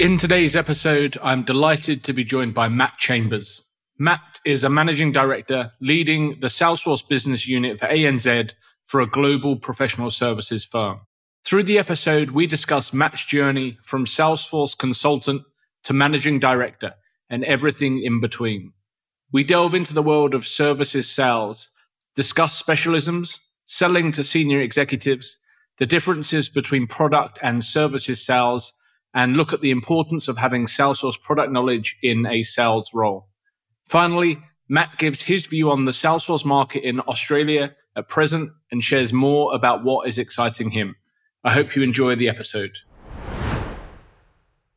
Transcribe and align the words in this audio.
In 0.00 0.16
today's 0.16 0.56
episode, 0.56 1.18
I'm 1.22 1.42
delighted 1.42 2.02
to 2.04 2.14
be 2.14 2.24
joined 2.24 2.54
by 2.54 2.70
Matt 2.70 2.96
Chambers. 2.96 3.68
Matt 3.98 4.40
is 4.46 4.64
a 4.64 4.70
managing 4.70 5.12
director 5.12 5.72
leading 5.78 6.40
the 6.40 6.46
Salesforce 6.46 7.06
business 7.06 7.46
unit 7.46 7.78
for 7.78 7.86
ANZ 7.86 8.54
for 8.82 9.02
a 9.02 9.06
global 9.06 9.56
professional 9.56 10.10
services 10.10 10.64
firm. 10.64 11.00
Through 11.44 11.64
the 11.64 11.78
episode, 11.78 12.30
we 12.30 12.46
discuss 12.46 12.94
Matt's 12.94 13.26
journey 13.26 13.76
from 13.82 14.06
Salesforce 14.06 14.74
consultant 14.74 15.42
to 15.84 15.92
managing 15.92 16.40
director 16.40 16.94
and 17.28 17.44
everything 17.44 18.02
in 18.02 18.22
between. 18.22 18.72
We 19.30 19.44
delve 19.44 19.74
into 19.74 19.92
the 19.92 20.02
world 20.02 20.32
of 20.32 20.46
services 20.46 21.10
sales, 21.10 21.68
discuss 22.16 22.58
specialisms, 22.58 23.38
selling 23.66 24.12
to 24.12 24.24
senior 24.24 24.62
executives, 24.62 25.36
the 25.76 25.84
differences 25.84 26.48
between 26.48 26.86
product 26.86 27.38
and 27.42 27.62
services 27.62 28.24
sales, 28.24 28.72
and 29.14 29.36
look 29.36 29.52
at 29.52 29.60
the 29.60 29.70
importance 29.70 30.28
of 30.28 30.38
having 30.38 30.66
Salesforce 30.66 31.20
product 31.20 31.52
knowledge 31.52 31.96
in 32.02 32.26
a 32.26 32.42
sales 32.42 32.90
role. 32.94 33.28
Finally, 33.84 34.38
Matt 34.68 34.98
gives 34.98 35.22
his 35.22 35.46
view 35.46 35.70
on 35.70 35.84
the 35.84 35.92
Salesforce 35.92 36.44
market 36.44 36.86
in 36.86 37.00
Australia 37.00 37.74
at 37.96 38.08
present 38.08 38.52
and 38.70 38.84
shares 38.84 39.12
more 39.12 39.52
about 39.52 39.82
what 39.82 40.06
is 40.06 40.18
exciting 40.18 40.70
him. 40.70 40.94
I 41.42 41.52
hope 41.52 41.74
you 41.74 41.82
enjoy 41.82 42.14
the 42.14 42.28
episode. 42.28 42.78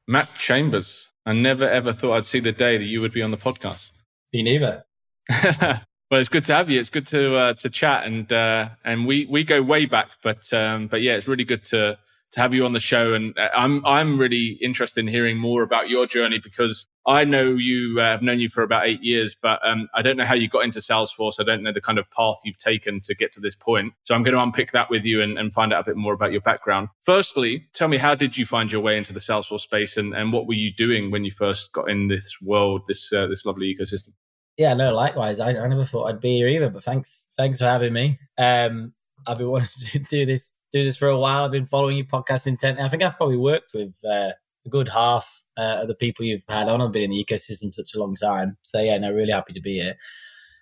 Matt 0.07 0.29
Chambers, 0.35 1.11
I 1.25 1.33
never 1.33 1.69
ever 1.69 1.93
thought 1.93 2.13
I'd 2.13 2.25
see 2.25 2.39
the 2.39 2.51
day 2.51 2.77
that 2.77 2.85
you 2.85 3.01
would 3.01 3.13
be 3.13 3.21
on 3.21 3.31
the 3.31 3.37
podcast. 3.37 3.91
Me 4.33 4.43
neither. 4.43 4.83
well, 5.59 5.79
it's 6.11 6.29
good 6.29 6.43
to 6.45 6.55
have 6.55 6.69
you. 6.69 6.79
It's 6.79 6.89
good 6.89 7.07
to 7.07 7.35
uh, 7.35 7.53
to 7.55 7.69
chat, 7.69 8.05
and 8.05 8.31
uh, 8.33 8.69
and 8.83 9.05
we 9.05 9.25
we 9.27 9.43
go 9.43 9.61
way 9.61 9.85
back, 9.85 10.11
but 10.21 10.51
um, 10.51 10.87
but 10.87 11.01
yeah, 11.01 11.13
it's 11.13 11.27
really 11.27 11.45
good 11.45 11.63
to 11.65 11.97
to 12.33 12.41
have 12.41 12.53
you 12.53 12.65
on 12.65 12.73
the 12.73 12.79
show. 12.79 13.13
And 13.13 13.37
uh, 13.37 13.49
I'm 13.55 13.85
I'm 13.85 14.17
really 14.17 14.57
interested 14.61 15.01
in 15.01 15.07
hearing 15.07 15.37
more 15.37 15.63
about 15.63 15.87
your 15.89 16.05
journey 16.05 16.39
because 16.39 16.87
I 17.05 17.25
know 17.25 17.55
you 17.55 17.99
uh, 17.99 18.03
have 18.03 18.21
known 18.21 18.39
you 18.39 18.49
for 18.49 18.63
about 18.63 18.87
eight 18.87 19.03
years, 19.03 19.35
but 19.39 19.65
um, 19.67 19.89
I 19.93 20.01
don't 20.01 20.17
know 20.17 20.25
how 20.25 20.33
you 20.33 20.47
got 20.47 20.63
into 20.63 20.79
Salesforce. 20.79 21.39
I 21.39 21.43
don't 21.43 21.61
know 21.61 21.73
the 21.73 21.81
kind 21.81 21.99
of 21.99 22.09
path 22.11 22.37
you've 22.43 22.57
taken 22.57 23.01
to 23.01 23.15
get 23.15 23.31
to 23.33 23.39
this 23.39 23.55
point. 23.55 23.93
So 24.03 24.15
I'm 24.15 24.23
going 24.23 24.35
to 24.35 24.41
unpick 24.41 24.71
that 24.71 24.89
with 24.89 25.03
you 25.03 25.21
and, 25.21 25.37
and 25.37 25.53
find 25.53 25.73
out 25.73 25.81
a 25.81 25.83
bit 25.83 25.97
more 25.97 26.13
about 26.13 26.31
your 26.31 26.41
background. 26.41 26.89
Firstly, 27.01 27.67
tell 27.73 27.87
me 27.87 27.97
how 27.97 28.15
did 28.15 28.37
you 28.37 28.45
find 28.45 28.71
your 28.71 28.81
way 28.81 28.97
into 28.97 29.13
the 29.13 29.19
Salesforce 29.19 29.61
space, 29.61 29.97
and, 29.97 30.13
and 30.13 30.33
what 30.33 30.47
were 30.47 30.53
you 30.53 30.73
doing 30.73 31.11
when 31.11 31.23
you 31.23 31.31
first 31.31 31.71
got 31.71 31.89
in 31.89 32.07
this 32.07 32.41
world, 32.41 32.83
this 32.87 33.11
uh, 33.13 33.27
this 33.27 33.45
lovely 33.45 33.73
ecosystem? 33.73 34.13
Yeah, 34.57 34.73
no, 34.75 34.93
likewise. 34.93 35.39
I, 35.39 35.49
I 35.49 35.67
never 35.67 35.83
thought 35.83 36.05
I'd 36.05 36.21
be 36.21 36.37
here 36.37 36.47
either, 36.47 36.69
but 36.69 36.83
thanks 36.83 37.31
thanks 37.37 37.59
for 37.59 37.65
having 37.65 37.93
me. 37.93 38.17
Um, 38.37 38.93
I've 39.27 39.37
been 39.37 39.49
wanting 39.49 39.67
to 39.91 39.99
do 39.99 40.25
this 40.25 40.53
do 40.73 40.83
this 40.83 40.97
for 40.97 41.07
a 41.07 41.17
while. 41.17 41.45
I've 41.45 41.51
been 41.51 41.65
following 41.65 41.97
your 41.97 42.07
podcast 42.07 42.47
intently. 42.47 42.83
I 42.83 42.89
think 42.89 43.03
I've 43.03 43.15
probably 43.15 43.37
worked 43.37 43.73
with 43.73 43.95
uh, 44.03 44.31
a 44.65 44.69
good 44.69 44.89
half 44.89 45.43
uh, 45.55 45.79
of 45.81 45.87
the 45.87 45.95
people 45.95 46.25
you've 46.25 46.43
had 46.49 46.67
on. 46.67 46.81
I've 46.81 46.91
been 46.91 47.03
in 47.03 47.11
the 47.11 47.23
ecosystem 47.23 47.73
such 47.73 47.93
a 47.93 47.99
long 47.99 48.15
time. 48.15 48.57
So 48.63 48.81
yeah, 48.81 48.97
no, 48.97 49.11
really 49.11 49.31
happy 49.31 49.53
to 49.53 49.61
be 49.61 49.75
here. 49.75 49.95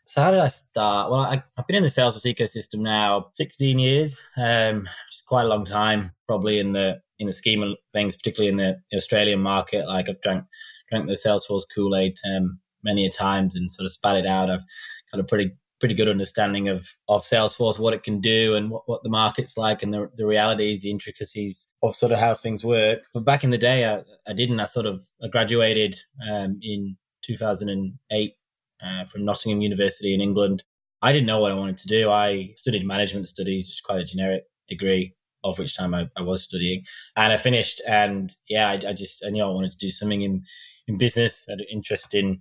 So 0.03 0.21
how 0.21 0.31
did 0.31 0.41
I 0.41 0.49
start? 0.49 1.09
Well, 1.09 1.21
I, 1.21 1.43
have 1.55 1.67
been 1.67 1.77
in 1.77 1.83
the 1.83 1.89
Salesforce 1.89 2.25
ecosystem 2.25 2.79
now 2.79 3.27
16 3.35 3.79
years, 3.79 4.21
um, 4.35 4.81
which 4.81 5.15
is 5.15 5.23
quite 5.25 5.45
a 5.45 5.49
long 5.49 5.63
time, 5.63 6.11
probably 6.27 6.59
in 6.59 6.73
the 6.73 6.99
in 7.19 7.27
the 7.27 7.33
scheme 7.33 7.61
of 7.61 7.77
things, 7.93 8.17
particularly 8.17 8.49
in 8.49 8.57
the 8.57 8.81
Australian 8.93 9.41
market. 9.41 9.87
Like 9.87 10.09
I've 10.09 10.19
drank 10.21 10.43
drank 10.89 11.05
the 11.05 11.13
Salesforce 11.13 11.63
Kool 11.73 11.95
Aid 11.95 12.17
um, 12.29 12.59
many 12.83 13.05
a 13.05 13.09
times 13.09 13.55
and 13.55 13.71
sort 13.71 13.85
of 13.85 13.91
spat 13.91 14.17
it 14.17 14.25
out. 14.25 14.49
I've 14.49 14.65
got 15.11 15.21
a 15.21 15.23
pretty 15.23 15.51
pretty 15.81 15.95
good 15.95 16.07
understanding 16.07 16.69
of 16.69 16.95
of 17.09 17.21
Salesforce, 17.21 17.77
what 17.77 17.93
it 17.93 18.03
can 18.03 18.21
do, 18.21 18.55
and 18.55 18.69
what, 18.69 18.83
what 18.85 19.03
the 19.03 19.09
market's 19.09 19.57
like, 19.57 19.83
and 19.83 19.93
the, 19.93 20.09
the 20.15 20.25
realities, 20.25 20.79
the 20.79 20.91
intricacies 20.91 21.67
of 21.83 21.95
sort 21.95 22.13
of 22.13 22.19
how 22.19 22.33
things 22.33 22.63
work. 22.63 22.99
But 23.13 23.25
back 23.25 23.44
in 23.44 23.50
the 23.50 23.57
day, 23.57 23.85
I, 23.85 24.03
I 24.25 24.33
didn't. 24.33 24.61
I 24.61 24.66
sort 24.66 24.85
of 24.85 25.09
I 25.22 25.28
graduated 25.28 26.00
um, 26.31 26.59
in 26.61 26.95
2008 27.23 28.35
uh, 28.81 29.06
from 29.06 29.25
Nottingham 29.25 29.61
University 29.61 30.13
in 30.13 30.22
England. 30.22 30.63
I 31.01 31.11
didn't 31.11 31.28
know 31.28 31.39
what 31.39 31.51
I 31.51 31.56
wanted 31.56 31.78
to 31.78 31.88
do. 31.88 32.09
I 32.09 32.53
studied 32.56 32.85
management 32.85 33.27
studies, 33.27 33.66
which 33.66 33.77
is 33.77 33.81
quite 33.81 34.00
a 34.00 34.06
generic 34.06 34.45
degree, 34.67 35.16
of 35.44 35.59
which 35.59 35.78
time 35.78 35.94
I, 35.94 36.09
I 36.18 36.22
was 36.22 36.44
studying, 36.44 36.84
and 37.16 37.34
I 37.34 37.38
finished. 37.38 37.81
And 37.88 38.31
yeah, 38.50 38.69
I, 38.69 38.74
I, 38.90 38.94
just 38.94 39.24
I 39.25 39.29
knew 39.29 39.44
I 39.44 39.50
wanted 39.50 39.72
to 39.72 39.78
do 39.78 39.90
something 39.90 40.22
in 40.22 40.44
in 40.88 40.97
business. 40.97 41.46
I 41.47 41.53
had 41.53 41.62
an 41.62 41.68
interest 41.72 42.13
in 42.13 42.40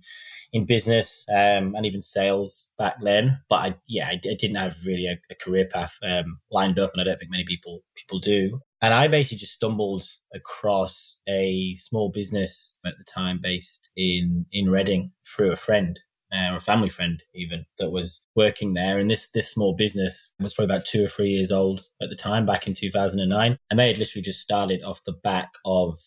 in 0.53 0.65
business 0.65 1.25
um, 1.29 1.75
and 1.75 1.85
even 1.85 2.01
sales 2.01 2.69
back 2.77 2.95
then. 3.01 3.39
But 3.49 3.55
I, 3.55 3.75
yeah, 3.87 4.07
I, 4.07 4.13
I 4.13 4.35
didn't 4.37 4.55
have 4.55 4.77
really 4.85 5.07
a, 5.07 5.17
a 5.29 5.35
career 5.35 5.65
path 5.65 5.97
um, 6.03 6.39
lined 6.51 6.79
up, 6.79 6.91
and 6.93 7.01
I 7.01 7.05
don't 7.05 7.19
think 7.19 7.31
many 7.31 7.45
people 7.45 7.81
people 7.95 8.19
do. 8.19 8.59
And 8.81 8.93
I 8.93 9.07
basically 9.07 9.37
just 9.37 9.53
stumbled 9.53 10.09
across 10.33 11.17
a 11.29 11.75
small 11.75 12.09
business 12.09 12.75
at 12.85 12.97
the 12.97 13.03
time 13.03 13.39
based 13.41 13.89
in 13.95 14.45
in 14.51 14.69
Reading 14.69 15.11
through 15.25 15.51
a 15.51 15.55
friend. 15.55 15.99
Uh, 16.33 16.53
or 16.53 16.57
a 16.57 16.61
family 16.61 16.87
friend 16.87 17.23
even 17.35 17.65
that 17.77 17.91
was 17.91 18.25
working 18.37 18.73
there 18.73 18.97
and 18.97 19.09
this 19.09 19.29
this 19.31 19.51
small 19.51 19.75
business 19.75 20.33
was 20.39 20.53
probably 20.53 20.73
about 20.73 20.85
two 20.85 21.03
or 21.03 21.07
three 21.09 21.27
years 21.27 21.51
old 21.51 21.83
at 22.01 22.09
the 22.09 22.15
time 22.15 22.45
back 22.45 22.65
in 22.65 22.73
2009 22.73 23.57
and 23.69 23.79
they 23.79 23.89
had 23.89 23.97
literally 23.97 24.23
just 24.23 24.39
started 24.39 24.81
off 24.81 25.03
the 25.03 25.11
back 25.11 25.49
of 25.65 25.97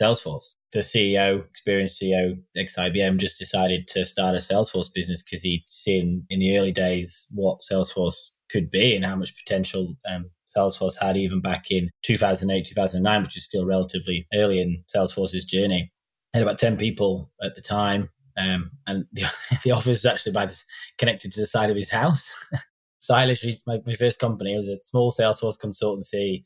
Salesforce. 0.00 0.54
The 0.72 0.80
CEO, 0.80 1.44
experienced 1.46 2.00
CEO, 2.00 2.38
ex 2.56 2.76
IBM, 2.76 3.18
just 3.18 3.38
decided 3.38 3.88
to 3.88 4.04
start 4.04 4.34
a 4.34 4.38
Salesforce 4.38 4.92
business 4.92 5.22
because 5.22 5.42
he'd 5.42 5.64
seen 5.66 6.26
in 6.30 6.40
the 6.40 6.56
early 6.56 6.72
days 6.72 7.26
what 7.30 7.60
Salesforce 7.60 8.30
could 8.50 8.70
be 8.70 8.94
and 8.94 9.04
how 9.04 9.16
much 9.16 9.36
potential 9.36 9.96
um, 10.08 10.30
Salesforce 10.56 11.00
had 11.00 11.16
even 11.16 11.40
back 11.40 11.70
in 11.70 11.90
2008, 12.02 12.66
2009, 12.66 13.22
which 13.22 13.36
is 13.36 13.44
still 13.44 13.66
relatively 13.66 14.26
early 14.34 14.60
in 14.60 14.84
Salesforce's 14.94 15.44
journey. 15.44 15.92
Had 16.34 16.42
about 16.42 16.58
10 16.58 16.76
people 16.76 17.32
at 17.42 17.54
the 17.54 17.60
time. 17.60 18.10
Um, 18.38 18.70
and 18.86 19.06
the, 19.12 19.24
the 19.64 19.72
office 19.72 19.86
was 19.86 20.06
actually 20.06 20.32
by 20.32 20.46
the, 20.46 20.62
connected 20.96 21.32
to 21.32 21.40
the 21.40 21.46
side 21.46 21.70
of 21.70 21.76
his 21.76 21.90
house. 21.90 22.32
so 23.00 23.14
I 23.14 23.26
literally, 23.26 23.56
my, 23.66 23.80
my 23.86 23.94
first 23.94 24.20
company 24.20 24.56
was 24.56 24.68
a 24.68 24.78
small 24.82 25.10
Salesforce 25.10 25.58
consultancy 25.58 26.44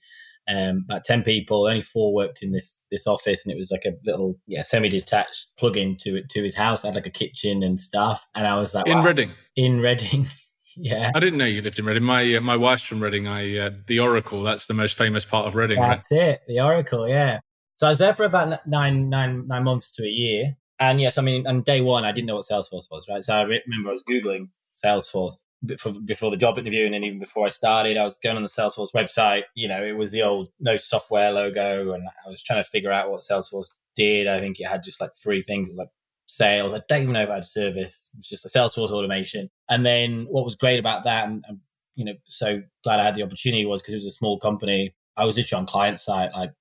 um, 0.49 0.85
about 0.89 1.05
10 1.05 1.23
people, 1.23 1.67
only 1.67 1.83
four 1.83 2.13
worked 2.13 2.43
in 2.43 2.53
this 2.53 2.77
this 2.91 3.07
office, 3.07 3.45
and 3.45 3.53
it 3.53 3.57
was 3.57 3.71
like 3.71 3.85
a 3.85 3.93
little 4.05 4.39
yeah 4.47 4.63
semi-detached 4.63 5.49
plug-in 5.57 5.97
to 6.01 6.17
it 6.17 6.29
to 6.31 6.43
his 6.43 6.57
house. 6.57 6.85
I 6.85 6.89
had 6.89 6.97
like 6.97 7.07
a 7.07 7.11
kitchen 7.11 7.63
and 7.63 7.79
stuff, 7.79 8.27
and 8.35 8.47
I 8.47 8.59
was 8.59 8.75
like, 8.75 8.87
in 8.87 8.99
wow. 8.99 9.05
Reading, 9.05 9.33
in 9.55 9.81
Reading. 9.81 10.27
yeah, 10.77 11.11
I 11.15 11.21
didn't 11.21 11.39
know 11.39 11.45
you 11.45 11.63
lived 11.63 11.79
in 11.79 11.85
Reading. 11.85 12.03
My 12.03 12.37
uh, 12.37 12.41
my 12.41 12.57
wife's 12.57 12.83
from 12.83 13.03
Reading. 13.03 13.29
I 13.29 13.57
uh, 13.57 13.71
the 13.87 14.01
Oracle. 14.01 14.43
That's 14.43 14.67
the 14.67 14.75
most 14.75 14.97
famous 14.97 15.25
part 15.25 15.47
of 15.47 15.55
Reading. 15.55 15.81
That's 15.81 16.11
right? 16.11 16.21
it, 16.21 16.41
the 16.49 16.61
Oracle. 16.61 17.09
Yeah. 17.09 17.39
So 17.77 17.87
I 17.87 17.91
was 17.91 18.01
there 18.01 18.15
for 18.15 18.25
about 18.25 18.67
nine 18.67 19.09
nine 19.09 19.47
nine 19.47 19.65
months 19.65 19.93
to 19.93 20.03
a 20.03 20.11
year, 20.11 20.57
and 20.91 21.01
yes, 21.01 21.17
I 21.17 21.23
mean, 21.23 21.47
on 21.47 21.63
day 21.63 21.81
one, 21.81 22.05
I 22.05 22.11
didn't 22.11 22.27
know 22.27 22.35
what 22.35 22.47
Salesforce 22.51 22.91
was, 22.91 23.07
right? 23.09 23.23
So 23.23 23.35
I 23.35 23.43
remember 23.43 23.91
I 23.91 23.93
was 23.93 24.03
googling 24.03 24.49
Salesforce 24.83 25.45
before, 25.65 26.31
the 26.31 26.37
job 26.37 26.59
interview 26.59 26.87
and 26.87 26.95
then 26.95 27.05
even 27.05 27.21
before 27.21 27.47
I 27.47 27.51
started, 27.51 27.97
I 27.97 28.03
was 28.03 28.19
going 28.19 28.37
on 28.37 28.43
the 28.43 28.49
Salesforce 28.49 28.93
website. 28.93 29.45
You 29.55 29.69
know, 29.69 29.83
it 29.83 29.97
was 29.97 30.11
the 30.11 30.23
old 30.23 30.49
no 30.59 30.77
software 30.77 31.31
logo, 31.31 31.93
and 31.93 32.09
I 32.27 32.31
was 32.31 32.43
trying 32.43 32.63
to 32.63 32.69
figure 32.69 32.91
out 32.91 33.11
what 33.11 33.21
Salesforce 33.21 33.69
did. 33.95 34.27
I 34.27 34.41
think 34.41 34.59
it 34.59 34.67
had 34.67 34.83
just 34.83 35.01
like 35.01 35.13
three 35.15 35.43
things, 35.43 35.71
like 35.77 35.91
sales. 36.27 36.75
I 36.75 36.81
don't 36.89 37.03
even 37.03 37.15
know 37.15 37.23
if 37.23 37.31
I 37.31 37.35
had 37.35 37.47
service. 37.47 38.11
It 38.13 38.17
was 38.19 38.29
just 38.29 38.45
a 38.45 38.49
Salesforce 38.49 38.91
automation. 38.91 39.51
And 39.71 39.87
then 39.87 40.27
what 40.29 40.45
was 40.45 40.57
great 40.57 40.81
about 40.81 41.05
that, 41.05 41.29
and, 41.29 41.45
and 41.47 41.61
you 41.95 42.05
know, 42.05 42.15
so 42.25 42.63
glad 42.83 42.99
I 42.99 43.05
had 43.05 43.15
the 43.15 43.23
opportunity 43.23 43.65
was 43.65 43.83
because 43.83 43.95
it 43.95 43.99
was 43.99 44.07
a 44.07 44.13
small 44.13 44.41
company. 44.41 44.97
I 45.17 45.27
was 45.27 45.37
literally 45.37 45.61
on 45.61 45.67
client 45.67 46.01
side 46.01 46.31
like 46.35 46.55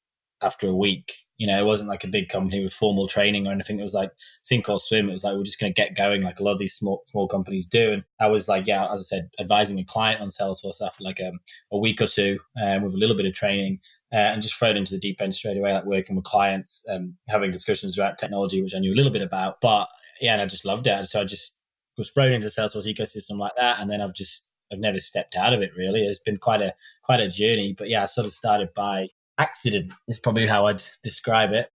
after 0.44 0.68
a 0.68 0.76
week 0.76 1.12
you 1.42 1.48
know, 1.48 1.58
it 1.58 1.66
wasn't 1.66 1.90
like 1.90 2.04
a 2.04 2.08
big 2.08 2.30
company 2.30 2.64
with 2.64 2.72
formal 2.72 3.08
training 3.08 3.48
or 3.48 3.52
anything. 3.52 3.80
It 3.80 3.84
was 3.84 3.96
like 3.96 4.12
sink 4.44 4.70
or 4.70 4.80
swim. 4.80 5.10
It 5.10 5.14
was 5.14 5.24
like 5.24 5.36
we're 5.36 5.44
just 5.44 5.60
going 5.60 5.74
to 5.74 5.82
get 5.82 5.98
going, 5.98 6.22
like 6.22 6.40
a 6.40 6.44
lot 6.44 6.52
of 6.52 6.60
these 6.60 6.76
small 6.76 7.02
small 7.08 7.28
companies 7.28 7.66
do. 7.66 7.94
And 7.94 8.04
I 8.20 8.28
was 8.28 8.48
like, 8.48 8.68
yeah, 8.68 8.84
as 8.94 9.00
I 9.00 9.04
said, 9.04 9.32
advising 9.40 9.80
a 9.80 9.84
client 9.84 10.22
on 10.22 10.30
Salesforce 10.30 10.86
after 10.86 11.04
like 11.04 11.20
um, 11.20 11.40
a 11.72 11.80
week 11.80 12.00
or 12.00 12.06
two 12.06 12.38
um, 12.64 12.84
with 12.84 12.94
a 12.94 12.98
little 12.98 13.18
bit 13.18 13.26
of 13.26 13.34
training. 13.34 13.80
Uh, 14.14 14.18
and 14.18 14.42
just 14.44 14.56
thrown 14.56 14.78
into 14.78 14.94
the 14.94 15.00
deep 15.00 15.20
end 15.20 15.34
straight 15.34 15.58
away, 15.58 15.74
like 15.74 15.86
working 15.86 16.16
with 16.16 16.26
clients, 16.26 16.86
um, 16.94 17.16
having 17.28 17.50
discussions 17.50 17.98
about 17.98 18.20
technology, 18.20 18.62
which 18.62 18.76
I 18.76 18.80
knew 18.80 18.94
a 18.94 18.98
little 18.98 19.12
bit 19.12 19.24
about. 19.24 19.62
But 19.62 19.88
yeah, 20.22 20.34
and 20.34 20.42
I 20.44 20.46
just 20.46 20.66
loved 20.66 20.86
it. 20.86 21.10
So 21.10 21.22
I 21.22 21.24
just 21.24 21.60
was 21.98 22.12
thrown 22.12 22.34
into 22.34 22.46
the 22.46 22.52
Salesforce 22.52 22.94
ecosystem 22.94 23.40
like 23.40 23.56
that, 23.58 23.80
and 23.80 23.90
then 23.90 24.00
I've 24.00 24.14
just 24.14 24.48
I've 24.72 24.78
never 24.78 25.00
stepped 25.00 25.36
out 25.36 25.54
of 25.54 25.62
it 25.64 25.72
really. 25.76 26.02
It's 26.02 26.20
been 26.20 26.38
quite 26.38 26.62
a 26.62 26.76
quite 27.04 27.20
a 27.20 27.28
journey. 27.28 27.74
But 27.76 27.90
yeah, 27.90 28.04
I 28.04 28.06
sort 28.06 28.28
of 28.28 28.34
started 28.34 28.76
by 28.76 29.08
accident 29.42 29.94
is 30.08 30.20
probably 30.20 30.48
how 30.48 30.68
I'd 30.68 30.84
describe 31.04 31.52
it. 31.52 31.70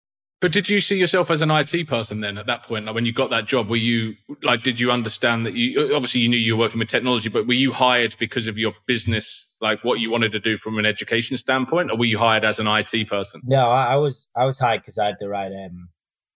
But 0.40 0.50
did 0.50 0.68
you 0.68 0.80
see 0.80 0.98
yourself 0.98 1.30
as 1.30 1.40
an 1.40 1.52
IT 1.52 1.86
person 1.86 2.20
then 2.20 2.36
at 2.36 2.46
that 2.46 2.64
point? 2.64 2.86
Like 2.86 2.96
when 2.96 3.06
you 3.06 3.12
got 3.12 3.30
that 3.30 3.46
job, 3.46 3.70
were 3.70 3.76
you 3.76 4.14
like, 4.42 4.64
did 4.64 4.80
you 4.80 4.90
understand 4.90 5.46
that 5.46 5.54
you 5.54 5.94
obviously 5.94 6.20
you 6.20 6.28
knew 6.28 6.36
you 6.36 6.56
were 6.56 6.64
working 6.64 6.80
with 6.80 6.88
technology, 6.88 7.28
but 7.28 7.46
were 7.46 7.54
you 7.54 7.70
hired 7.70 8.16
because 8.18 8.48
of 8.48 8.58
your 8.58 8.72
business, 8.84 9.54
like 9.60 9.84
what 9.84 10.00
you 10.00 10.10
wanted 10.10 10.32
to 10.32 10.40
do 10.40 10.56
from 10.56 10.80
an 10.80 10.84
education 10.84 11.36
standpoint, 11.36 11.92
or 11.92 11.96
were 11.96 12.06
you 12.06 12.18
hired 12.18 12.44
as 12.44 12.58
an 12.58 12.66
IT 12.66 13.06
person? 13.08 13.40
No, 13.44 13.70
I, 13.70 13.92
I 13.92 13.96
was 13.96 14.30
I 14.36 14.44
was 14.44 14.58
hired 14.58 14.80
because 14.80 14.98
I 14.98 15.06
had 15.06 15.16
the 15.20 15.28
right 15.28 15.52
um, 15.52 15.90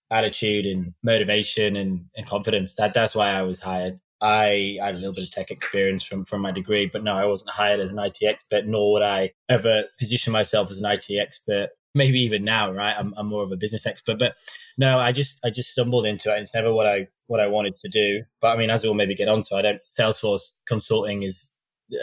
attitude 0.08 0.66
and 0.66 0.94
motivation 1.02 1.74
and, 1.74 2.04
and 2.16 2.26
confidence. 2.28 2.76
That 2.76 2.94
that's 2.94 3.16
why 3.16 3.30
I 3.30 3.42
was 3.42 3.58
hired. 3.58 3.98
I, 4.20 4.78
I 4.82 4.86
had 4.86 4.94
a 4.94 4.98
little 4.98 5.14
bit 5.14 5.24
of 5.24 5.30
tech 5.30 5.50
experience 5.50 6.02
from, 6.02 6.24
from 6.24 6.42
my 6.42 6.50
degree, 6.50 6.86
but 6.90 7.04
no, 7.04 7.14
I 7.14 7.26
wasn't 7.26 7.50
hired 7.50 7.80
as 7.80 7.90
an 7.90 7.98
IT 7.98 8.18
expert, 8.22 8.66
nor 8.66 8.92
would 8.92 9.02
I 9.02 9.32
ever 9.48 9.84
position 9.98 10.32
myself 10.32 10.70
as 10.70 10.80
an 10.80 10.90
IT 10.90 11.06
expert 11.10 11.70
maybe 11.96 12.20
even 12.20 12.44
now, 12.44 12.70
right? 12.70 12.94
I'm, 12.96 13.14
I'm 13.16 13.26
more 13.26 13.42
of 13.42 13.50
a 13.50 13.56
business 13.56 13.86
expert, 13.86 14.18
but 14.18 14.36
no, 14.78 14.98
I 14.98 15.10
just 15.10 15.40
I 15.44 15.50
just 15.50 15.70
stumbled 15.70 16.06
into 16.06 16.32
it. 16.32 16.40
It's 16.40 16.54
never 16.54 16.72
what 16.72 16.86
I 16.86 17.08
what 17.26 17.40
I 17.40 17.48
wanted 17.48 17.78
to 17.78 17.88
do. 17.88 18.22
But 18.40 18.54
I 18.54 18.56
mean, 18.58 18.70
as 18.70 18.84
we'll 18.84 18.94
maybe 18.94 19.14
get 19.14 19.28
onto, 19.28 19.56
I 19.56 19.62
don't 19.62 19.80
Salesforce 19.98 20.52
consulting 20.68 21.22
is 21.22 21.50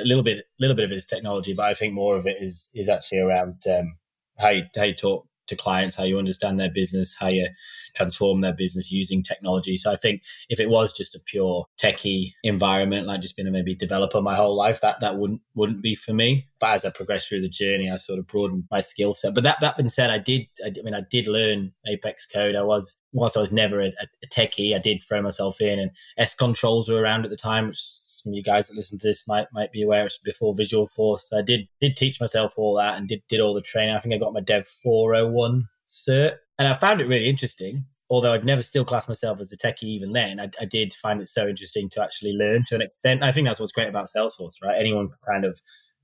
a 0.01 0.06
little 0.06 0.24
bit 0.24 0.45
little 0.59 0.75
bit 0.75 0.86
of 0.86 0.92
it 0.92 0.95
is 0.95 1.06
technology, 1.06 1.54
but 1.54 1.66
I 1.66 1.75
think 1.75 1.94
more 1.94 2.18
of 2.18 2.25
it 2.25 2.42
is 2.42 2.69
is 2.74 2.89
actually 2.89 3.19
around 3.19 3.63
um, 3.69 3.98
how 4.39 4.50
you 4.50 4.63
how 4.75 4.83
you 4.83 4.95
talk 4.95 5.27
to 5.55 5.61
clients, 5.61 5.95
how 5.95 6.03
you 6.03 6.17
understand 6.17 6.59
their 6.59 6.69
business, 6.69 7.15
how 7.19 7.27
you 7.27 7.47
transform 7.95 8.41
their 8.41 8.53
business 8.53 8.91
using 8.91 9.21
technology. 9.21 9.77
So 9.77 9.91
I 9.91 9.95
think 9.95 10.23
if 10.50 10.59
it 10.59 10.69
was 10.69 10.94
just 10.94 11.15
a 11.15 11.19
pure 11.19 11.65
techie 11.81 12.33
environment, 12.44 13.07
like 13.07 13.21
just 13.21 13.35
being 13.35 13.47
a 13.47 13.51
maybe 13.51 13.75
developer 13.75 14.21
my 14.21 14.35
whole 14.35 14.55
life, 14.55 14.81
that 14.81 15.00
that 15.01 15.17
wouldn't 15.17 15.41
wouldn't 15.55 15.81
be 15.81 15.95
for 15.95 16.13
me. 16.13 16.45
But 16.59 16.71
as 16.71 16.85
I 16.85 16.91
progressed 16.91 17.27
through 17.27 17.41
the 17.41 17.50
journey, 17.50 17.89
I 17.89 17.97
sort 17.97 18.19
of 18.19 18.27
broadened 18.27 18.65
my 18.71 18.81
skill 18.81 19.13
set. 19.13 19.35
But 19.35 19.44
that 19.44 19.59
that 19.61 19.77
being 19.77 19.89
said, 19.89 20.09
I 20.09 20.17
did 20.17 20.47
I, 20.65 20.71
I 20.77 20.81
mean 20.83 20.95
I 20.95 21.01
did 21.09 21.27
learn 21.27 21.73
Apex 21.88 22.25
code. 22.25 22.56
I 22.56 22.63
was 22.63 22.97
whilst 23.11 23.38
I 23.38 23.41
was 23.41 23.51
never 23.51 23.79
a, 23.79 23.88
a 23.88 24.27
techie, 24.27 24.75
I 24.75 24.79
did 24.79 25.03
throw 25.03 25.21
myself 25.21 25.61
in, 25.61 25.79
and 25.79 25.91
S 26.17 26.33
controls 26.33 26.89
were 26.89 27.01
around 27.01 27.25
at 27.25 27.31
the 27.31 27.38
time, 27.38 27.67
which 27.67 27.79
some 28.23 28.31
of 28.31 28.35
you 28.35 28.43
guys 28.43 28.67
that 28.67 28.75
listen 28.75 28.97
to 28.99 29.07
this 29.07 29.27
might 29.27 29.47
might 29.51 29.71
be 29.71 29.83
aware 29.83 30.05
it's 30.05 30.17
before 30.17 30.55
Visual 30.55 30.87
Visualforce. 30.87 31.33
I 31.37 31.41
did 31.41 31.67
did 31.81 31.95
teach 31.95 32.21
myself 32.21 32.53
all 32.57 32.75
that 32.77 32.97
and 32.97 33.07
did 33.07 33.21
did 33.27 33.39
all 33.39 33.53
the 33.53 33.61
training. 33.61 33.95
I 33.95 33.99
think 33.99 34.13
I 34.13 34.17
got 34.17 34.33
my 34.33 34.39
Dev 34.39 34.65
401 34.65 35.65
cert, 35.89 36.37
and 36.57 36.67
I 36.67 36.73
found 36.73 37.01
it 37.01 37.07
really 37.07 37.27
interesting. 37.27 37.85
Although 38.09 38.33
I'd 38.33 38.45
never 38.45 38.61
still 38.61 38.85
class 38.85 39.07
myself 39.07 39.39
as 39.39 39.51
a 39.51 39.57
techie 39.57 39.83
even 39.83 40.11
then, 40.11 40.39
I, 40.39 40.49
I 40.61 40.65
did 40.65 40.93
find 40.93 41.19
it 41.19 41.27
so 41.27 41.47
interesting 41.47 41.89
to 41.89 42.03
actually 42.03 42.33
learn 42.33 42.63
to 42.67 42.75
an 42.75 42.81
extent. 42.81 43.23
I 43.23 43.31
think 43.31 43.47
that's 43.47 43.59
what's 43.59 43.71
great 43.71 43.89
about 43.89 44.07
Salesforce, 44.15 44.61
right? 44.61 44.77
Anyone 44.77 45.09
can 45.09 45.17
kind 45.27 45.45
of 45.45 45.59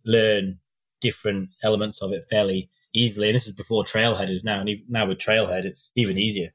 learn 0.06 0.60
different 1.02 1.50
elements 1.64 2.02
of 2.02 2.12
it 2.12 2.26
fairly 2.30 2.70
easily. 2.94 3.28
And 3.30 3.36
this 3.36 3.48
is 3.48 3.54
before 3.54 3.84
Trailhead 3.84 4.30
is 4.30 4.44
now, 4.44 4.60
and 4.60 4.70
even, 4.70 4.86
now 4.90 5.06
with 5.06 5.20
Trailhead, 5.20 5.66
it's 5.66 5.92
even 5.96 6.18
easier. 6.18 6.52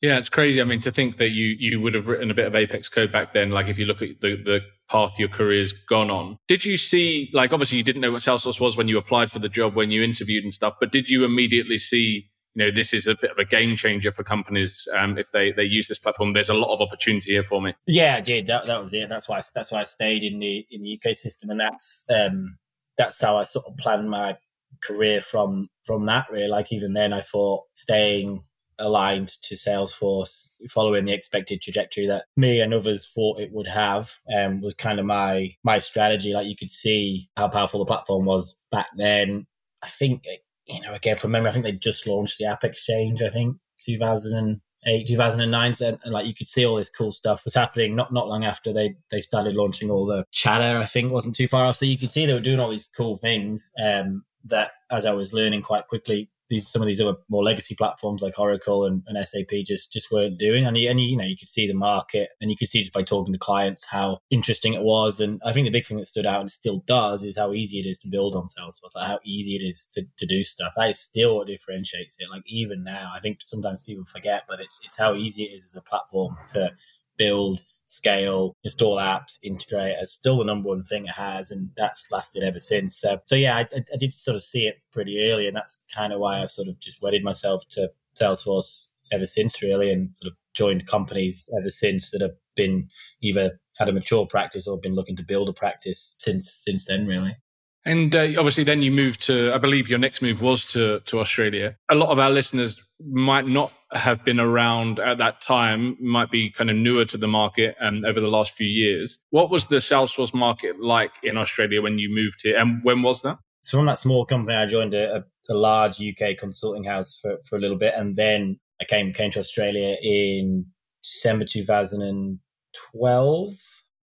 Yeah, 0.00 0.18
it's 0.18 0.28
crazy. 0.28 0.60
I 0.60 0.64
mean, 0.64 0.80
to 0.80 0.92
think 0.92 1.16
that 1.16 1.30
you 1.30 1.56
you 1.58 1.80
would 1.80 1.94
have 1.94 2.06
written 2.06 2.30
a 2.30 2.34
bit 2.34 2.46
of 2.46 2.54
Apex 2.54 2.88
code 2.88 3.10
back 3.10 3.32
then, 3.32 3.50
like 3.50 3.68
if 3.68 3.78
you 3.78 3.86
look 3.86 4.02
at 4.02 4.20
the 4.20 4.36
the 4.36 4.60
path 4.90 5.18
your 5.18 5.28
career's 5.28 5.72
gone 5.72 6.10
on. 6.10 6.38
Did 6.48 6.64
you 6.64 6.76
see, 6.76 7.30
like, 7.32 7.52
obviously 7.52 7.78
you 7.78 7.84
didn't 7.84 8.00
know 8.00 8.12
what 8.12 8.22
Salesforce 8.22 8.60
was 8.60 8.76
when 8.76 8.88
you 8.88 8.98
applied 8.98 9.30
for 9.30 9.38
the 9.38 9.48
job, 9.48 9.74
when 9.74 9.90
you 9.90 10.02
interviewed 10.02 10.44
and 10.44 10.52
stuff, 10.52 10.74
but 10.80 10.92
did 10.92 11.08
you 11.10 11.24
immediately 11.24 11.78
see, 11.78 12.28
you 12.54 12.64
know, 12.64 12.70
this 12.70 12.92
is 12.92 13.06
a 13.06 13.14
bit 13.14 13.30
of 13.30 13.38
a 13.38 13.44
game 13.44 13.76
changer 13.76 14.10
for 14.10 14.24
companies 14.24 14.88
um, 14.96 15.18
if 15.18 15.30
they 15.32 15.52
they 15.52 15.64
use 15.64 15.88
this 15.88 15.98
platform? 15.98 16.32
There's 16.32 16.48
a 16.48 16.54
lot 16.54 16.72
of 16.72 16.80
opportunity 16.80 17.32
here 17.32 17.42
for 17.42 17.60
me. 17.60 17.74
Yeah, 17.86 18.16
I 18.16 18.20
did. 18.20 18.46
That 18.46 18.66
that 18.66 18.80
was 18.80 18.92
it. 18.94 19.08
That's 19.08 19.28
why 19.28 19.40
that's 19.54 19.70
why 19.70 19.80
I 19.80 19.84
stayed 19.84 20.22
in 20.24 20.38
the 20.38 20.66
in 20.70 20.82
the 20.82 20.98
ecosystem, 20.98 21.50
and 21.50 21.60
that's 21.60 22.04
um 22.10 22.58
that's 22.96 23.20
how 23.22 23.36
I 23.36 23.44
sort 23.44 23.66
of 23.66 23.76
planned 23.76 24.10
my 24.10 24.36
career 24.82 25.20
from 25.20 25.68
from 25.84 26.06
that. 26.06 26.28
Really, 26.30 26.48
like 26.48 26.72
even 26.72 26.94
then, 26.94 27.12
I 27.12 27.20
thought 27.20 27.64
staying 27.74 28.42
aligned 28.78 29.28
to 29.28 29.54
Salesforce, 29.54 30.52
following 30.68 31.04
the 31.04 31.12
expected 31.12 31.60
trajectory 31.60 32.06
that 32.06 32.26
me 32.36 32.60
and 32.60 32.72
others 32.72 33.06
thought 33.06 33.40
it 33.40 33.52
would 33.52 33.68
have, 33.68 34.14
um, 34.34 34.60
was 34.60 34.74
kind 34.74 34.98
of 34.98 35.06
my 35.06 35.54
my 35.64 35.78
strategy. 35.78 36.32
Like 36.32 36.46
you 36.46 36.56
could 36.56 36.70
see 36.70 37.28
how 37.36 37.48
powerful 37.48 37.80
the 37.80 37.86
platform 37.86 38.24
was 38.24 38.62
back 38.70 38.88
then. 38.96 39.46
I 39.82 39.88
think 39.88 40.24
you 40.66 40.80
know 40.80 40.94
again 40.94 41.16
from 41.16 41.32
memory, 41.32 41.50
I 41.50 41.52
think 41.52 41.64
they 41.64 41.72
just 41.72 42.06
launched 42.06 42.38
the 42.38 42.46
App 42.46 42.64
Exchange. 42.64 43.22
I 43.22 43.30
think 43.30 43.56
2008, 43.84 45.06
2009, 45.06 45.74
and, 45.80 45.98
and 46.04 46.12
like 46.12 46.26
you 46.26 46.34
could 46.34 46.48
see 46.48 46.64
all 46.64 46.76
this 46.76 46.90
cool 46.90 47.12
stuff 47.12 47.44
was 47.44 47.54
happening. 47.54 47.96
Not 47.96 48.12
not 48.12 48.28
long 48.28 48.44
after 48.44 48.72
they 48.72 48.94
they 49.10 49.20
started 49.20 49.54
launching 49.54 49.90
all 49.90 50.06
the 50.06 50.24
chatter. 50.32 50.78
I 50.78 50.86
think 50.86 51.12
wasn't 51.12 51.36
too 51.36 51.48
far 51.48 51.66
off. 51.66 51.76
So 51.76 51.86
you 51.86 51.98
could 51.98 52.10
see 52.10 52.26
they 52.26 52.34
were 52.34 52.40
doing 52.40 52.60
all 52.60 52.70
these 52.70 52.90
cool 52.96 53.18
things. 53.18 53.70
Um, 53.82 54.24
that 54.44 54.70
as 54.90 55.04
I 55.04 55.12
was 55.12 55.32
learning 55.32 55.62
quite 55.62 55.88
quickly 55.88 56.30
these 56.48 56.68
some 56.68 56.82
of 56.82 56.88
these 56.88 57.00
other 57.00 57.16
more 57.28 57.42
legacy 57.42 57.74
platforms 57.74 58.22
like 58.22 58.38
Oracle 58.38 58.84
and, 58.84 59.02
and 59.06 59.26
SAP 59.26 59.50
just 59.66 59.92
just 59.92 60.10
weren't 60.10 60.38
doing. 60.38 60.66
And 60.66 60.76
you, 60.76 60.88
and 60.90 61.00
you, 61.00 61.16
know 61.16 61.24
you 61.24 61.36
could 61.36 61.48
see 61.48 61.66
the 61.66 61.74
market, 61.74 62.30
and 62.40 62.50
you 62.50 62.56
could 62.56 62.68
see 62.68 62.80
just 62.80 62.92
by 62.92 63.02
talking 63.02 63.32
to 63.32 63.38
clients 63.38 63.86
how 63.86 64.18
interesting 64.30 64.74
it 64.74 64.82
was. 64.82 65.20
And 65.20 65.40
I 65.44 65.52
think 65.52 65.66
the 65.66 65.72
big 65.72 65.86
thing 65.86 65.98
that 65.98 66.06
stood 66.06 66.26
out 66.26 66.40
and 66.40 66.50
still 66.50 66.82
does 66.86 67.22
is 67.22 67.38
how 67.38 67.52
easy 67.52 67.78
it 67.78 67.86
is 67.86 67.98
to 68.00 68.08
build 68.08 68.34
on 68.34 68.48
Salesforce, 68.48 68.94
like 68.94 69.06
how 69.06 69.20
easy 69.24 69.56
it 69.56 69.62
is 69.62 69.86
to, 69.92 70.04
to 70.16 70.26
do 70.26 70.44
stuff. 70.44 70.72
That 70.76 70.90
is 70.90 70.98
still 70.98 71.36
what 71.36 71.48
differentiates 71.48 72.16
it. 72.18 72.30
Like 72.30 72.42
even 72.46 72.84
now, 72.84 73.12
I 73.14 73.20
think 73.20 73.40
sometimes 73.46 73.82
people 73.82 74.04
forget, 74.04 74.44
but 74.48 74.60
it's 74.60 74.80
it's 74.84 74.98
how 74.98 75.14
easy 75.14 75.44
it 75.44 75.54
is 75.54 75.64
as 75.64 75.76
a 75.76 75.82
platform 75.82 76.36
to 76.48 76.72
build 77.16 77.62
scale, 77.88 78.54
install 78.62 78.96
apps, 78.96 79.38
integrate 79.42 79.96
as 80.00 80.12
still 80.12 80.38
the 80.38 80.44
number 80.44 80.68
one 80.68 80.84
thing 80.84 81.06
it 81.06 81.10
has, 81.10 81.50
and 81.50 81.70
that's 81.76 82.10
lasted 82.12 82.44
ever 82.44 82.60
since. 82.60 82.96
So, 82.96 83.20
so 83.24 83.34
yeah, 83.34 83.56
I, 83.56 83.66
I 83.92 83.96
did 83.98 84.14
sort 84.14 84.36
of 84.36 84.42
see 84.42 84.66
it 84.66 84.76
pretty 84.92 85.30
early, 85.30 85.48
and 85.48 85.56
that's 85.56 85.82
kind 85.94 86.12
of 86.12 86.20
why 86.20 86.40
I've 86.40 86.50
sort 86.50 86.68
of 86.68 86.78
just 86.78 87.02
wedded 87.02 87.24
myself 87.24 87.66
to 87.70 87.90
Salesforce 88.18 88.88
ever 89.10 89.26
since, 89.26 89.60
really, 89.62 89.90
and 89.90 90.16
sort 90.16 90.32
of 90.32 90.36
joined 90.54 90.86
companies 90.86 91.50
ever 91.58 91.70
since 91.70 92.10
that 92.10 92.20
have 92.20 92.36
been 92.54 92.88
either 93.22 93.58
had 93.78 93.88
a 93.88 93.92
mature 93.92 94.26
practice 94.26 94.66
or 94.66 94.78
been 94.78 94.94
looking 94.94 95.16
to 95.16 95.22
build 95.22 95.48
a 95.48 95.52
practice 95.52 96.14
since 96.18 96.50
since 96.50 96.86
then, 96.86 97.06
really. 97.06 97.36
And 97.84 98.14
uh, 98.14 98.26
obviously, 98.36 98.64
then 98.64 98.82
you 98.82 98.90
moved 98.90 99.22
to, 99.22 99.52
I 99.54 99.58
believe 99.58 99.88
your 99.88 99.98
next 99.98 100.20
move 100.20 100.42
was 100.42 100.66
to, 100.72 101.00
to 101.06 101.20
Australia. 101.20 101.76
A 101.88 101.94
lot 101.94 102.10
of 102.10 102.18
our 102.18 102.28
listeners 102.28 102.82
might 103.00 103.46
not 103.46 103.72
have 103.92 104.24
been 104.24 104.40
around 104.40 104.98
at 104.98 105.18
that 105.18 105.40
time, 105.40 105.96
might 106.00 106.30
be 106.30 106.50
kind 106.50 106.70
of 106.70 106.76
newer 106.76 107.04
to 107.06 107.16
the 107.16 107.28
market 107.28 107.76
um, 107.80 108.04
over 108.04 108.20
the 108.20 108.28
last 108.28 108.52
few 108.52 108.66
years. 108.66 109.18
What 109.30 109.50
was 109.50 109.66
the 109.66 109.76
Salesforce 109.76 110.34
market 110.34 110.80
like 110.80 111.12
in 111.22 111.36
Australia 111.36 111.80
when 111.80 111.98
you 111.98 112.12
moved 112.12 112.40
here? 112.42 112.56
And 112.56 112.82
when 112.82 113.02
was 113.02 113.22
that? 113.22 113.38
So, 113.62 113.78
from 113.78 113.86
that 113.86 113.98
small 113.98 114.24
company, 114.24 114.56
I 114.56 114.66
joined 114.66 114.94
a, 114.94 115.24
a 115.48 115.54
large 115.54 116.00
UK 116.00 116.36
consulting 116.36 116.84
house 116.84 117.18
for, 117.20 117.38
for 117.44 117.56
a 117.56 117.60
little 117.60 117.78
bit. 117.78 117.94
And 117.96 118.16
then 118.16 118.58
I 118.80 118.84
came, 118.84 119.12
came 119.12 119.30
to 119.32 119.40
Australia 119.40 119.96
in 120.02 120.66
December 121.02 121.44
2012. 121.44 123.54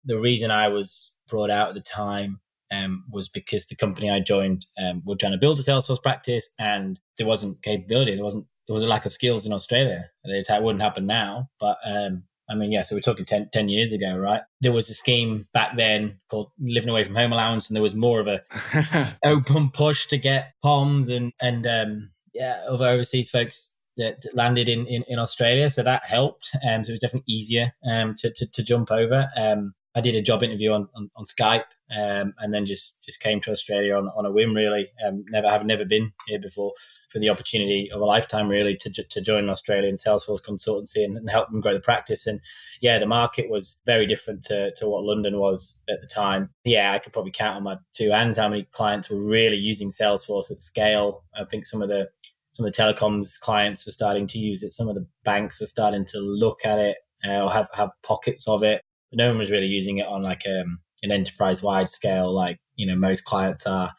The 0.06 0.20
reason 0.20 0.52
I 0.52 0.68
was 0.68 1.16
brought 1.28 1.50
out 1.50 1.70
at 1.70 1.76
the 1.76 1.82
time 1.82 2.42
um, 2.72 3.06
was 3.10 3.30
because 3.30 3.66
the 3.66 3.76
company 3.76 4.10
I 4.10 4.20
joined 4.20 4.66
um, 4.78 5.02
were 5.06 5.16
trying 5.16 5.32
to 5.32 5.38
build 5.38 5.60
a 5.60 5.62
Salesforce 5.62 6.02
practice 6.02 6.50
and 6.60 7.00
there 7.18 7.28
wasn't 7.28 7.62
capability. 7.62 8.16
There 8.16 8.24
wasn't 8.24 8.46
there 8.68 8.74
was 8.74 8.84
a 8.84 8.88
lack 8.88 9.06
of 9.06 9.12
skills 9.12 9.46
in 9.46 9.54
Australia. 9.54 10.06
It 10.24 10.64
wouldn't 10.64 10.82
happen 10.82 11.06
now, 11.06 11.50
but 11.60 11.78
um, 11.86 12.24
I 12.50 12.56
mean, 12.56 12.72
yeah. 12.72 12.84
So 12.84 12.96
we're 12.96 13.02
talking 13.02 13.26
10, 13.26 13.50
10, 13.52 13.70
years 13.70 13.94
ago, 13.94 14.18
right? 14.18 14.42
There 14.62 14.72
was 14.72 14.90
a 14.90 14.94
scheme 14.94 15.48
back 15.54 15.76
then 15.78 16.20
called 16.30 16.52
Living 16.60 16.90
Away 16.90 17.04
from 17.04 17.16
Home 17.16 17.34
Allowance, 17.34 17.68
and 17.68 17.76
there 17.76 17.84
was 17.84 17.96
more 17.96 18.20
of 18.20 18.28
a 18.28 19.18
open 19.26 19.70
push 19.70 20.06
to 20.08 20.18
get 20.18 20.54
POMs 20.64 21.16
and 21.16 21.34
and 21.42 21.66
um, 21.66 22.10
yeah, 22.34 22.62
other 22.70 22.88
overseas 22.88 23.30
folks 23.30 23.72
that 23.98 24.26
landed 24.34 24.68
in, 24.68 24.86
in, 24.88 25.04
in 25.08 25.20
Australia. 25.20 25.70
So 25.70 25.82
that 25.84 26.04
helped. 26.04 26.52
Um, 26.68 26.84
so 26.84 26.90
it 26.90 26.94
was 26.94 27.00
definitely 27.00 27.34
easier 27.34 27.74
um, 27.90 28.14
to, 28.18 28.30
to, 28.30 28.52
to 28.52 28.64
jump 28.64 28.92
over. 28.92 29.30
Um, 29.38 29.74
I 29.96 30.02
did 30.02 30.16
a 30.16 30.22
job 30.22 30.44
interview 30.44 30.74
on, 30.74 30.90
on, 30.94 31.10
on 31.16 31.24
Skype 31.24 31.64
um, 31.90 32.34
and 32.40 32.54
then 32.54 32.66
just, 32.66 33.02
just 33.04 33.22
came 33.22 33.40
to 33.42 33.52
Australia 33.52 33.96
on, 33.96 34.10
on 34.10 34.26
a 34.26 34.32
whim, 34.32 34.54
really. 34.54 34.88
Um, 35.06 35.24
never 35.30 35.50
have 35.50 35.66
never 35.66 35.86
been 35.86 36.12
here 36.28 36.40
before 36.40 36.74
for 37.10 37.20
the 37.20 37.30
opportunity 37.30 37.90
of 37.94 38.02
a 38.02 38.06
lifetime, 38.06 38.50
really, 38.50 38.76
to, 38.76 38.90
to 38.92 39.22
join 39.22 39.46
an 39.46 39.50
Australian 39.50 39.96
Salesforce 39.96 40.42
consultancy 40.42 41.06
and, 41.06 41.16
and, 41.16 41.30
help 41.30 41.50
them 41.50 41.62
grow 41.62 41.74
the 41.74 41.80
practice. 41.80 42.28
And 42.28 42.42
yeah, 42.82 43.00
the 43.00 43.06
market 43.06 43.50
was 43.50 43.78
very 43.86 44.06
different 44.06 44.44
to, 44.44 44.74
to 44.76 44.90
what 44.90 45.06
London 45.06 45.40
was 45.40 45.80
at 45.90 46.02
the 46.02 46.08
time. 46.08 46.50
Yeah, 46.66 46.92
I 46.92 47.00
could 47.00 47.14
probably 47.14 47.32
count 47.32 47.56
on 47.56 47.64
my 47.64 47.78
two 47.94 48.12
hands 48.12 48.38
how 48.38 48.50
many 48.50 48.64
clients 48.64 49.10
were 49.10 49.26
really 49.26 49.58
using 49.58 49.92
Salesforce 49.92 50.52
at 50.52 50.62
scale. 50.62 51.24
I 51.34 51.46
think 51.46 51.66
some 51.66 51.82
of 51.82 51.88
the 51.88 52.10
some 52.52 52.66
of 52.66 52.72
the 52.72 52.82
telecoms 52.82 53.38
clients 53.38 53.86
were 53.86 53.92
starting 53.92 54.28
to 54.28 54.40
use 54.40 54.64
it. 54.64 54.72
Some 54.72 54.88
of 54.88 54.96
the 54.96 55.06
banks 55.26 55.60
were 55.60 55.68
starting 55.68 56.06
to 56.06 56.20
look 56.20 56.66
at 56.66 56.80
it 56.80 56.98
uh, 57.28 57.44
or 57.44 57.52
have, 57.52 57.68
have 57.74 57.90
pockets 58.02 58.48
of 58.48 58.64
it 58.64 58.82
no 59.14 59.30
one 59.30 59.38
was 59.38 59.52
really 59.52 59.68
using 59.68 59.98
it 59.98 60.08
on 60.08 60.24
like 60.24 60.44
um, 60.48 60.80
an 61.04 61.12
enterprise 61.12 61.62
wide 61.64 61.90
scale, 61.90 62.34
like 62.34 62.60
you 62.76 62.86
know 62.86 62.96
most 62.96 63.26
clients 63.26 63.66
are 63.66 63.92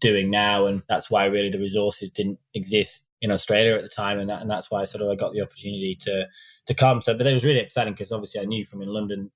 doing 0.00 0.30
now, 0.30 0.66
and 0.66 0.82
that's 0.88 1.10
why 1.10 1.24
really 1.26 1.50
the 1.50 1.58
resources 1.58 2.10
didn't 2.10 2.38
exist 2.54 3.08
in 3.20 3.30
Australia 3.30 3.74
at 3.74 3.82
the 3.82 3.88
time, 3.88 4.18
and, 4.18 4.30
that, 4.30 4.40
and 4.40 4.50
that's 4.50 4.70
why 4.70 4.84
sort 4.84 5.02
of 5.02 5.10
I 5.10 5.14
got 5.14 5.32
the 5.32 5.42
opportunity 5.42 5.96
to 6.02 6.28
to 6.66 6.74
come. 6.74 7.02
So, 7.02 7.16
but 7.16 7.26
it 7.26 7.34
was 7.34 7.44
really 7.44 7.60
exciting 7.60 7.92
because 7.92 8.12
obviously 8.12 8.40
I 8.40 8.44
knew 8.44 8.64
from 8.64 8.82
in 8.82 8.88
London 8.88 9.30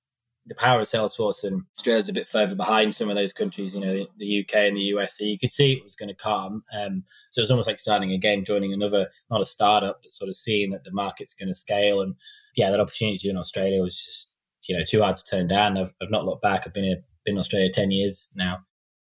the 0.47 0.55
power 0.55 0.79
of 0.79 0.85
Salesforce, 0.85 1.43
and 1.43 1.63
Australia's 1.77 2.09
a 2.09 2.13
bit 2.13 2.27
further 2.27 2.55
behind 2.55 2.93
some 2.95 3.09
of 3.09 3.15
those 3.15 3.33
countries, 3.33 3.73
you 3.73 3.81
know, 3.81 3.93
the, 3.93 4.07
the 4.17 4.39
UK 4.41 4.55
and 4.67 4.77
the 4.77 4.81
US. 4.81 5.17
So 5.17 5.25
you 5.25 5.39
could 5.39 5.51
see 5.51 5.73
it 5.73 5.83
was 5.83 5.95
going 5.95 6.09
to 6.09 6.15
come. 6.15 6.63
Um, 6.79 7.03
so 7.31 7.39
it 7.39 7.43
was 7.43 7.51
almost 7.51 7.67
like 7.67 7.79
starting 7.79 8.11
again, 8.11 8.45
joining 8.45 8.71
another, 8.71 9.07
not 9.29 9.41
a 9.41 9.45
startup, 9.45 10.01
but 10.03 10.13
sort 10.13 10.29
of 10.29 10.35
seeing 10.35 10.69
that 10.69 10.83
the 10.83 10.91
market's 10.91 11.33
going 11.33 11.47
to 11.47 11.55
scale. 11.55 11.99
And 12.01 12.15
yeah, 12.55 12.69
that 12.69 12.79
opportunity 12.79 13.27
in 13.27 13.37
Australia 13.37 13.81
was 13.81 13.97
just 13.97 14.29
you 14.67 14.77
know 14.77 14.83
too 14.87 15.01
hard 15.01 15.17
to 15.17 15.23
turn 15.23 15.47
down. 15.47 15.77
I've, 15.77 15.93
I've 16.01 16.11
not 16.11 16.25
looked 16.25 16.41
back. 16.41 16.63
I've 16.65 16.73
been 16.73 16.83
here, 16.83 17.03
been 17.25 17.35
in 17.35 17.39
Australia 17.39 17.69
ten 17.71 17.91
years 17.91 18.31
now. 18.35 18.59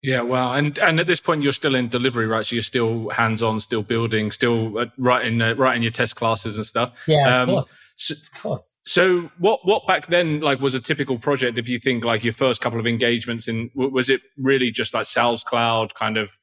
Yeah, 0.02 0.20
wow. 0.20 0.52
And 0.52 0.78
and 0.78 1.00
at 1.00 1.06
this 1.06 1.20
point, 1.20 1.42
you're 1.42 1.52
still 1.52 1.74
in 1.74 1.88
delivery, 1.88 2.26
right? 2.26 2.46
So 2.46 2.54
you're 2.54 2.62
still 2.62 3.08
hands 3.10 3.42
on, 3.42 3.58
still 3.60 3.82
building, 3.82 4.30
still 4.30 4.78
uh, 4.78 4.86
writing 4.98 5.42
uh, 5.42 5.54
writing 5.54 5.82
your 5.82 5.90
test 5.90 6.16
classes 6.16 6.56
and 6.56 6.64
stuff. 6.64 7.02
Yeah, 7.08 7.40
um, 7.40 7.48
of 7.48 7.54
course. 7.54 7.92
So, 7.96 8.14
of 8.14 8.42
course. 8.42 8.74
So 8.84 9.30
what 9.38 9.66
what 9.66 9.86
back 9.86 10.06
then 10.06 10.40
like 10.40 10.60
was 10.60 10.74
a 10.74 10.80
typical 10.80 11.18
project? 11.18 11.58
If 11.58 11.68
you 11.68 11.78
think 11.78 12.04
like 12.04 12.22
your 12.22 12.34
first 12.34 12.60
couple 12.60 12.78
of 12.78 12.86
engagements 12.86 13.48
in, 13.48 13.70
was 13.74 14.10
it 14.10 14.20
really 14.36 14.70
just 14.70 14.94
like 14.94 15.06
Sales 15.06 15.42
Cloud 15.42 15.94
kind 15.94 16.18
of 16.18 16.38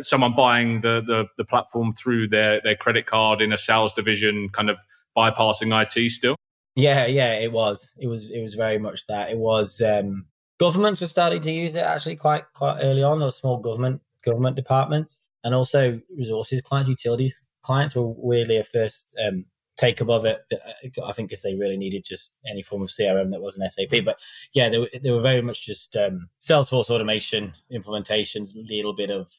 someone 0.00 0.34
buying 0.34 0.80
the, 0.80 1.02
the 1.06 1.26
the 1.36 1.44
platform 1.44 1.92
through 1.92 2.28
their 2.28 2.60
their 2.62 2.76
credit 2.76 3.06
card 3.06 3.40
in 3.40 3.52
a 3.52 3.58
sales 3.58 3.92
division, 3.92 4.48
kind 4.48 4.70
of 4.70 4.78
bypassing 5.16 5.70
IT 5.82 6.10
still. 6.10 6.36
Yeah, 6.74 7.06
yeah, 7.06 7.34
it 7.38 7.52
was. 7.52 7.94
It 7.98 8.06
was. 8.06 8.30
It 8.30 8.40
was 8.40 8.54
very 8.54 8.78
much 8.78 9.06
that. 9.06 9.30
It 9.30 9.38
was. 9.38 9.80
Um, 9.80 10.26
governments 10.58 11.00
were 11.00 11.06
starting 11.06 11.40
to 11.42 11.52
use 11.52 11.74
it 11.74 11.84
actually 11.84 12.16
quite 12.16 12.44
quite 12.54 12.78
early 12.80 13.02
on. 13.02 13.20
Those 13.20 13.36
small 13.36 13.58
government 13.58 14.00
government 14.24 14.56
departments, 14.56 15.28
and 15.44 15.54
also 15.54 16.00
resources 16.16 16.62
clients, 16.62 16.88
utilities 16.88 17.44
clients 17.62 17.94
were 17.94 18.06
weirdly 18.06 18.58
a 18.58 18.64
first 18.64 19.16
um, 19.24 19.46
take 19.76 20.00
above 20.00 20.24
it. 20.24 20.42
Uh, 20.52 21.02
I 21.06 21.12
think 21.12 21.30
because 21.30 21.42
they 21.42 21.54
really 21.54 21.76
needed 21.76 22.04
just 22.04 22.36
any 22.48 22.62
form 22.62 22.82
of 22.82 22.88
CRM 22.88 23.30
that 23.30 23.40
wasn't 23.40 23.70
SAP. 23.72 24.04
But 24.04 24.20
yeah, 24.52 24.68
they 24.68 24.78
were, 24.78 24.88
they 25.02 25.10
were 25.10 25.20
very 25.20 25.42
much 25.42 25.64
just 25.64 25.96
um, 25.96 26.28
Salesforce 26.40 26.90
automation 26.90 27.54
implementations, 27.72 28.54
a 28.54 28.74
little 28.74 28.94
bit 28.94 29.10
of 29.10 29.30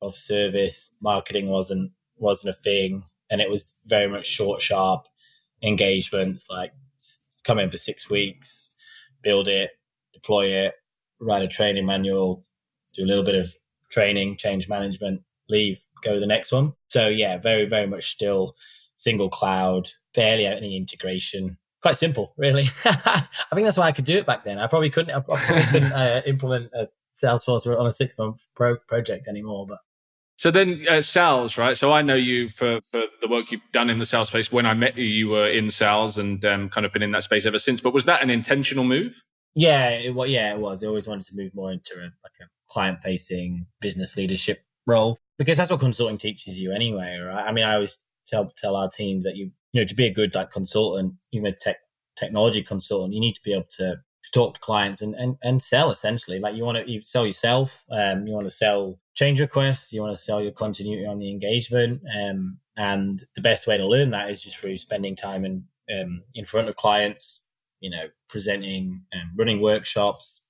of 0.00 0.14
service 0.14 0.92
marketing 1.00 1.48
wasn't 1.48 1.92
wasn't 2.16 2.54
a 2.54 2.58
thing, 2.58 3.04
and 3.30 3.40
it 3.40 3.50
was 3.50 3.74
very 3.86 4.08
much 4.08 4.26
short, 4.26 4.62
sharp 4.62 5.06
engagements. 5.62 6.48
Like 6.50 6.72
come 7.44 7.58
in 7.58 7.70
for 7.70 7.78
six 7.78 8.08
weeks, 8.08 8.74
build 9.22 9.48
it, 9.48 9.72
deploy 10.12 10.46
it, 10.46 10.74
write 11.20 11.42
a 11.42 11.48
training 11.48 11.86
manual, 11.86 12.44
do 12.94 13.04
a 13.04 13.06
little 13.06 13.24
bit 13.24 13.34
of 13.34 13.54
training, 13.90 14.36
change 14.36 14.68
management, 14.68 15.22
leave, 15.48 15.84
go 16.02 16.14
to 16.14 16.20
the 16.20 16.26
next 16.26 16.52
one. 16.52 16.72
So 16.88 17.08
yeah, 17.08 17.38
very 17.38 17.66
very 17.66 17.86
much 17.86 18.10
still 18.10 18.54
single 18.96 19.28
cloud, 19.28 19.90
barely 20.14 20.46
any 20.46 20.76
integration. 20.76 21.58
Quite 21.82 21.96
simple, 21.96 22.32
really. 22.36 22.64
I 22.84 23.26
think 23.54 23.64
that's 23.64 23.76
why 23.76 23.86
I 23.86 23.92
could 23.92 24.04
do 24.04 24.16
it 24.16 24.26
back 24.26 24.44
then. 24.44 24.58
I 24.58 24.68
probably 24.68 24.90
couldn't. 24.90 25.14
I 25.14 25.20
probably 25.20 25.62
couldn't 25.64 25.92
uh, 25.92 26.22
implement 26.26 26.70
a 26.72 26.88
Salesforce 27.22 27.66
on 27.78 27.86
a 27.86 27.90
six 27.90 28.16
month 28.18 28.46
pro- 28.54 28.76
project 28.76 29.26
anymore. 29.28 29.66
But 29.66 29.78
so 30.36 30.50
then 30.50 30.84
uh, 30.88 31.02
sales, 31.02 31.56
right? 31.58 31.76
So 31.76 31.92
I 31.92 32.02
know 32.02 32.14
you 32.14 32.48
for 32.48 32.80
for 32.90 33.02
the 33.20 33.28
work 33.28 33.50
you've 33.50 33.60
done 33.72 33.90
in 33.90 33.98
the 33.98 34.06
sales 34.06 34.28
space. 34.28 34.50
When 34.50 34.66
I 34.66 34.74
met 34.74 34.96
you, 34.96 35.04
you 35.04 35.28
were 35.28 35.48
in 35.48 35.70
sales 35.70 36.18
and 36.18 36.44
um, 36.44 36.68
kind 36.68 36.84
of 36.84 36.92
been 36.92 37.02
in 37.02 37.10
that 37.12 37.24
space 37.24 37.46
ever 37.46 37.58
since. 37.58 37.80
But 37.80 37.94
was 37.94 38.04
that 38.06 38.22
an 38.22 38.30
intentional 38.30 38.84
move? 38.84 39.22
Yeah, 39.54 39.90
it, 39.90 40.14
well, 40.14 40.26
yeah, 40.26 40.54
it 40.54 40.58
was. 40.58 40.82
I 40.82 40.86
always 40.86 41.06
wanted 41.06 41.26
to 41.26 41.36
move 41.36 41.54
more 41.54 41.70
into 41.70 41.94
a, 41.96 42.04
like 42.04 42.38
a 42.40 42.46
client 42.68 43.02
facing 43.02 43.66
business 43.80 44.16
leadership 44.16 44.64
role 44.86 45.18
because 45.38 45.58
that's 45.58 45.70
what 45.70 45.80
consulting 45.80 46.18
teaches 46.18 46.58
you 46.60 46.72
anyway, 46.72 47.18
right? 47.18 47.46
I 47.46 47.52
mean, 47.52 47.64
I 47.64 47.74
always 47.74 47.98
tell 48.26 48.52
tell 48.56 48.76
our 48.76 48.88
team 48.88 49.22
that 49.22 49.36
you 49.36 49.52
you 49.72 49.80
know 49.80 49.86
to 49.86 49.94
be 49.94 50.06
a 50.06 50.12
good 50.12 50.34
like 50.34 50.50
consultant, 50.50 51.14
even 51.32 51.46
a 51.46 51.52
tech 51.52 51.76
technology 52.16 52.62
consultant, 52.62 53.14
you 53.14 53.20
need 53.20 53.34
to 53.34 53.42
be 53.42 53.52
able 53.52 53.66
to, 53.70 53.86
to 53.86 54.02
talk 54.32 54.54
to 54.54 54.60
clients 54.60 55.02
and, 55.02 55.14
and 55.14 55.36
and 55.42 55.62
sell 55.62 55.90
essentially. 55.90 56.38
Like 56.38 56.54
you 56.54 56.64
want 56.64 56.78
to 56.78 56.90
you 56.90 57.02
sell 57.02 57.26
yourself, 57.26 57.84
um, 57.90 58.26
you 58.26 58.32
want 58.32 58.46
to 58.46 58.50
sell 58.50 58.98
change 59.14 59.40
requests, 59.40 59.92
you 59.92 60.00
want 60.00 60.14
to 60.14 60.22
sell 60.22 60.42
your 60.42 60.52
continuity 60.52 61.06
on 61.06 61.18
the 61.18 61.30
engagement, 61.30 62.02
um, 62.20 62.58
and 62.76 63.22
the 63.34 63.42
best 63.42 63.66
way 63.66 63.76
to 63.76 63.86
learn 63.86 64.10
that 64.10 64.30
is 64.30 64.42
just 64.42 64.56
through 64.56 64.76
spending 64.76 65.16
time 65.16 65.44
in 65.44 65.64
um, 65.94 66.22
in 66.34 66.44
front 66.44 66.68
of 66.68 66.76
clients, 66.76 67.44
you 67.80 67.90
know, 67.90 68.08
presenting, 68.28 69.02
and 69.12 69.30
running 69.36 69.60
workshops, 69.60 70.40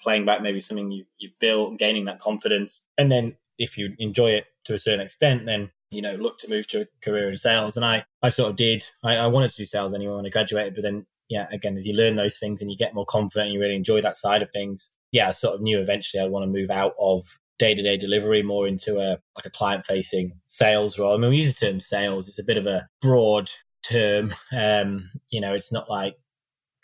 playing 0.00 0.24
back 0.24 0.42
maybe 0.42 0.60
something 0.60 0.90
you, 0.90 1.04
you've 1.18 1.38
built, 1.40 1.78
gaining 1.78 2.04
that 2.04 2.20
confidence, 2.20 2.86
and 2.96 3.10
then 3.10 3.36
if 3.58 3.78
you 3.78 3.94
enjoy 3.98 4.30
it 4.30 4.46
to 4.64 4.74
a 4.74 4.78
certain 4.78 5.00
extent, 5.00 5.46
then 5.46 5.70
you 5.94 6.02
know, 6.02 6.14
look 6.14 6.38
to 6.38 6.50
move 6.50 6.66
to 6.68 6.82
a 6.82 6.86
career 7.02 7.30
in 7.30 7.38
sales. 7.38 7.76
And 7.76 7.86
I, 7.86 8.04
I 8.20 8.28
sort 8.28 8.50
of 8.50 8.56
did. 8.56 8.90
I, 9.04 9.16
I 9.16 9.26
wanted 9.28 9.50
to 9.50 9.56
do 9.56 9.64
sales 9.64 9.94
anyway 9.94 10.16
when 10.16 10.26
I 10.26 10.28
graduated, 10.28 10.74
but 10.74 10.82
then, 10.82 11.06
yeah, 11.28 11.46
again, 11.50 11.76
as 11.76 11.86
you 11.86 11.94
learn 11.94 12.16
those 12.16 12.38
things 12.38 12.60
and 12.60 12.70
you 12.70 12.76
get 12.76 12.94
more 12.94 13.06
confident 13.06 13.46
and 13.46 13.54
you 13.54 13.60
really 13.60 13.76
enjoy 13.76 14.00
that 14.00 14.16
side 14.16 14.42
of 14.42 14.50
things, 14.50 14.90
yeah, 15.12 15.28
I 15.28 15.30
sort 15.30 15.54
of 15.54 15.62
knew 15.62 15.80
eventually 15.80 16.22
I'd 16.22 16.30
want 16.30 16.42
to 16.44 16.58
move 16.60 16.70
out 16.70 16.94
of 16.98 17.38
day 17.58 17.74
to 17.74 17.82
day 17.82 17.96
delivery 17.96 18.42
more 18.42 18.66
into 18.66 18.98
a 18.98 19.18
like 19.36 19.46
a 19.46 19.50
client 19.50 19.86
facing 19.86 20.40
sales 20.46 20.98
role. 20.98 21.14
I 21.14 21.18
mean, 21.18 21.30
we 21.30 21.38
use 21.38 21.54
the 21.54 21.66
term 21.66 21.80
sales; 21.80 22.28
it's 22.28 22.38
a 22.38 22.44
bit 22.44 22.58
of 22.58 22.66
a 22.66 22.88
broad 23.00 23.50
term. 23.82 24.34
Um, 24.56 25.10
you 25.30 25.40
know, 25.40 25.54
it's 25.54 25.72
not 25.72 25.90
like 25.90 26.16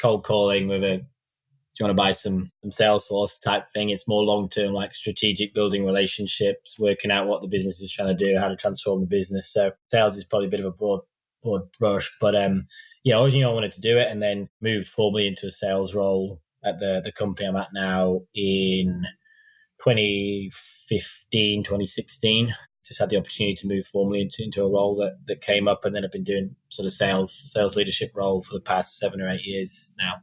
cold 0.00 0.24
calling 0.24 0.68
with 0.68 0.82
a 0.82 0.98
do 0.98 1.84
you 1.84 1.86
want 1.86 1.96
to 1.96 2.02
buy 2.02 2.12
some 2.12 2.50
some 2.62 2.70
Salesforce 2.70 3.40
type 3.40 3.64
thing, 3.72 3.90
it's 3.90 4.08
more 4.08 4.24
long 4.24 4.48
term, 4.48 4.72
like 4.72 4.94
strategic 4.94 5.54
building 5.54 5.84
relationships, 5.84 6.78
working 6.78 7.10
out 7.10 7.28
what 7.28 7.42
the 7.42 7.48
business 7.48 7.80
is 7.80 7.92
trying 7.92 8.14
to 8.16 8.24
do, 8.24 8.38
how 8.38 8.48
to 8.48 8.56
transform 8.56 9.00
the 9.00 9.06
business. 9.06 9.52
So 9.52 9.72
sales 9.88 10.16
is 10.16 10.24
probably 10.24 10.48
a 10.48 10.50
bit 10.50 10.60
of 10.60 10.66
a 10.66 10.72
broad 10.72 11.00
broad 11.42 11.70
brush, 11.78 12.10
but 12.20 12.34
um, 12.34 12.66
yeah, 13.04 13.14
I 13.14 13.18
always 13.18 13.34
knew 13.34 13.48
I 13.48 13.52
wanted 13.52 13.72
to 13.72 13.80
do 13.80 13.98
it, 13.98 14.10
and 14.10 14.22
then 14.22 14.48
moved 14.60 14.88
formally 14.88 15.26
into 15.26 15.46
a 15.46 15.50
sales 15.50 15.94
role 15.94 16.40
at 16.64 16.78
the 16.78 17.00
the 17.04 17.12
company 17.12 17.46
I'm 17.46 17.56
at 17.56 17.72
now 17.72 18.20
in 18.34 19.06
2015, 19.82 21.62
2016 21.64 22.52
just 22.90 22.98
had 23.00 23.10
the 23.10 23.16
opportunity 23.16 23.54
to 23.54 23.68
move 23.68 23.86
formally 23.86 24.20
into, 24.20 24.42
into 24.42 24.64
a 24.64 24.68
role 24.68 24.96
that, 24.96 25.18
that 25.26 25.40
came 25.40 25.68
up 25.68 25.84
and 25.84 25.94
then 25.94 26.04
I've 26.04 26.10
been 26.10 26.24
doing 26.24 26.56
sort 26.70 26.86
of 26.86 26.92
sales 26.92 27.32
sales 27.32 27.76
leadership 27.76 28.10
role 28.16 28.42
for 28.42 28.52
the 28.52 28.60
past 28.60 28.98
seven 28.98 29.20
or 29.20 29.28
eight 29.28 29.46
years 29.46 29.94
now. 29.96 30.14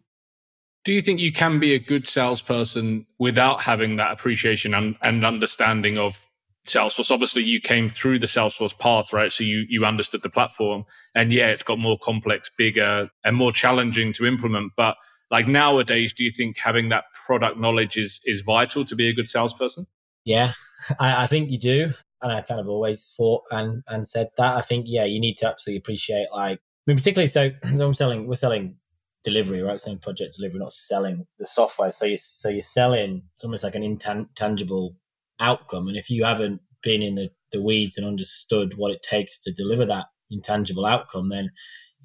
Do 0.84 0.92
you 0.92 1.00
think 1.00 1.22
you 1.22 1.32
can 1.32 1.60
be 1.60 1.74
a 1.74 1.80
good 1.80 2.10
salesperson 2.10 3.06
without 3.20 3.62
having 3.62 3.96
that 3.96 4.12
appreciation 4.12 4.74
and, 4.74 4.96
and 5.02 5.26
understanding 5.26 5.98
of 5.98 6.27
Salesforce? 6.68 7.12
Obviously, 7.12 7.44
you 7.44 7.60
came 7.60 7.90
through 7.90 8.20
the 8.20 8.28
Salesforce 8.28 8.78
path, 8.78 9.14
right? 9.14 9.32
So 9.32 9.44
you 9.44 9.66
you 9.70 9.86
understood 9.86 10.24
the 10.24 10.30
platform, 10.30 10.86
and 11.16 11.34
yeah, 11.34 11.48
it's 11.48 11.64
got 11.64 11.80
more 11.80 11.98
complex, 12.00 12.50
bigger, 12.58 13.10
and 13.24 13.36
more 13.36 13.52
challenging 13.52 14.14
to 14.14 14.26
implement. 14.26 14.74
But 14.76 14.96
like 15.32 15.48
nowadays, 15.48 16.14
do 16.14 16.24
you 16.24 16.32
think 16.32 16.58
having 16.58 16.90
that 16.90 17.06
product 17.26 17.58
knowledge 17.58 17.98
is 17.98 18.20
is 18.26 18.42
vital 18.42 18.86
to 18.86 18.96
be 18.96 19.08
a 19.08 19.14
good 19.14 19.30
salesperson? 19.30 19.88
Yeah, 20.26 20.52
I, 21.00 21.24
I 21.24 21.28
think 21.28 21.52
you 21.52 21.60
do, 21.60 21.94
and 22.22 22.32
I 22.32 22.42
kind 22.42 22.60
of 22.60 22.68
always 22.68 23.14
thought 23.18 23.44
and 23.52 23.84
and 23.88 24.08
said 24.08 24.30
that. 24.38 24.56
I 24.56 24.62
think 24.62 24.86
yeah, 24.88 25.06
you 25.06 25.20
need 25.20 25.38
to 25.38 25.48
absolutely 25.48 25.80
appreciate 25.80 26.28
like 26.32 26.60
I 26.60 26.92
mean, 26.92 26.98
particularly 26.98 27.28
so. 27.28 27.52
so 27.76 27.86
I'm 27.86 27.94
selling, 27.94 28.28
we're 28.28 28.36
selling 28.36 28.78
delivery, 29.24 29.62
right? 29.62 29.80
Selling 29.80 30.00
project 30.00 30.36
delivery, 30.38 30.60
not 30.60 30.72
selling 30.72 31.28
the 31.38 31.46
software. 31.46 31.92
So 31.92 32.06
you 32.06 32.18
so 32.18 32.50
you're 32.50 32.62
selling 32.62 33.24
almost 33.44 33.64
like 33.64 33.76
an 33.76 33.84
intangible 33.84 34.96
outcome. 35.40 35.88
And 35.88 35.98
if 35.98 36.10
you 36.10 36.24
haven't 36.24 36.62
been 36.82 37.02
in 37.02 37.16
the, 37.16 37.32
the 37.52 37.62
weeds 37.62 37.98
and 37.98 38.06
understood 38.06 38.78
what 38.78 38.92
it 38.92 39.02
takes 39.02 39.38
to 39.40 39.52
deliver 39.52 39.86
that 39.86 40.08
intangible 40.30 40.86
outcome, 40.86 41.30
then 41.30 41.52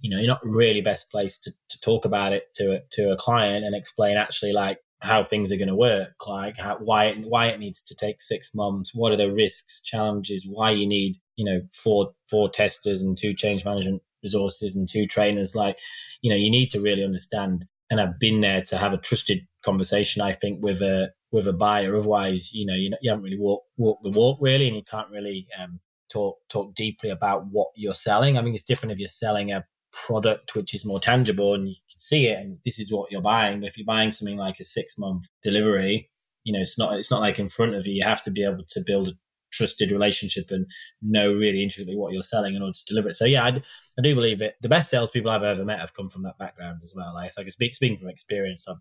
you 0.00 0.10
know 0.10 0.18
you're 0.18 0.26
not 0.26 0.44
really 0.44 0.80
best 0.80 1.10
placed 1.10 1.44
to, 1.44 1.52
to 1.68 1.80
talk 1.80 2.04
about 2.04 2.32
it 2.32 2.52
to 2.54 2.72
a, 2.72 2.80
to 2.90 3.12
a 3.12 3.16
client 3.16 3.64
and 3.64 3.74
explain 3.74 4.16
actually 4.16 4.52
like 4.52 4.78
how 5.00 5.22
things 5.22 5.50
are 5.50 5.56
going 5.56 5.68
to 5.68 5.74
work, 5.74 6.14
like 6.28 6.58
how, 6.58 6.76
why 6.76 7.06
it, 7.06 7.18
why 7.26 7.46
it 7.46 7.58
needs 7.58 7.82
to 7.82 7.94
take 7.94 8.22
six 8.22 8.54
months, 8.54 8.92
what 8.94 9.10
are 9.12 9.16
the 9.16 9.32
risks, 9.32 9.80
challenges, 9.80 10.46
why 10.48 10.70
you 10.70 10.86
need 10.86 11.16
you 11.36 11.44
know 11.44 11.62
four 11.72 12.12
four 12.28 12.48
testers 12.48 13.02
and 13.02 13.16
two 13.16 13.34
change 13.34 13.64
management 13.64 14.02
resources 14.22 14.76
and 14.76 14.88
two 14.88 15.06
trainers. 15.06 15.54
Like, 15.54 15.78
you 16.20 16.30
know, 16.30 16.36
you 16.36 16.50
need 16.50 16.70
to 16.70 16.80
really 16.80 17.04
understand 17.04 17.66
and 17.90 18.00
have 18.00 18.18
been 18.18 18.40
there 18.40 18.62
to 18.62 18.78
have 18.78 18.92
a 18.92 18.98
trusted 18.98 19.46
conversation. 19.62 20.22
I 20.22 20.32
think 20.32 20.62
with 20.62 20.80
a 20.80 21.12
with 21.32 21.48
a 21.48 21.52
buyer. 21.52 21.96
Otherwise, 21.96 22.52
you 22.52 22.66
know, 22.66 22.74
you, 22.74 22.92
you 23.00 23.10
haven't 23.10 23.24
really 23.24 23.38
walked 23.38 23.66
walk 23.76 23.98
the 24.02 24.10
walk 24.10 24.38
really, 24.40 24.66
and 24.66 24.76
you 24.76 24.82
can't 24.82 25.10
really 25.10 25.48
um, 25.60 25.80
talk 26.10 26.38
talk 26.48 26.74
deeply 26.74 27.10
about 27.10 27.46
what 27.46 27.68
you're 27.74 27.94
selling. 27.94 28.38
I 28.38 28.42
mean, 28.42 28.54
it's 28.54 28.62
different 28.62 28.92
if 28.92 28.98
you're 28.98 29.08
selling 29.08 29.50
a 29.50 29.64
product 29.92 30.54
which 30.54 30.74
is 30.74 30.86
more 30.86 30.98
tangible 31.00 31.52
and 31.52 31.68
you 31.68 31.74
can 31.90 31.98
see 31.98 32.26
it 32.26 32.38
and 32.38 32.58
this 32.64 32.78
is 32.78 32.90
what 32.90 33.10
you're 33.10 33.20
buying. 33.20 33.60
But 33.60 33.68
if 33.68 33.76
you're 33.76 33.84
buying 33.84 34.10
something 34.10 34.38
like 34.38 34.58
a 34.58 34.64
six 34.64 34.96
month 34.96 35.28
delivery, 35.42 36.10
you 36.44 36.52
know, 36.52 36.60
it's 36.60 36.78
not 36.78 36.94
it's 36.98 37.10
not 37.10 37.20
like 37.20 37.38
in 37.38 37.48
front 37.48 37.74
of 37.74 37.86
you. 37.86 37.94
You 37.94 38.04
have 38.04 38.22
to 38.24 38.30
be 38.30 38.44
able 38.44 38.64
to 38.66 38.82
build 38.84 39.08
a 39.08 39.12
trusted 39.52 39.90
relationship 39.90 40.50
and 40.50 40.66
know 41.02 41.32
really 41.32 41.62
intricately 41.62 41.96
what 41.96 42.12
you're 42.12 42.22
selling 42.22 42.54
in 42.54 42.62
order 42.62 42.72
to 42.72 42.84
deliver 42.86 43.10
it. 43.10 43.16
So 43.16 43.26
yeah, 43.26 43.44
I, 43.44 43.48
I 43.98 44.02
do 44.02 44.14
believe 44.14 44.40
it. 44.40 44.56
The 44.62 44.68
best 44.68 44.90
salespeople 44.90 45.30
I've 45.30 45.42
ever 45.42 45.64
met 45.64 45.80
have 45.80 45.94
come 45.94 46.08
from 46.08 46.22
that 46.22 46.38
background 46.38 46.80
as 46.82 46.94
well. 46.96 47.12
Like, 47.14 47.32
so 47.32 47.42
I 47.42 47.44
can 47.44 47.52
speak, 47.52 47.74
speaking 47.74 47.98
from 47.98 48.08
experience, 48.08 48.66
I've, 48.66 48.76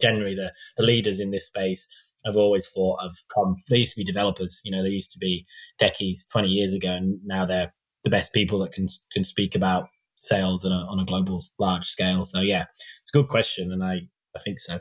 generally 0.00 0.34
the, 0.34 0.52
the 0.76 0.82
leaders 0.82 1.20
in 1.20 1.30
this 1.30 1.46
space 1.46 1.86
I've 2.26 2.36
always 2.36 2.66
thought 2.66 3.00
of 3.02 3.16
come, 3.32 3.56
they 3.68 3.78
used 3.78 3.92
to 3.92 3.96
be 3.98 4.04
developers, 4.04 4.60
you 4.64 4.70
know, 4.70 4.82
they 4.82 4.88
used 4.90 5.12
to 5.12 5.18
be 5.18 5.46
techies 5.80 6.28
20 6.30 6.48
years 6.48 6.74
ago 6.74 6.92
and 6.92 7.20
now 7.24 7.44
they're 7.44 7.74
the 8.02 8.10
best 8.10 8.32
people 8.32 8.58
that 8.60 8.72
can, 8.72 8.86
can 9.12 9.24
speak 9.24 9.54
about 9.54 9.88
sales 10.16 10.64
on 10.64 10.72
a, 10.72 10.86
on 10.86 10.98
a 10.98 11.04
global 11.04 11.42
large 11.58 11.86
scale. 11.86 12.24
So 12.24 12.40
yeah, 12.40 12.64
it's 13.02 13.14
a 13.14 13.18
good 13.18 13.28
question. 13.28 13.70
And 13.72 13.84
I, 13.84 14.08
I 14.34 14.38
think 14.38 14.58
so. 14.60 14.80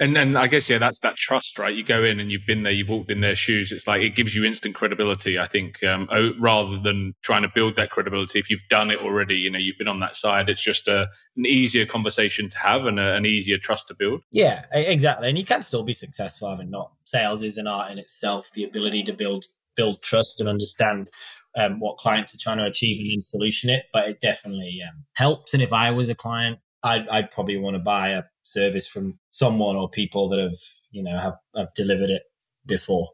And 0.00 0.14
then 0.14 0.36
I 0.36 0.46
guess 0.46 0.70
yeah, 0.70 0.78
that's 0.78 1.00
that 1.00 1.16
trust, 1.16 1.58
right? 1.58 1.74
You 1.74 1.82
go 1.82 2.04
in 2.04 2.20
and 2.20 2.30
you've 2.30 2.46
been 2.46 2.62
there, 2.62 2.72
you've 2.72 2.88
walked 2.88 3.10
in 3.10 3.20
their 3.20 3.34
shoes. 3.34 3.72
It's 3.72 3.86
like 3.86 4.00
it 4.02 4.14
gives 4.14 4.34
you 4.34 4.44
instant 4.44 4.74
credibility. 4.74 5.38
I 5.38 5.46
think 5.46 5.82
um, 5.82 6.08
rather 6.38 6.78
than 6.78 7.14
trying 7.22 7.42
to 7.42 7.50
build 7.52 7.76
that 7.76 7.90
credibility, 7.90 8.38
if 8.38 8.48
you've 8.48 8.66
done 8.70 8.90
it 8.90 9.00
already, 9.00 9.36
you 9.36 9.50
know, 9.50 9.58
you've 9.58 9.78
been 9.78 9.88
on 9.88 10.00
that 10.00 10.16
side. 10.16 10.48
It's 10.48 10.62
just 10.62 10.86
a, 10.86 11.08
an 11.36 11.46
easier 11.46 11.84
conversation 11.84 12.48
to 12.48 12.58
have 12.58 12.86
and 12.86 13.00
a, 13.00 13.14
an 13.16 13.26
easier 13.26 13.58
trust 13.58 13.88
to 13.88 13.94
build. 13.94 14.22
Yeah, 14.30 14.66
exactly. 14.72 15.28
And 15.28 15.38
you 15.38 15.44
can 15.44 15.62
still 15.62 15.82
be 15.82 15.94
successful 15.94 16.48
having 16.48 16.70
not 16.70 16.92
sales 17.04 17.42
is 17.42 17.58
an 17.58 17.66
art 17.66 17.90
in 17.90 17.98
itself. 17.98 18.50
The 18.54 18.64
ability 18.64 19.02
to 19.04 19.12
build 19.12 19.46
build 19.74 20.02
trust 20.02 20.40
and 20.40 20.48
understand 20.48 21.08
um, 21.56 21.78
what 21.78 21.98
clients 21.98 22.34
are 22.34 22.38
trying 22.38 22.58
to 22.58 22.64
achieve 22.64 23.00
and 23.00 23.10
then 23.10 23.20
solution 23.20 23.70
it. 23.70 23.84
But 23.92 24.08
it 24.08 24.20
definitely 24.20 24.80
um, 24.86 25.04
helps. 25.16 25.54
And 25.54 25.62
if 25.62 25.72
I 25.72 25.90
was 25.92 26.08
a 26.08 26.14
client, 26.14 26.58
I'd, 26.82 27.08
I'd 27.08 27.30
probably 27.30 27.56
want 27.56 27.74
to 27.74 27.80
buy 27.80 28.08
a 28.08 28.24
service 28.48 28.86
from 28.86 29.18
someone 29.30 29.76
or 29.76 29.88
people 29.88 30.28
that 30.28 30.38
have 30.38 30.56
you 30.90 31.02
know 31.02 31.18
have, 31.18 31.34
have 31.56 31.72
delivered 31.74 32.10
it 32.10 32.22
before 32.66 33.08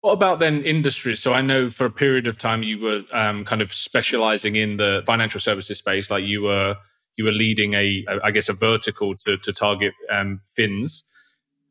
What 0.00 0.12
about 0.12 0.38
then 0.38 0.62
industries? 0.62 1.20
So 1.20 1.32
I 1.32 1.42
know 1.42 1.70
for 1.70 1.86
a 1.86 1.90
period 1.90 2.26
of 2.26 2.38
time 2.38 2.62
you 2.62 2.80
were 2.80 3.02
um, 3.12 3.44
kind 3.44 3.62
of 3.62 3.72
specializing 3.72 4.56
in 4.56 4.76
the 4.76 5.02
financial 5.06 5.40
services 5.40 5.78
space, 5.78 6.10
like 6.10 6.24
you 6.24 6.42
were 6.42 6.76
you 7.16 7.24
were 7.24 7.32
leading 7.32 7.74
a, 7.74 8.04
I 8.22 8.30
guess, 8.30 8.48
a 8.48 8.52
vertical 8.52 9.16
to, 9.16 9.36
to 9.38 9.52
target 9.52 9.92
um, 10.08 10.38
fins. 10.54 11.02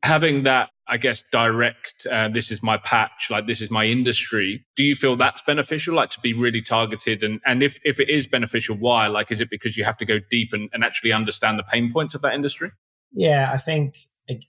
Having 0.03 0.43
that, 0.43 0.69
I 0.87 0.97
guess, 0.97 1.23
direct. 1.31 2.07
Uh, 2.09 2.29
this 2.29 2.51
is 2.51 2.63
my 2.63 2.77
patch. 2.77 3.29
Like 3.29 3.47
this 3.47 3.61
is 3.61 3.71
my 3.71 3.85
industry. 3.85 4.65
Do 4.75 4.83
you 4.83 4.95
feel 4.95 5.15
that's 5.15 5.41
beneficial? 5.41 5.95
Like 5.95 6.11
to 6.11 6.19
be 6.19 6.33
really 6.33 6.61
targeted, 6.61 7.23
and 7.23 7.39
and 7.45 7.63
if 7.63 7.79
if 7.83 7.99
it 7.99 8.09
is 8.09 8.27
beneficial, 8.27 8.77
why? 8.77 9.07
Like, 9.07 9.31
is 9.31 9.41
it 9.41 9.49
because 9.49 9.75
you 9.75 9.83
have 9.83 9.97
to 9.97 10.05
go 10.05 10.19
deep 10.29 10.49
and, 10.53 10.69
and 10.73 10.83
actually 10.83 11.11
understand 11.11 11.59
the 11.59 11.63
pain 11.63 11.91
points 11.91 12.15
of 12.15 12.21
that 12.21 12.33
industry? 12.33 12.71
Yeah, 13.11 13.49
I 13.53 13.57
think 13.57 13.97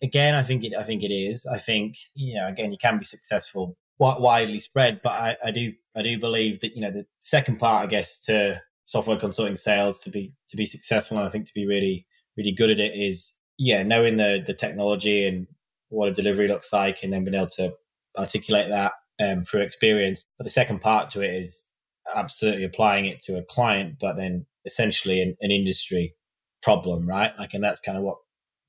again, 0.02 0.34
I 0.34 0.42
think 0.42 0.64
it. 0.64 0.74
I 0.78 0.82
think 0.82 1.02
it 1.02 1.12
is. 1.12 1.46
I 1.46 1.58
think 1.58 1.96
you 2.14 2.34
know, 2.34 2.46
again, 2.46 2.72
you 2.72 2.78
can 2.78 2.98
be 2.98 3.04
successful 3.04 3.76
widely 3.98 4.60
spread, 4.60 5.00
but 5.02 5.12
I, 5.12 5.36
I 5.46 5.50
do. 5.50 5.72
I 5.96 6.02
do 6.02 6.18
believe 6.18 6.60
that 6.60 6.74
you 6.74 6.82
know 6.82 6.90
the 6.90 7.06
second 7.20 7.58
part, 7.58 7.84
I 7.84 7.86
guess, 7.86 8.20
to 8.22 8.62
software 8.84 9.16
consulting 9.16 9.56
sales 9.56 9.98
to 9.98 10.10
be 10.10 10.32
to 10.50 10.56
be 10.56 10.66
successful, 10.66 11.18
and 11.18 11.26
I 11.26 11.30
think 11.30 11.46
to 11.46 11.54
be 11.54 11.66
really 11.66 12.06
really 12.36 12.52
good 12.52 12.70
at 12.70 12.78
it 12.78 12.94
is 12.94 13.37
yeah, 13.58 13.82
knowing 13.82 14.16
the 14.16 14.42
the 14.44 14.54
technology 14.54 15.26
and 15.26 15.46
what 15.90 16.08
a 16.08 16.12
delivery 16.12 16.48
looks 16.48 16.72
like, 16.72 17.02
and 17.02 17.12
then 17.12 17.24
being 17.24 17.34
able 17.34 17.48
to 17.48 17.74
articulate 18.16 18.68
that 18.68 18.92
um, 19.20 19.42
through 19.42 19.60
experience. 19.60 20.24
But 20.38 20.44
the 20.44 20.50
second 20.50 20.80
part 20.80 21.10
to 21.12 21.22
it 21.22 21.34
is 21.34 21.66
absolutely 22.14 22.64
applying 22.64 23.06
it 23.06 23.20
to 23.24 23.38
a 23.38 23.44
client, 23.44 23.96
but 24.00 24.16
then 24.16 24.46
essentially 24.64 25.20
an, 25.20 25.36
an 25.40 25.50
industry 25.50 26.14
problem, 26.62 27.06
right? 27.06 27.36
Like, 27.38 27.54
and 27.54 27.62
that's 27.62 27.80
kind 27.80 27.98
of 27.98 28.04
what 28.04 28.18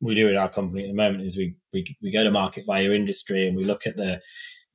we 0.01 0.15
do 0.15 0.29
at 0.29 0.35
our 0.35 0.49
company 0.49 0.83
at 0.83 0.87
the 0.87 0.93
moment 0.93 1.23
is 1.23 1.35
we, 1.35 1.55
we, 1.73 1.97
we 2.01 2.11
go 2.11 2.23
to 2.23 2.31
market 2.31 2.65
via 2.65 2.91
industry 2.91 3.47
and 3.47 3.57
we 3.57 3.65
look 3.65 3.85
at 3.85 3.97
the 3.97 4.21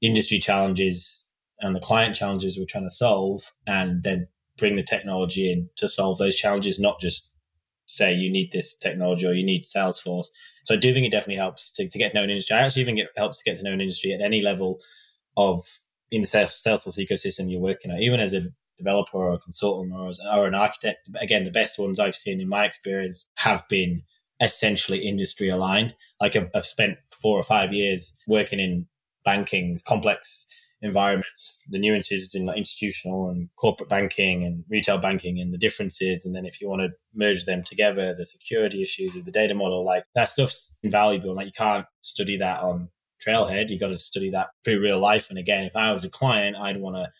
industry 0.00 0.38
challenges 0.38 1.28
and 1.61 1.75
the 1.75 1.80
client 1.80 2.14
challenges 2.14 2.59
we're 2.59 2.66
trying 2.66 2.88
to 2.88 2.94
solve 2.94 3.52
and 3.66 4.02
then 4.02 4.28
bring 4.59 4.76
the 4.76 4.83
technology 4.83 5.50
in 5.50 5.68
to 5.76 5.88
solve 5.88 6.18
those 6.18 6.37
challenges, 6.37 6.78
not 6.78 7.00
just 7.00 7.30
say 7.94 8.14
you 8.14 8.30
need 8.30 8.52
this 8.52 8.76
technology 8.76 9.26
or 9.26 9.32
you 9.32 9.44
need 9.44 9.64
Salesforce. 9.64 10.28
So 10.64 10.74
I 10.74 10.76
do 10.76 10.92
think 10.92 11.06
it 11.06 11.10
definitely 11.10 11.36
helps 11.36 11.70
to, 11.72 11.88
to 11.88 11.98
get 11.98 12.12
to 12.12 12.16
know 12.16 12.24
an 12.24 12.30
industry. 12.30 12.56
I 12.56 12.60
actually 12.60 12.84
think 12.84 12.98
it 12.98 13.08
helps 13.16 13.38
to 13.38 13.44
get 13.44 13.58
to 13.58 13.64
know 13.64 13.72
an 13.72 13.80
industry 13.80 14.12
at 14.12 14.20
any 14.20 14.40
level 14.40 14.80
of 15.36 15.64
in 16.10 16.22
the 16.22 16.26
Salesforce 16.26 16.98
ecosystem 16.98 17.50
you're 17.50 17.60
working 17.60 17.90
at, 17.90 18.00
even 18.00 18.20
as 18.20 18.34
a 18.34 18.42
developer 18.76 19.18
or 19.18 19.34
a 19.34 19.38
consultant 19.38 19.92
or, 19.94 20.08
as, 20.08 20.18
or 20.32 20.46
an 20.46 20.54
architect. 20.54 21.08
Again, 21.20 21.44
the 21.44 21.50
best 21.50 21.78
ones 21.78 21.98
I've 21.98 22.16
seen 22.16 22.40
in 22.40 22.48
my 22.48 22.64
experience 22.64 23.28
have 23.36 23.66
been 23.68 24.02
essentially 24.40 25.06
industry 25.06 25.48
aligned. 25.48 25.94
Like 26.20 26.36
I've, 26.36 26.50
I've 26.54 26.66
spent 26.66 26.98
four 27.10 27.38
or 27.38 27.42
five 27.42 27.72
years 27.72 28.14
working 28.26 28.60
in 28.60 28.86
banking, 29.24 29.78
complex 29.86 30.46
environments, 30.85 31.62
the 31.69 31.79
nuances 31.79 32.29
between 32.29 32.47
like 32.47 32.59
institutional 32.59 33.31
and 33.31 33.49
corporate 33.57 33.88
banking 33.88 34.45
and 34.45 34.64
retail 34.69 34.99
banking 34.99 35.41
and 35.41 35.53
the 35.53 35.59
differences. 35.59 36.25
And 36.25 36.37
then 36.37 36.45
if 36.45 36.61
you 36.61 36.69
want 36.69 36.83
to 36.83 36.91
merge 37.14 37.47
them 37.47 37.64
together, 37.64 38.14
the 38.14 38.26
security 38.26 38.83
issues 38.83 39.17
of 39.17 39.25
the 39.25 39.33
data 39.33 39.55
model, 39.55 39.85
like 39.85 40.05
that 40.14 40.29
stuff's 40.29 40.79
invaluable. 40.83 41.35
Like 41.35 41.47
you 41.47 41.53
can't 41.53 41.87
study 42.03 42.37
that 42.37 42.62
on 42.62 42.91
Trailhead. 43.26 43.71
You 43.71 43.79
got 43.79 43.88
to 43.88 43.97
study 43.97 44.29
that 44.31 44.50
through 44.62 44.83
real 44.83 45.00
life. 45.00 45.31
And 45.31 45.38
again, 45.38 45.64
if 45.64 45.75
I 45.75 45.91
was 45.93 46.05
a 46.05 46.11
client, 46.11 46.57
I'd 46.57 46.81
want 46.81 46.97
to, 46.97 47.11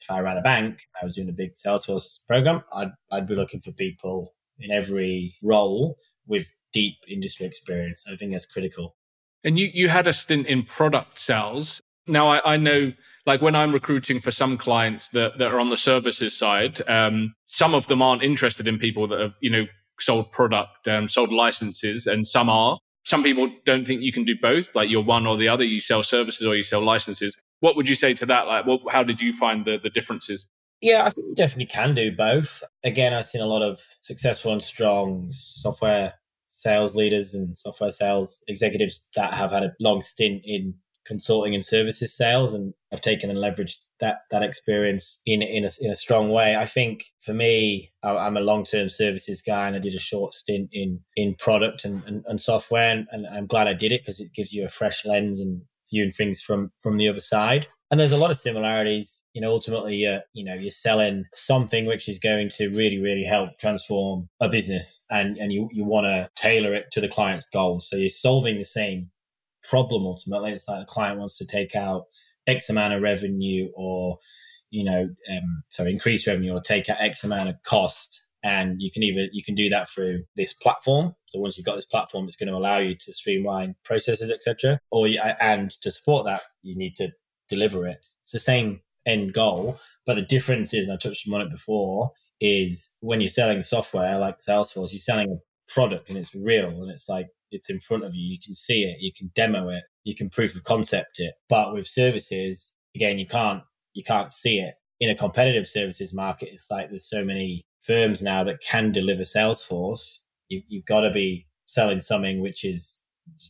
if 0.00 0.10
I 0.10 0.18
ran 0.18 0.36
a 0.36 0.42
bank, 0.42 0.80
I 1.00 1.04
was 1.04 1.14
doing 1.14 1.28
a 1.28 1.32
big 1.32 1.54
Salesforce 1.54 2.18
program, 2.26 2.64
I'd, 2.72 2.90
I'd 3.12 3.28
be 3.28 3.36
looking 3.36 3.60
for 3.60 3.70
people 3.70 4.34
in 4.58 4.72
every 4.72 5.36
role 5.42 5.96
with 6.26 6.56
deep 6.72 6.96
industry 7.08 7.46
experience. 7.46 8.04
I 8.10 8.16
think 8.16 8.32
that's 8.32 8.46
critical. 8.46 8.96
And 9.44 9.56
you, 9.56 9.70
you 9.72 9.88
had 9.88 10.08
a 10.08 10.12
stint 10.12 10.48
in 10.48 10.64
product 10.64 11.20
sales. 11.20 11.80
Now 12.06 12.28
I, 12.28 12.54
I 12.54 12.56
know, 12.56 12.92
like 13.26 13.40
when 13.42 13.54
I'm 13.54 13.72
recruiting 13.72 14.20
for 14.20 14.30
some 14.30 14.58
clients 14.58 15.08
that, 15.08 15.38
that 15.38 15.52
are 15.52 15.60
on 15.60 15.70
the 15.70 15.76
services 15.76 16.36
side, 16.36 16.82
um, 16.88 17.34
some 17.46 17.74
of 17.74 17.86
them 17.86 18.02
aren't 18.02 18.22
interested 18.22 18.66
in 18.66 18.78
people 18.78 19.06
that 19.08 19.20
have, 19.20 19.36
you 19.40 19.50
know, 19.50 19.66
sold 20.00 20.32
product, 20.32 20.88
um, 20.88 21.08
sold 21.08 21.32
licenses, 21.32 22.06
and 22.06 22.26
some 22.26 22.48
are. 22.48 22.78
Some 23.04 23.22
people 23.22 23.50
don't 23.64 23.86
think 23.86 24.02
you 24.02 24.12
can 24.12 24.24
do 24.24 24.34
both, 24.40 24.74
like 24.74 24.88
you're 24.88 25.02
one 25.02 25.26
or 25.26 25.36
the 25.36 25.48
other. 25.48 25.64
You 25.64 25.80
sell 25.80 26.02
services 26.02 26.46
or 26.46 26.56
you 26.56 26.62
sell 26.62 26.80
licenses. 26.80 27.36
What 27.60 27.76
would 27.76 27.88
you 27.88 27.94
say 27.94 28.14
to 28.14 28.26
that? 28.26 28.46
Like, 28.46 28.66
what, 28.66 28.80
how 28.90 29.02
did 29.02 29.20
you 29.20 29.32
find 29.32 29.64
the, 29.64 29.78
the 29.78 29.90
differences? 29.90 30.46
Yeah, 30.80 31.04
I 31.04 31.10
think 31.10 31.28
you 31.28 31.34
definitely 31.34 31.66
can 31.66 31.94
do 31.94 32.10
both. 32.10 32.64
Again, 32.82 33.14
I've 33.14 33.26
seen 33.26 33.40
a 33.40 33.46
lot 33.46 33.62
of 33.62 33.80
successful 34.00 34.52
and 34.52 34.62
strong 34.62 35.28
software 35.30 36.14
sales 36.48 36.94
leaders 36.94 37.34
and 37.34 37.56
software 37.56 37.92
sales 37.92 38.42
executives 38.48 39.02
that 39.16 39.34
have 39.34 39.52
had 39.52 39.62
a 39.62 39.72
long 39.80 40.02
stint 40.02 40.42
in 40.44 40.74
consulting 41.06 41.54
and 41.54 41.64
services 41.64 42.16
sales 42.16 42.54
and 42.54 42.74
I've 42.92 43.00
taken 43.00 43.30
and 43.30 43.38
leveraged 43.38 43.78
that 44.00 44.20
that 44.30 44.42
experience 44.42 45.18
in 45.24 45.42
in 45.42 45.64
a, 45.64 45.70
in 45.80 45.90
a 45.90 45.96
strong 45.96 46.30
way. 46.30 46.56
I 46.56 46.66
think 46.66 47.04
for 47.20 47.32
me, 47.32 47.92
I'm 48.02 48.36
a 48.36 48.40
long 48.40 48.64
term 48.64 48.90
services 48.90 49.40
guy, 49.40 49.66
and 49.66 49.76
I 49.76 49.78
did 49.78 49.94
a 49.94 49.98
short 49.98 50.34
stint 50.34 50.68
in 50.72 51.00
in 51.16 51.34
product 51.34 51.84
and 51.84 52.02
and, 52.04 52.24
and 52.26 52.40
software, 52.40 52.90
and, 52.90 53.06
and, 53.10 53.26
I'm 53.26 53.46
glad 53.46 53.66
I 53.66 53.72
did 53.72 53.92
it 53.92 54.02
because 54.02 54.20
it 54.20 54.34
gives 54.34 54.52
you 54.52 54.64
a 54.64 54.68
fresh 54.68 55.04
lens 55.04 55.40
and 55.40 55.62
viewing 55.90 56.12
things 56.12 56.42
from 56.42 56.72
from 56.82 56.98
the 56.98 57.08
other 57.08 57.20
side 57.20 57.68
and 57.92 58.00
there's 58.00 58.10
a 58.10 58.16
lot 58.16 58.30
of 58.30 58.38
similarities. 58.38 59.22
You 59.34 59.42
know, 59.42 59.52
ultimately, 59.52 60.06
uh, 60.06 60.20
you 60.32 60.44
know, 60.44 60.54
you're 60.54 60.70
selling 60.70 61.26
something 61.34 61.84
which 61.84 62.08
is 62.08 62.18
going 62.18 62.48
to 62.54 62.70
really, 62.70 62.98
really 62.98 63.22
help 63.22 63.58
transform 63.60 64.30
a 64.40 64.48
business, 64.48 65.04
and 65.10 65.36
and 65.36 65.52
you 65.52 65.68
you 65.72 65.84
want 65.84 66.06
to 66.06 66.30
tailor 66.34 66.72
it 66.72 66.90
to 66.92 67.02
the 67.02 67.08
client's 67.08 67.44
goals. 67.44 67.90
So 67.90 67.96
you're 67.96 68.08
solving 68.08 68.56
the 68.56 68.64
same 68.64 69.10
problem. 69.62 70.06
Ultimately, 70.06 70.52
it's 70.52 70.68
like 70.68 70.80
the 70.80 70.92
client 70.92 71.18
wants 71.18 71.38
to 71.38 71.46
take 71.46 71.74
out 71.74 72.06
X 72.46 72.68
amount 72.68 72.94
of 72.94 73.02
revenue, 73.02 73.70
or 73.74 74.18
you 74.70 74.84
know, 74.84 75.08
um, 75.30 75.62
so 75.68 75.84
increase 75.84 76.26
revenue, 76.26 76.54
or 76.54 76.60
take 76.60 76.88
out 76.88 77.00
X 77.00 77.24
amount 77.24 77.48
of 77.48 77.56
cost. 77.64 78.22
And 78.44 78.82
you 78.82 78.90
can 78.90 79.04
either 79.04 79.28
you 79.32 79.42
can 79.44 79.54
do 79.54 79.68
that 79.68 79.88
through 79.88 80.24
this 80.36 80.52
platform. 80.52 81.14
So 81.26 81.38
once 81.38 81.56
you've 81.56 81.66
got 81.66 81.76
this 81.76 81.86
platform, 81.86 82.26
it's 82.26 82.36
going 82.36 82.48
to 82.48 82.56
allow 82.56 82.78
you 82.78 82.96
to 82.96 83.12
streamline 83.12 83.76
processes, 83.84 84.30
etc. 84.30 84.80
Or 84.90 85.06
and 85.40 85.70
to 85.70 85.92
support 85.92 86.26
that, 86.26 86.42
you 86.62 86.76
need 86.76 86.96
to 86.96 87.12
deliver 87.48 87.86
it. 87.86 87.98
It's 88.20 88.32
the 88.32 88.40
same 88.40 88.80
end 89.06 89.32
goal, 89.32 89.78
but 90.06 90.14
the 90.14 90.22
difference 90.22 90.72
is, 90.74 90.86
and 90.86 90.94
I 90.94 90.96
touched 90.96 91.28
on 91.32 91.40
it 91.40 91.50
before, 91.50 92.12
is 92.40 92.90
when 93.00 93.20
you're 93.20 93.28
selling 93.28 93.62
software 93.62 94.18
like 94.18 94.38
Salesforce, 94.40 94.92
you're 94.92 95.00
selling 95.00 95.30
a 95.30 95.36
product 95.68 96.08
and 96.08 96.18
it's 96.18 96.34
real 96.34 96.68
and 96.68 96.90
it's 96.90 97.08
like 97.08 97.28
it's 97.50 97.70
in 97.70 97.80
front 97.80 98.04
of 98.04 98.14
you. 98.14 98.32
You 98.32 98.38
can 98.44 98.54
see 98.54 98.84
it, 98.84 99.00
you 99.00 99.12
can 99.16 99.30
demo 99.34 99.68
it, 99.68 99.84
you 100.04 100.14
can 100.14 100.30
proof 100.30 100.56
of 100.56 100.64
concept 100.64 101.18
it. 101.18 101.34
But 101.48 101.72
with 101.72 101.86
services, 101.86 102.72
again, 102.94 103.18
you 103.18 103.26
can't 103.26 103.62
you 103.94 104.02
can't 104.04 104.32
see 104.32 104.58
it. 104.58 104.74
In 105.00 105.10
a 105.10 105.14
competitive 105.16 105.66
services 105.66 106.14
market, 106.14 106.50
it's 106.52 106.68
like 106.70 106.90
there's 106.90 107.08
so 107.08 107.24
many 107.24 107.64
firms 107.80 108.22
now 108.22 108.44
that 108.44 108.60
can 108.60 108.92
deliver 108.92 109.22
Salesforce. 109.22 110.20
You, 110.48 110.62
you've 110.68 110.84
got 110.84 111.00
to 111.00 111.10
be 111.10 111.48
selling 111.66 112.00
something 112.00 112.40
which 112.40 112.64
is 112.64 113.00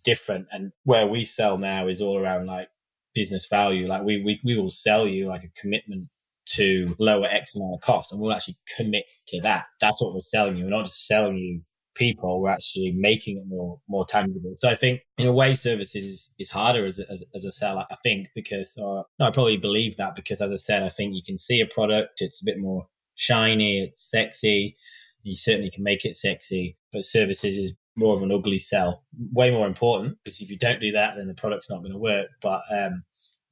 different. 0.04 0.46
And 0.50 0.72
where 0.84 1.06
we 1.06 1.24
sell 1.24 1.58
now 1.58 1.88
is 1.88 2.00
all 2.00 2.18
around 2.18 2.46
like 2.46 2.68
business 3.14 3.46
value. 3.46 3.86
Like 3.86 4.02
we, 4.02 4.22
we, 4.22 4.40
we 4.44 4.56
will 4.56 4.70
sell 4.70 5.06
you 5.06 5.28
like 5.28 5.44
a 5.44 5.60
commitment 5.60 6.08
to 6.54 6.96
lower 6.98 7.26
X 7.26 7.54
amount 7.54 7.74
of 7.74 7.80
cost 7.80 8.12
and 8.12 8.20
we'll 8.20 8.32
actually 8.32 8.56
commit 8.76 9.04
to 9.28 9.40
that. 9.42 9.66
That's 9.80 10.00
what 10.00 10.12
we're 10.12 10.20
selling 10.20 10.56
you. 10.56 10.64
We're 10.64 10.70
not 10.70 10.86
just 10.86 11.06
selling 11.06 11.36
you 11.36 11.62
people, 11.94 12.40
we're 12.40 12.50
actually 12.50 12.92
making 12.96 13.38
it 13.38 13.44
more, 13.46 13.80
more 13.88 14.04
tangible. 14.06 14.52
So 14.56 14.68
I 14.68 14.74
think 14.74 15.00
in 15.18 15.26
a 15.26 15.32
way 15.32 15.54
services 15.54 16.04
is, 16.04 16.30
is 16.38 16.50
harder 16.50 16.84
as 16.84 16.98
a, 16.98 17.10
as, 17.10 17.24
as 17.34 17.44
a 17.44 17.52
seller, 17.52 17.86
I 17.90 17.96
think, 18.02 18.28
because, 18.34 18.76
or 18.80 19.06
no, 19.18 19.26
I 19.26 19.30
probably 19.30 19.56
believe 19.56 19.96
that 19.96 20.14
because 20.14 20.40
as 20.40 20.52
I 20.52 20.56
said, 20.56 20.82
I 20.82 20.88
think 20.88 21.14
you 21.14 21.22
can 21.24 21.38
see 21.38 21.60
a 21.60 21.66
product, 21.66 22.20
it's 22.20 22.42
a 22.42 22.44
bit 22.44 22.58
more 22.58 22.86
shiny, 23.14 23.80
it's 23.80 24.10
sexy. 24.10 24.76
You 25.22 25.36
certainly 25.36 25.70
can 25.70 25.84
make 25.84 26.04
it 26.04 26.16
sexy, 26.16 26.76
but 26.92 27.04
services 27.04 27.56
is 27.56 27.74
more 27.96 28.16
of 28.16 28.22
an 28.22 28.32
ugly 28.32 28.58
sell. 28.58 29.04
Way 29.32 29.50
more 29.50 29.66
important 29.66 30.18
because 30.24 30.40
if 30.40 30.50
you 30.50 30.58
don't 30.58 30.80
do 30.80 30.92
that, 30.92 31.16
then 31.16 31.28
the 31.28 31.34
product's 31.34 31.70
not 31.70 31.80
going 31.80 31.92
to 31.92 31.98
work. 31.98 32.28
But 32.40 32.62
um, 32.76 33.04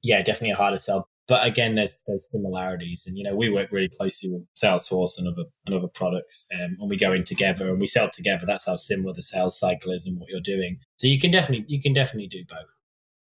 yeah, 0.02 0.22
definitely 0.22 0.50
a 0.50 0.56
harder 0.56 0.78
sell. 0.78 1.08
But 1.30 1.46
again, 1.46 1.76
there's 1.76 1.96
there's 2.08 2.28
similarities, 2.28 3.04
and 3.06 3.16
you 3.16 3.22
know 3.22 3.36
we 3.36 3.48
work 3.48 3.70
really 3.70 3.88
closely 3.88 4.30
with 4.32 4.42
Salesforce 4.60 5.16
and 5.16 5.28
other 5.28 5.44
and 5.64 5.76
other 5.76 5.86
products, 5.86 6.44
um, 6.52 6.76
and 6.80 6.90
we 6.90 6.96
go 6.96 7.12
in 7.12 7.22
together 7.22 7.68
and 7.70 7.80
we 7.80 7.86
sell 7.86 8.10
together. 8.10 8.44
That's 8.44 8.66
how 8.66 8.74
similar 8.74 9.14
the 9.14 9.22
sales 9.22 9.56
cycle 9.56 9.92
is 9.92 10.04
and 10.04 10.18
what 10.18 10.28
you're 10.28 10.40
doing. 10.40 10.80
So 10.96 11.06
you 11.06 11.20
can 11.20 11.30
definitely 11.30 11.66
you 11.68 11.80
can 11.80 11.92
definitely 11.92 12.26
do 12.26 12.44
both. 12.48 12.66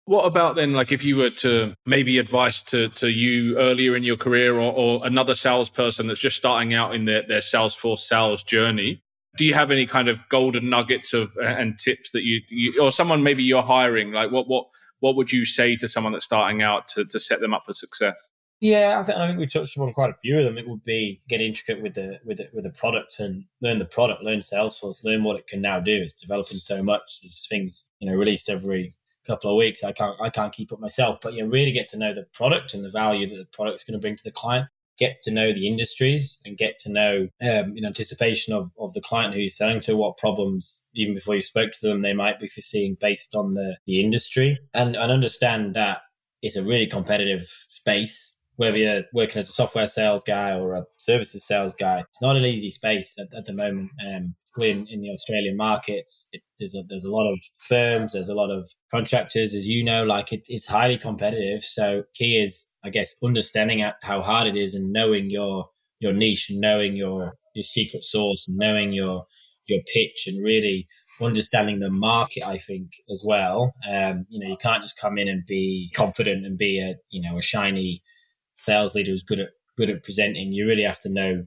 What 0.05 0.25
about 0.25 0.55
then, 0.55 0.73
like 0.73 0.91
if 0.91 1.03
you 1.03 1.17
were 1.17 1.29
to 1.29 1.75
maybe 1.85 2.17
advice 2.17 2.63
to, 2.63 2.89
to 2.89 3.11
you 3.11 3.55
earlier 3.59 3.95
in 3.95 4.01
your 4.01 4.17
career 4.17 4.55
or, 4.55 4.73
or 4.73 5.05
another 5.05 5.35
salesperson 5.35 6.07
that's 6.07 6.19
just 6.19 6.35
starting 6.35 6.73
out 6.73 6.95
in 6.95 7.05
their, 7.05 7.21
their 7.27 7.41
Salesforce 7.41 7.99
sales 7.99 8.43
journey? 8.43 9.03
do 9.37 9.45
you 9.45 9.53
have 9.53 9.69
any 9.71 9.85
kind 9.85 10.07
of 10.07 10.19
golden 10.29 10.69
nuggets 10.69 11.13
of 11.13 11.31
and 11.37 11.77
tips 11.77 12.11
that 12.11 12.23
you, 12.23 12.41
you, 12.49 12.81
or 12.81 12.91
someone 12.91 13.21
maybe 13.21 13.43
you're 13.43 13.61
hiring 13.61 14.11
like 14.11 14.31
what 14.31 14.47
what 14.47 14.65
what 14.99 15.15
would 15.15 15.31
you 15.31 15.45
say 15.45 15.75
to 15.75 15.87
someone 15.87 16.13
that's 16.13 16.25
starting 16.25 16.61
out 16.61 16.87
to, 16.87 17.05
to 17.05 17.19
set 17.19 17.39
them 17.39 17.53
up 17.53 17.63
for 17.65 17.73
success 17.73 18.31
yeah 18.59 18.97
I 18.99 19.03
think, 19.03 19.17
I 19.17 19.27
think 19.27 19.39
we 19.39 19.47
touched 19.47 19.75
upon 19.75 19.93
quite 19.93 20.09
a 20.09 20.17
few 20.21 20.37
of 20.37 20.45
them 20.45 20.57
it 20.57 20.67
would 20.67 20.83
be 20.83 21.21
get 21.27 21.41
intricate 21.41 21.81
with 21.81 21.93
the 21.93 22.19
with 22.25 22.37
the, 22.37 22.49
with 22.53 22.63
the 22.63 22.71
product 22.71 23.19
and 23.19 23.45
learn 23.61 23.79
the 23.79 23.85
product 23.85 24.23
learn 24.23 24.39
salesforce 24.39 25.03
learn 25.03 25.23
what 25.23 25.37
it 25.37 25.47
can 25.47 25.61
now 25.61 25.79
do 25.79 26.01
it's 26.01 26.13
developing 26.13 26.59
so 26.59 26.83
much 26.83 27.21
there's 27.21 27.47
things 27.47 27.91
you 27.99 28.09
know 28.09 28.15
released 28.15 28.49
every 28.49 28.93
couple 29.29 29.51
of 29.51 29.57
weeks. 29.57 29.83
I 29.83 29.91
can't 29.91 30.19
I 30.19 30.29
can't 30.29 30.51
keep 30.51 30.73
up 30.73 30.79
myself. 30.79 31.19
But 31.21 31.33
you 31.33 31.47
really 31.47 31.71
get 31.71 31.87
to 31.89 31.97
know 31.97 32.13
the 32.13 32.23
product 32.33 32.73
and 32.73 32.83
the 32.83 32.89
value 32.89 33.27
that 33.27 33.35
the 33.35 33.45
product's 33.45 33.83
going 33.83 33.97
to 33.97 34.01
bring 34.01 34.15
to 34.15 34.23
the 34.23 34.31
client. 34.31 34.67
Get 34.99 35.21
to 35.23 35.31
know 35.31 35.53
the 35.53 35.67
industries 35.67 36.39
and 36.45 36.57
get 36.57 36.77
to 36.79 36.91
know 36.91 37.29
um, 37.41 37.73
in 37.75 37.85
anticipation 37.85 38.53
of, 38.53 38.71
of 38.77 38.93
the 38.93 39.01
client 39.01 39.33
who 39.33 39.39
you're 39.39 39.49
selling 39.49 39.79
to, 39.81 39.95
what 39.95 40.17
problems, 40.17 40.83
even 40.93 41.15
before 41.15 41.35
you 41.35 41.41
spoke 41.41 41.71
to 41.73 41.87
them, 41.87 42.01
they 42.01 42.13
might 42.13 42.39
be 42.39 42.47
foreseeing 42.47 42.97
based 42.99 43.33
on 43.33 43.51
the, 43.51 43.77
the 43.87 44.01
industry 44.01 44.59
and, 44.73 44.95
and 44.95 45.11
understand 45.11 45.73
that 45.75 46.01
it's 46.41 46.55
a 46.55 46.63
really 46.63 46.87
competitive 46.87 47.47
space 47.67 48.35
whether 48.59 48.77
you're 48.77 49.03
working 49.13 49.39
as 49.39 49.47
a 49.47 49.53
software 49.53 49.87
sales 49.87 50.21
guy 50.21 50.51
or 50.51 50.73
a 50.73 50.83
services 50.97 51.47
sales 51.47 51.73
guy, 51.73 51.99
it's 51.99 52.21
not 52.21 52.35
an 52.35 52.43
easy 52.43 52.69
space 52.69 53.15
at, 53.17 53.33
at 53.33 53.45
the 53.45 53.53
moment. 53.53 53.89
Um, 54.05 54.35
in, 54.57 54.87
in 54.89 55.01
the 55.01 55.09
Australian 55.09 55.57
markets, 55.57 56.27
it, 56.31 56.41
there's 56.57 56.75
a 56.75 56.83
there's 56.87 57.05
a 57.05 57.11
lot 57.11 57.31
of 57.31 57.39
firms, 57.59 58.13
there's 58.13 58.29
a 58.29 58.35
lot 58.35 58.49
of 58.49 58.69
contractors, 58.91 59.55
as 59.55 59.67
you 59.67 59.83
know, 59.83 60.03
like 60.03 60.33
it, 60.33 60.41
it's 60.47 60.67
highly 60.67 60.97
competitive. 60.97 61.63
So 61.63 62.03
key 62.15 62.37
is, 62.37 62.67
I 62.83 62.89
guess, 62.89 63.15
understanding 63.23 63.87
how 64.03 64.21
hard 64.21 64.47
it 64.47 64.57
is 64.57 64.75
and 64.75 64.91
knowing 64.91 65.29
your 65.29 65.69
your 65.99 66.13
niche 66.13 66.49
knowing 66.51 66.95
your 66.95 67.33
your 67.53 67.63
secret 67.63 68.05
and 68.13 68.57
knowing 68.57 68.93
your 68.93 69.25
your 69.67 69.81
pitch 69.93 70.25
and 70.27 70.43
really 70.43 70.87
understanding 71.21 71.79
the 71.79 71.89
market, 71.89 72.43
I 72.45 72.59
think, 72.59 72.91
as 73.11 73.23
well. 73.27 73.73
Um, 73.87 74.25
you 74.29 74.39
know, 74.39 74.49
you 74.49 74.57
can't 74.57 74.81
just 74.81 74.99
come 74.99 75.17
in 75.17 75.27
and 75.27 75.45
be 75.45 75.91
confident 75.95 76.45
and 76.45 76.57
be 76.57 76.79
a, 76.79 76.95
you 77.09 77.21
know, 77.21 77.37
a 77.37 77.41
shiny 77.41 78.01
sales 78.57 78.95
leader 78.95 79.11
who's 79.11 79.23
good 79.23 79.39
at 79.39 79.49
good 79.77 79.89
at 79.89 80.03
presenting, 80.03 80.51
you 80.51 80.67
really 80.67 80.83
have 80.83 80.99
to 80.99 81.09
know 81.09 81.45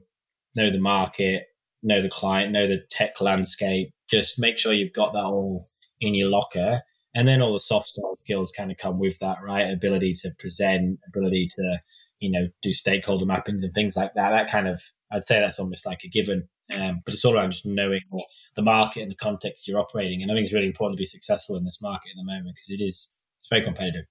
know 0.55 0.69
the 0.69 0.79
market, 0.79 1.45
know 1.83 2.01
the 2.01 2.09
client, 2.09 2.51
know 2.51 2.67
the 2.67 2.83
tech 2.89 3.21
landscape. 3.21 3.91
Just 4.09 4.39
make 4.39 4.57
sure 4.57 4.73
you've 4.73 4.93
got 4.93 5.13
that 5.13 5.25
all 5.25 5.67
in 5.99 6.15
your 6.15 6.29
locker. 6.29 6.81
And 7.15 7.27
then 7.27 7.41
all 7.41 7.53
the 7.53 7.59
soft 7.59 7.91
skills 8.15 8.51
kind 8.51 8.71
of 8.71 8.77
come 8.77 8.97
with 8.97 9.19
that, 9.19 9.37
right? 9.43 9.71
Ability 9.71 10.13
to 10.21 10.31
present, 10.39 10.99
ability 11.07 11.47
to, 11.55 11.77
you 12.19 12.31
know, 12.31 12.47
do 12.63 12.73
stakeholder 12.73 13.25
mappings 13.25 13.63
and 13.63 13.71
things 13.73 13.95
like 13.95 14.15
that. 14.15 14.31
That 14.31 14.49
kind 14.49 14.67
of, 14.67 14.81
I'd 15.11 15.23
say 15.23 15.39
that's 15.39 15.59
almost 15.59 15.85
like 15.85 16.03
a 16.03 16.07
given. 16.07 16.47
Um, 16.75 17.01
but 17.05 17.13
it's 17.13 17.23
all 17.23 17.35
around 17.35 17.51
just 17.51 17.67
knowing 17.67 18.01
the 18.55 18.63
market 18.63 19.01
and 19.01 19.11
the 19.11 19.15
context 19.15 19.67
you're 19.67 19.79
operating. 19.79 20.23
And 20.23 20.31
I 20.31 20.33
think 20.33 20.45
it's 20.45 20.53
really 20.53 20.65
important 20.65 20.97
to 20.97 21.01
be 21.01 21.05
successful 21.05 21.55
in 21.55 21.65
this 21.65 21.81
market 21.81 22.09
at 22.11 22.15
the 22.15 22.23
moment 22.23 22.55
because 22.55 22.71
it 22.71 22.83
is, 22.83 23.17
it's 23.37 23.47
very 23.47 23.61
competitive. 23.61 24.05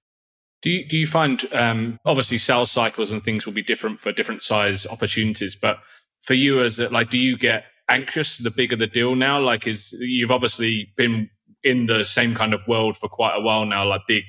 Do 0.61 0.69
you, 0.69 0.87
do 0.87 0.97
you 0.97 1.07
find 1.07 1.43
um, 1.53 1.99
obviously 2.05 2.37
sales 2.37 2.71
cycles 2.71 3.11
and 3.11 3.21
things 3.21 3.45
will 3.45 3.53
be 3.53 3.63
different 3.63 3.99
for 3.99 4.13
different 4.13 4.43
size 4.43 4.85
opportunities, 4.85 5.57
but 5.57 5.79
for 6.23 6.33
you 6.33 6.61
as 6.61 6.79
a, 6.79 6.89
like, 6.89 7.09
do 7.09 7.17
you 7.17 7.37
get 7.37 7.65
anxious 7.89 8.37
the 8.37 8.51
bigger 8.51 8.75
the 8.75 8.87
deal 8.87 9.15
now? 9.15 9.39
Like, 9.39 9.67
is 9.67 9.91
you've 9.99 10.31
obviously 10.31 10.91
been 10.95 11.29
in 11.63 11.85
the 11.85 12.03
same 12.03 12.33
kind 12.33 12.53
of 12.53 12.67
world 12.67 12.97
for 12.97 13.07
quite 13.07 13.35
a 13.35 13.41
while 13.41 13.65
now, 13.65 13.87
like 13.87 14.01
big 14.07 14.23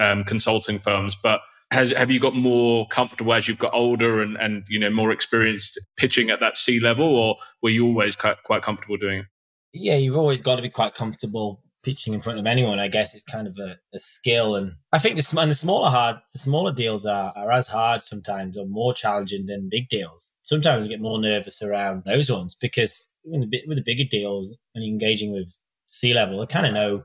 um, 0.00 0.24
consulting 0.24 0.78
firms, 0.78 1.16
but 1.22 1.40
has, 1.70 1.90
have 1.90 2.10
you 2.10 2.20
got 2.20 2.34
more 2.34 2.86
comfortable 2.88 3.32
as 3.34 3.48
you've 3.48 3.58
got 3.58 3.74
older 3.74 4.22
and, 4.22 4.36
and 4.36 4.64
you 4.68 4.78
know 4.78 4.90
more 4.90 5.10
experienced 5.10 5.80
pitching 5.96 6.30
at 6.30 6.40
that 6.40 6.56
C 6.56 6.78
level, 6.80 7.06
or 7.06 7.36
were 7.62 7.70
you 7.70 7.86
always 7.86 8.14
quite, 8.14 8.36
quite 8.44 8.62
comfortable 8.62 8.96
doing 8.96 9.20
it? 9.20 9.26
Yeah, 9.72 9.96
you've 9.96 10.16
always 10.16 10.40
got 10.40 10.56
to 10.56 10.62
be 10.62 10.70
quite 10.70 10.94
comfortable 10.94 11.62
pitching 11.82 12.14
in 12.14 12.20
front 12.20 12.38
of 12.38 12.46
anyone, 12.46 12.80
I 12.80 12.88
guess, 12.88 13.14
it's 13.14 13.22
kind 13.22 13.46
of 13.46 13.58
a, 13.58 13.76
a 13.94 13.98
skill. 13.98 14.56
And 14.56 14.72
I 14.92 14.98
think 14.98 15.16
the, 15.16 15.40
and 15.40 15.50
the 15.50 15.54
smaller 15.54 15.90
hard, 15.90 16.16
the 16.32 16.38
smaller 16.40 16.72
deals 16.72 17.06
are, 17.06 17.32
are 17.36 17.52
as 17.52 17.68
hard 17.68 18.02
sometimes 18.02 18.58
or 18.58 18.66
more 18.66 18.92
challenging 18.92 19.46
than 19.46 19.68
big 19.70 19.88
deals. 19.88 20.32
Sometimes 20.46 20.84
I 20.84 20.88
get 20.88 21.00
more 21.00 21.20
nervous 21.20 21.60
around 21.60 22.04
those 22.04 22.30
ones 22.30 22.54
because 22.54 23.08
with 23.24 23.50
the, 23.50 23.62
with 23.66 23.78
the 23.78 23.82
bigger 23.82 24.04
deals, 24.08 24.56
you're 24.76 24.84
engaging 24.84 25.32
with 25.32 25.58
C 25.86 26.14
level, 26.14 26.38
they 26.38 26.46
kind 26.46 26.66
of 26.66 26.72
know 26.72 27.04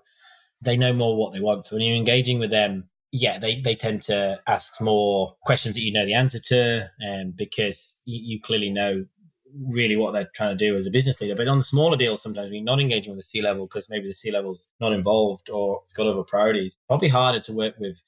they 0.61 0.77
know 0.77 0.93
more 0.93 1.17
what 1.17 1.33
they 1.33 1.39
want. 1.39 1.65
So 1.65 1.75
when 1.75 1.83
you're 1.83 1.97
engaging 1.97 2.37
with 2.37 2.51
them, 2.51 2.89
yeah, 3.11 3.39
they, 3.39 3.59
they 3.59 3.73
tend 3.73 4.03
to 4.03 4.39
ask 4.45 4.79
more 4.79 5.37
questions 5.43 5.75
that 5.75 5.81
you 5.81 5.91
know 5.91 6.05
the 6.05 6.13
answer 6.13 6.37
to, 6.37 6.91
um, 7.09 7.33
because 7.35 7.99
you, 8.05 8.35
you 8.35 8.39
clearly 8.39 8.69
know 8.69 9.05
really 9.71 9.95
what 9.95 10.11
they're 10.11 10.29
trying 10.35 10.55
to 10.55 10.63
do 10.63 10.75
as 10.75 10.85
a 10.85 10.91
business 10.91 11.19
leader. 11.19 11.35
But 11.35 11.47
on 11.47 11.57
the 11.57 11.63
smaller 11.63 11.97
deals, 11.97 12.21
sometimes 12.21 12.51
we're 12.51 12.63
not 12.63 12.79
engaging 12.79 13.11
with 13.11 13.19
the 13.21 13.23
C 13.23 13.41
level 13.41 13.65
because 13.65 13.89
maybe 13.89 14.07
the 14.07 14.13
C 14.13 14.31
level's 14.31 14.67
not 14.79 14.93
involved 14.93 15.49
or 15.49 15.81
it's 15.85 15.95
got 15.95 16.05
other 16.05 16.21
priorities. 16.21 16.77
Probably 16.87 17.09
harder 17.09 17.39
to 17.39 17.53
work 17.53 17.73
with 17.79 18.03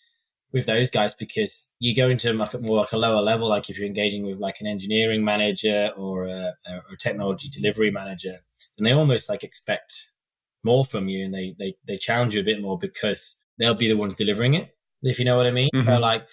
with 0.54 0.68
those 0.68 0.92
guys 0.92 1.16
because 1.16 1.68
you 1.80 1.96
go 1.96 2.10
into 2.10 2.32
more 2.34 2.78
like 2.78 2.92
a 2.92 2.98
lower 2.98 3.22
level. 3.22 3.50
Like 3.50 3.70
if 3.70 3.78
you're 3.78 3.88
engaging 3.88 4.26
with 4.26 4.38
like 4.38 4.62
an 4.62 4.68
engineering 4.68 5.26
manager 5.26 5.92
or 5.98 6.28
a, 6.28 6.54
a 6.68 6.98
technology 7.00 7.50
delivery 7.50 7.90
manager, 7.90 8.38
and 8.78 8.86
they 8.86 8.94
almost 8.94 9.28
like 9.28 9.44
expect 9.44 10.10
more 10.64 10.86
from 10.86 11.10
you 11.10 11.26
and 11.26 11.34
they, 11.34 11.56
they 11.60 11.76
they 11.86 11.98
challenge 11.98 12.36
you 12.36 12.42
a 12.42 12.46
bit 12.46 12.62
more 12.62 12.78
because 12.78 13.36
they'll 13.60 13.74
be 13.74 13.88
the 13.88 13.98
ones 13.98 14.14
delivering 14.14 14.54
it. 14.54 14.70
If 15.02 15.20
you 15.20 15.26
know 15.26 15.36
what 15.36 15.48
I 15.48 15.52
mean. 15.52 15.70
Mm-hmm. 15.74 15.88
So 15.88 16.00
like 16.00 16.26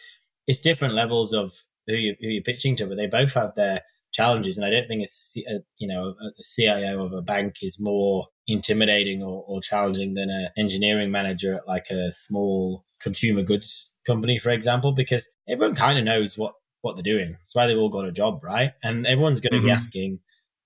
it's 0.46 0.60
different 0.60 0.94
levels 0.94 1.32
of 1.32 1.52
who 1.86 1.94
you 1.94 2.14
who 2.20 2.28
you're 2.28 2.42
pitching 2.42 2.76
to, 2.76 2.86
but 2.86 2.96
they 2.96 3.06
both 3.06 3.34
have 3.34 3.54
their 3.54 3.82
challenges. 4.12 4.56
And 4.56 4.66
I 4.66 4.70
don't 4.70 4.86
think 4.86 5.02
a, 5.02 5.40
a 5.54 5.60
you 5.78 5.88
know 5.88 6.14
a, 6.20 6.26
a, 6.26 6.42
CIO 6.42 7.06
of 7.06 7.12
a 7.12 7.22
bank 7.22 7.56
is 7.62 7.80
more 7.80 8.26
intimidating 8.46 9.22
or, 9.22 9.44
or 9.46 9.60
challenging 9.60 10.14
than 10.14 10.28
an 10.28 10.48
engineering 10.58 11.10
manager 11.10 11.54
at 11.54 11.66
like 11.66 11.88
a 11.90 12.12
small 12.12 12.84
consumer 13.00 13.42
goods 13.42 13.90
company, 14.12 14.38
for 14.38 14.50
example, 14.50 14.92
because 14.92 15.28
everyone 15.48 15.74
kind 15.74 15.98
of 15.98 16.04
knows 16.04 16.36
what 16.36 16.54
what 16.82 16.96
they're 16.96 17.02
doing. 17.02 17.32
That's 17.32 17.54
why 17.54 17.66
they've 17.66 17.78
all 17.78 17.90
got 17.90 18.06
a 18.06 18.12
job, 18.12 18.42
right? 18.42 18.72
And 18.82 19.06
everyone's 19.06 19.40
going 19.40 19.52
to 19.52 19.58
mm-hmm. 19.58 19.66
be 19.66 19.72
asking 19.72 20.20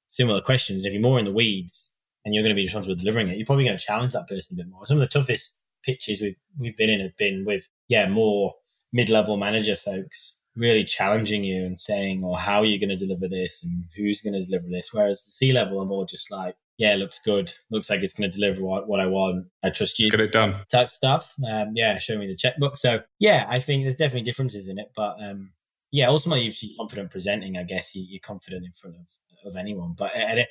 similar 0.09 0.40
questions. 0.40 0.87
If 0.87 0.92
you're 0.92 1.02
more 1.02 1.18
in 1.18 1.24
the 1.24 1.33
weeds 1.33 1.92
and 2.24 2.35
you're 2.35 2.44
going 2.44 2.54
to 2.54 2.61
be 2.61 2.64
responsible 2.64 2.94
for 2.94 3.00
delivering 3.00 3.28
it, 3.28 3.37
you're 3.37 3.46
probably 3.46 3.64
going 3.64 3.76
to 3.76 3.85
challenge 3.85 4.12
that 4.12 4.28
person 4.28 4.54
a 4.54 4.62
bit 4.62 4.70
more. 4.70 4.87
Some 4.87 4.96
of 4.96 5.00
the 5.00 5.18
toughest 5.18 5.61
pitches 5.85 6.20
we've 6.20 6.37
we've 6.59 6.76
been 6.76 6.90
in 6.90 7.00
have 7.00 7.16
been 7.16 7.44
with 7.44 7.68
yeah 7.88 8.09
more 8.09 8.54
mid 8.92 9.11
level 9.11 9.37
manager 9.37 9.76
folks 9.76 10.38
really 10.57 10.85
challenging 10.85 11.42
you 11.42 11.64
and 11.64 11.80
saying, 11.80 12.22
well, 12.22 12.37
how 12.37 12.61
are 12.61 12.64
you 12.64 12.78
going 12.78 12.96
to 12.96 12.96
deliver 12.96 13.28
this 13.28 13.62
and 13.64 13.85
who's 13.96 14.22
going 14.22 14.35
to 14.35 14.44
deliver 14.44 14.68
this? 14.68 14.90
Whereas 14.92 15.24
the 15.24 15.30
C 15.30 15.52
level 15.52 15.80
are 15.80 15.87
more 15.87 16.07
just 16.07 16.30
like, 16.30 16.54
yeah, 16.78 16.94
looks 16.94 17.18
good. 17.18 17.52
Looks 17.70 17.90
like 17.90 18.00
it's 18.00 18.14
going 18.14 18.30
to 18.30 18.37
deliver 18.37 18.62
what, 18.62 18.88
what 18.88 19.00
I 19.00 19.06
want. 19.06 19.46
I 19.62 19.70
trust 19.70 19.98
you. 19.98 20.10
get 20.10 20.20
it 20.20 20.32
done. 20.32 20.56
Type 20.70 20.90
stuff. 20.90 21.34
Um, 21.48 21.72
yeah, 21.74 21.98
show 21.98 22.18
me 22.18 22.26
the 22.26 22.37
checkbook. 22.37 22.76
So 22.76 23.02
yeah, 23.18 23.46
I 23.48 23.58
think 23.58 23.84
there's 23.84 23.96
definitely 23.96 24.24
differences 24.24 24.68
in 24.68 24.78
it, 24.78 24.90
but 24.96 25.22
um, 25.22 25.52
yeah, 25.92 26.08
ultimately, 26.08 26.48
if 26.48 26.62
you're 26.62 26.76
confident 26.78 27.10
presenting, 27.10 27.56
I 27.56 27.62
guess 27.62 27.94
you, 27.94 28.16
are 28.16 28.26
confident 28.26 28.64
in 28.64 28.72
front 28.72 28.96
of, 28.96 29.48
of 29.50 29.56
anyone. 29.56 29.94
But 29.96 30.14
at 30.16 30.38
a 30.38 30.48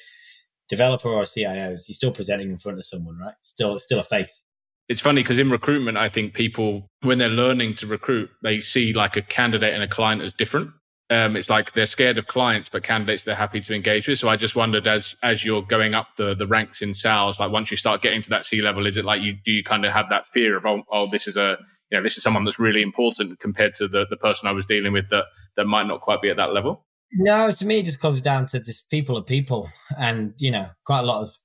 developer 0.69 1.09
or 1.09 1.23
CIOs, 1.23 1.87
you're 1.87 1.95
still 1.95 2.11
presenting 2.11 2.49
in 2.49 2.57
front 2.57 2.77
of 2.77 2.85
someone, 2.85 3.17
right? 3.17 3.35
Still, 3.41 3.77
still 3.79 3.99
a 3.99 4.03
face 4.03 4.45
it's 4.89 5.01
funny 5.01 5.23
because 5.23 5.39
in 5.39 5.49
recruitment, 5.49 5.97
I 5.97 6.09
think 6.09 6.33
people, 6.33 6.89
when 7.01 7.17
they're 7.17 7.29
learning 7.29 7.75
to 7.75 7.87
recruit, 7.87 8.29
they 8.41 8.59
see 8.59 8.93
like 8.93 9.15
a 9.15 9.21
candidate 9.21 9.73
and 9.73 9.83
a 9.83 9.87
client 9.87 10.21
as 10.21 10.33
different. 10.33 10.71
Um, 11.09 11.35
it's 11.35 11.49
like 11.49 11.73
they're 11.73 11.85
scared 11.85 12.17
of 12.17 12.27
clients, 12.27 12.69
but 12.69 12.83
candidates 12.83 13.23
they're 13.23 13.35
happy 13.35 13.59
to 13.61 13.75
engage 13.75 14.07
with. 14.07 14.19
So 14.19 14.29
I 14.29 14.35
just 14.35 14.55
wondered, 14.55 14.87
as 14.87 15.15
as 15.21 15.43
you're 15.43 15.61
going 15.61 15.93
up 15.93 16.07
the 16.17 16.33
the 16.33 16.47
ranks 16.47 16.81
in 16.81 16.93
sales, 16.93 17.39
like 17.39 17.51
once 17.51 17.69
you 17.71 17.77
start 17.77 18.01
getting 18.01 18.21
to 18.21 18.29
that 18.29 18.45
C 18.45 18.61
level, 18.61 18.85
is 18.85 18.97
it 18.97 19.05
like 19.05 19.21
you 19.21 19.33
do 19.33 19.51
you 19.51 19.63
kind 19.63 19.85
of 19.85 19.91
have 19.91 20.09
that 20.09 20.25
fear 20.25 20.55
of 20.57 20.65
oh, 20.65 20.83
oh 20.91 21.07
this 21.07 21.27
is 21.27 21.37
a 21.37 21.57
you 21.91 21.97
know 21.97 22.03
this 22.03 22.17
is 22.17 22.23
someone 22.23 22.45
that's 22.45 22.59
really 22.59 22.81
important 22.81 23.39
compared 23.39 23.75
to 23.75 23.87
the 23.87 24.07
the 24.09 24.17
person 24.17 24.47
I 24.47 24.53
was 24.53 24.65
dealing 24.65 24.93
with 24.93 25.09
that 25.09 25.25
that 25.57 25.65
might 25.65 25.87
not 25.87 26.01
quite 26.01 26.21
be 26.21 26.29
at 26.29 26.37
that 26.37 26.53
level? 26.53 26.85
No, 27.15 27.51
to 27.51 27.65
me 27.65 27.79
it 27.79 27.85
just 27.85 27.99
comes 27.99 28.21
down 28.21 28.47
to 28.47 28.59
just 28.59 28.89
people 28.89 29.17
are 29.17 29.23
people, 29.23 29.69
and 29.97 30.33
you 30.39 30.51
know 30.51 30.69
quite 30.85 31.01
a 31.01 31.05
lot 31.05 31.21
of 31.21 31.37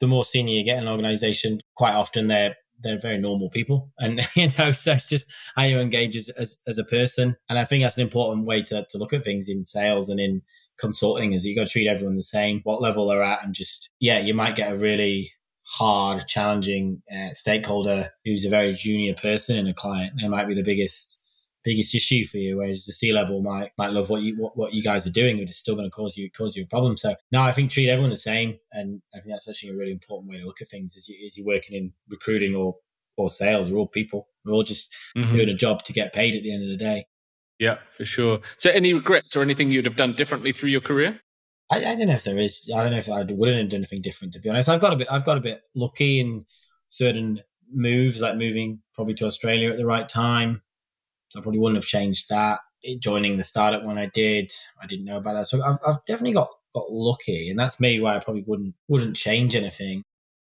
the 0.00 0.08
more 0.08 0.24
senior 0.24 0.54
you 0.54 0.64
get 0.64 0.78
in 0.78 0.84
an 0.84 0.88
organization, 0.88 1.60
quite 1.76 1.94
often 1.94 2.26
they're 2.26 2.56
they're 2.82 2.98
very 2.98 3.18
normal 3.18 3.50
people. 3.50 3.90
And 3.98 4.20
you 4.34 4.50
know 4.58 4.72
so 4.72 4.92
it's 4.92 5.08
just 5.08 5.26
how 5.56 5.62
you 5.62 5.78
engage 5.78 6.16
as, 6.16 6.28
as, 6.30 6.58
as, 6.66 6.78
a 6.78 6.84
person. 6.84 7.36
And 7.48 7.58
i 7.58 7.64
think 7.64 7.82
that's 7.82 7.96
an 7.96 8.02
important 8.02 8.46
way 8.46 8.62
to, 8.62 8.86
to 8.88 8.98
look 8.98 9.12
at 9.12 9.24
things 9.24 9.48
in 9.48 9.66
sales 9.66 10.08
and 10.08 10.20
in 10.20 10.42
consulting 10.78 11.32
is 11.32 11.46
you 11.46 11.54
got 11.54 11.66
to 11.66 11.72
treat 11.72 11.88
everyone 11.88 12.16
the 12.16 12.22
same 12.22 12.60
what 12.64 12.82
level 12.82 13.06
they're 13.06 13.22
at 13.22 13.44
and 13.44 13.54
just 13.54 13.90
yeah 14.00 14.18
you 14.18 14.34
might 14.34 14.56
get 14.56 14.72
a 14.72 14.76
really 14.76 15.32
hard 15.64 16.26
challenging 16.28 17.02
uh, 17.10 17.32
stakeholder 17.32 18.10
who's 18.24 18.44
a 18.44 18.50
very 18.50 18.72
junior 18.72 19.14
person 19.14 19.56
in 19.56 19.66
a 19.66 19.74
client. 19.74 20.12
They 20.20 20.28
might 20.28 20.48
be 20.48 20.54
the 20.54 20.62
biggest 20.62 21.21
biggest 21.64 21.94
issue 21.94 22.26
for 22.26 22.38
you, 22.38 22.58
whereas 22.58 22.84
the 22.86 22.92
C 22.92 23.12
level 23.12 23.42
might 23.42 23.70
might 23.78 23.92
love 23.92 24.10
what 24.10 24.22
you 24.22 24.36
what, 24.36 24.56
what 24.56 24.74
you 24.74 24.82
guys 24.82 25.06
are 25.06 25.10
doing, 25.10 25.36
but 25.36 25.42
it's 25.42 25.58
still 25.58 25.74
going 25.74 25.86
to 25.86 25.94
cause 25.94 26.16
you 26.16 26.30
cause 26.30 26.56
you 26.56 26.64
a 26.64 26.66
problem. 26.66 26.96
So 26.96 27.14
no, 27.30 27.42
I 27.42 27.52
think 27.52 27.70
treat 27.70 27.88
everyone 27.88 28.10
the 28.10 28.16
same, 28.16 28.58
and 28.72 29.02
I 29.14 29.18
think 29.18 29.30
that's 29.30 29.48
actually 29.48 29.70
a 29.70 29.76
really 29.76 29.92
important 29.92 30.30
way 30.30 30.38
to 30.38 30.46
look 30.46 30.62
at 30.62 30.68
things 30.68 30.96
as 30.96 31.08
you 31.08 31.16
as 31.26 31.36
you're 31.36 31.46
working 31.46 31.76
in 31.76 31.92
recruiting 32.08 32.54
or 32.54 32.76
or 33.16 33.30
sales. 33.30 33.70
We're 33.70 33.78
all 33.78 33.88
people. 33.88 34.28
We're 34.44 34.52
all 34.52 34.62
just 34.62 34.94
mm-hmm. 35.16 35.34
doing 35.36 35.48
a 35.48 35.54
job 35.54 35.84
to 35.84 35.92
get 35.92 36.12
paid 36.12 36.34
at 36.34 36.42
the 36.42 36.52
end 36.52 36.62
of 36.64 36.68
the 36.68 36.76
day. 36.76 37.06
Yeah, 37.58 37.78
for 37.96 38.04
sure. 38.04 38.40
So, 38.58 38.70
any 38.70 38.92
regrets 38.92 39.36
or 39.36 39.42
anything 39.42 39.70
you'd 39.70 39.84
have 39.84 39.96
done 39.96 40.14
differently 40.16 40.52
through 40.52 40.70
your 40.70 40.80
career? 40.80 41.20
I, 41.70 41.78
I 41.78 41.94
don't 41.94 42.08
know 42.08 42.14
if 42.14 42.24
there 42.24 42.38
is. 42.38 42.68
I 42.74 42.82
don't 42.82 42.92
know 42.92 42.98
if 42.98 43.08
I 43.08 43.22
wouldn't 43.22 43.58
have 43.58 43.68
done 43.68 43.78
anything 43.78 44.02
different. 44.02 44.34
To 44.34 44.40
be 44.40 44.48
honest, 44.48 44.68
I've 44.68 44.80
got 44.80 44.92
a 44.92 44.96
bit. 44.96 45.08
I've 45.10 45.24
got 45.24 45.38
a 45.38 45.40
bit 45.40 45.60
lucky 45.74 46.18
in 46.18 46.44
certain 46.88 47.40
moves, 47.72 48.20
like 48.20 48.36
moving 48.36 48.80
probably 48.94 49.14
to 49.14 49.26
Australia 49.26 49.70
at 49.70 49.78
the 49.78 49.86
right 49.86 50.08
time. 50.08 50.62
So 51.32 51.40
I 51.40 51.42
probably 51.42 51.60
wouldn't 51.60 51.78
have 51.78 51.86
changed 51.86 52.28
that. 52.28 52.60
Joining 52.98 53.36
the 53.36 53.44
startup 53.44 53.84
when 53.84 53.96
I 53.96 54.06
did, 54.06 54.50
I 54.82 54.86
didn't 54.86 55.04
know 55.04 55.16
about 55.16 55.34
that. 55.34 55.46
So 55.46 55.62
I've, 55.62 55.78
I've 55.86 56.04
definitely 56.04 56.34
got 56.34 56.48
got 56.74 56.90
lucky, 56.90 57.48
and 57.48 57.58
that's 57.58 57.80
maybe 57.80 58.00
why 58.00 58.16
I 58.16 58.18
probably 58.18 58.44
wouldn't 58.46 58.74
wouldn't 58.88 59.16
change 59.16 59.56
anything. 59.56 60.02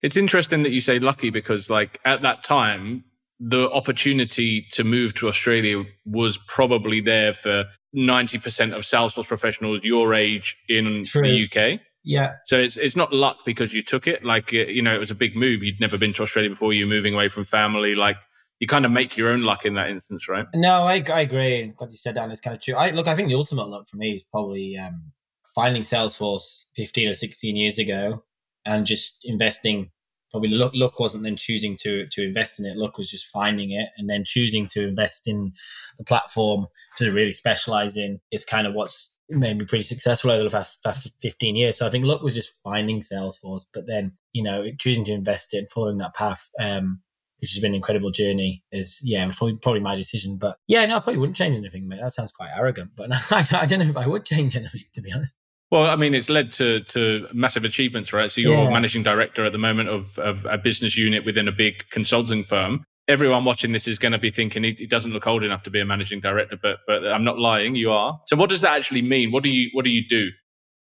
It's 0.03 0.17
interesting 0.17 0.63
that 0.63 0.73
you 0.73 0.81
say 0.81 1.01
lucky 1.01 1.31
because, 1.31 1.69
like, 1.69 1.99
at 2.05 2.23
that 2.23 2.45
time, 2.45 3.05
the 3.41 3.71
opportunity 3.71 4.67
to 4.73 4.85
move 4.85 5.15
to 5.15 5.29
Australia 5.29 5.85
was 6.05 6.39
probably 6.47 7.01
there 7.01 7.35
for 7.35 7.65
90% 7.97 8.77
of 8.77 8.83
Salesforce 8.83 9.27
professionals 9.27 9.81
your 9.83 10.15
age 10.15 10.57
in 10.69 11.05
True. 11.05 11.23
the 11.23 11.45
UK. 11.45 11.81
Yeah. 12.05 12.35
So 12.47 12.57
it's 12.59 12.77
it's 12.77 12.97
not 12.97 13.13
luck 13.13 13.39
because 13.45 13.75
you 13.75 13.83
took 13.83 14.07
it. 14.07 14.25
Like 14.25 14.53
you 14.53 14.83
know, 14.83 14.95
it 14.95 15.01
was 15.01 15.11
a 15.11 15.17
big 15.17 15.37
move. 15.37 15.63
You'd 15.63 15.81
never 15.81 15.99
been 15.99 16.13
to 16.15 16.23
Australia 16.23 16.51
before. 16.51 16.73
You're 16.73 16.87
moving 16.87 17.15
away 17.15 17.29
from 17.29 17.45
family. 17.45 17.95
Like 17.95 18.17
you 18.61 18.67
kind 18.67 18.85
of 18.85 18.91
make 18.91 19.17
your 19.17 19.31
own 19.31 19.43
luck 19.43 19.65
in 19.65 19.75
that 19.75 19.91
instance, 19.91 20.29
right? 20.29 20.47
No, 20.55 20.83
I, 20.83 21.03
I 21.13 21.21
agree. 21.21 21.73
What 21.77 21.91
you 21.91 21.97
said, 21.97 22.17
Dan, 22.17 22.31
is 22.31 22.41
kind 22.41 22.57
of 22.57 22.63
true. 22.63 22.75
I 22.75 22.91
look. 22.91 23.09
I 23.09 23.15
think 23.15 23.29
the 23.29 23.35
ultimate 23.35 23.69
luck 23.69 23.89
for 23.89 23.97
me 23.97 24.13
is 24.13 24.23
probably 24.23 24.77
um, 24.77 25.13
finding 25.55 25.83
Salesforce 25.83 26.65
15 26.77 27.09
or 27.09 27.15
16 27.15 27.57
years 27.57 27.79
ago 27.79 28.25
and 28.65 28.87
just 28.87 29.19
investing 29.25 29.91
probably 30.31 30.51
luck, 30.51 30.73
luck 30.75 31.01
wasn't 31.01 31.25
then 31.25 31.37
choosing 31.37 31.77
to 31.79 32.07
to 32.09 32.23
invest 32.23 32.61
in 32.61 32.67
it. 32.67 32.77
Luck 32.77 32.99
was 32.99 33.11
just 33.11 33.27
finding 33.27 33.71
it 33.71 33.89
and 33.97 34.09
then 34.09 34.25
choosing 34.25 34.67
to 34.69 34.87
invest 34.87 35.27
in 35.27 35.53
the 35.97 36.05
platform 36.05 36.67
to 36.99 37.13
really 37.13 37.33
specialize 37.33 37.97
in 37.97 38.21
is 38.31 38.45
kind 38.45 38.67
of 38.67 38.75
what's 38.75 39.15
made 39.31 39.59
me 39.59 39.65
pretty 39.65 39.85
successful 39.85 40.31
over 40.31 40.45
the 40.45 40.51
past, 40.51 40.83
past 40.83 41.11
15 41.21 41.57
years. 41.57 41.79
So 41.79 41.87
I 41.87 41.91
think 41.91 42.05
luck 42.05 42.23
was 42.23 42.35
just 42.35 42.55
finding 42.63 43.03
Salesforce, 43.03 43.65
but 43.73 43.87
then, 43.87 44.13
you 44.33 44.43
know, 44.43 44.71
choosing 44.79 45.05
to 45.05 45.13
invest 45.13 45.55
in, 45.55 45.67
following 45.67 45.99
that 45.99 46.15
path, 46.15 46.51
um, 46.59 47.03
which 47.41 47.53
has 47.53 47.61
been 47.61 47.73
an 47.73 47.77
incredible 47.77 48.11
journey 48.11 48.63
is, 48.73 49.01
yeah, 49.05 49.25
it 49.25 49.29
was 49.29 49.37
probably, 49.37 49.57
probably 49.57 49.81
my 49.81 49.95
decision. 49.95 50.37
But 50.37 50.59
yeah, 50.67 50.85
no, 50.87 50.97
I 50.97 51.01
probably 51.01 51.19
wouldn't 51.19 51.37
change 51.37 51.57
anything, 51.57 51.89
mate. 51.89 52.01
That 52.01 52.13
sounds 52.13 52.33
quite 52.33 52.51
arrogant, 52.57 52.93
but 52.97 53.11
I, 53.31 53.47
I 53.53 53.67
don't 53.67 53.81
know 53.81 53.89
if 53.89 53.97
I 53.97 54.07
would 54.07 54.25
change 54.25 54.57
anything, 54.57 54.85
to 54.95 55.01
be 55.01 55.13
honest. 55.13 55.35
Well, 55.71 55.85
I 55.85 55.97
mean, 55.97 56.15
it's 56.15 56.31
led 56.31 56.51
to 56.53 56.81
to 56.81 57.27
massive 57.35 57.65
achievements, 57.65 58.13
right? 58.13 58.31
So 58.31 58.41
you're 58.41 58.55
yeah. 58.55 58.71
managing 58.71 59.03
director 59.03 59.45
at 59.45 59.53
the 59.53 59.59
moment 59.59 59.91
of 59.91 60.19
of 60.19 60.47
a 60.47 60.57
business 60.57 60.97
unit 60.97 61.25
within 61.25 61.47
a 61.47 61.53
big 61.53 61.89
consulting 61.91 62.43
firm. 62.43 62.85
Everyone 63.07 63.45
watching 63.45 63.73
this 63.73 63.87
is 63.87 63.99
going 63.99 64.13
to 64.13 64.19
be 64.19 64.31
thinking 64.31 64.65
he, 64.65 64.75
he, 64.79 64.87
doesn't 64.87 65.13
look 65.13 65.27
old 65.27 65.43
enough 65.43 65.63
to 65.63 65.71
be 65.71 65.81
a 65.81 65.85
managing 65.85 66.21
director, 66.21 66.59
but 66.61 66.79
but 66.87 67.07
I'm 67.07 67.25
not 67.25 67.39
lying, 67.39 67.75
you 67.75 67.91
are. 67.91 68.19
So 68.27 68.37
what 68.37 68.51
does 68.51 68.63
that 68.63 68.77
actually 68.77 69.03
mean? 69.03 69.31
What 69.31 69.43
do 69.43 69.51
you 69.51 69.69
what 69.73 69.85
do 69.85 69.91
you 69.91 70.07
do? 70.07 70.31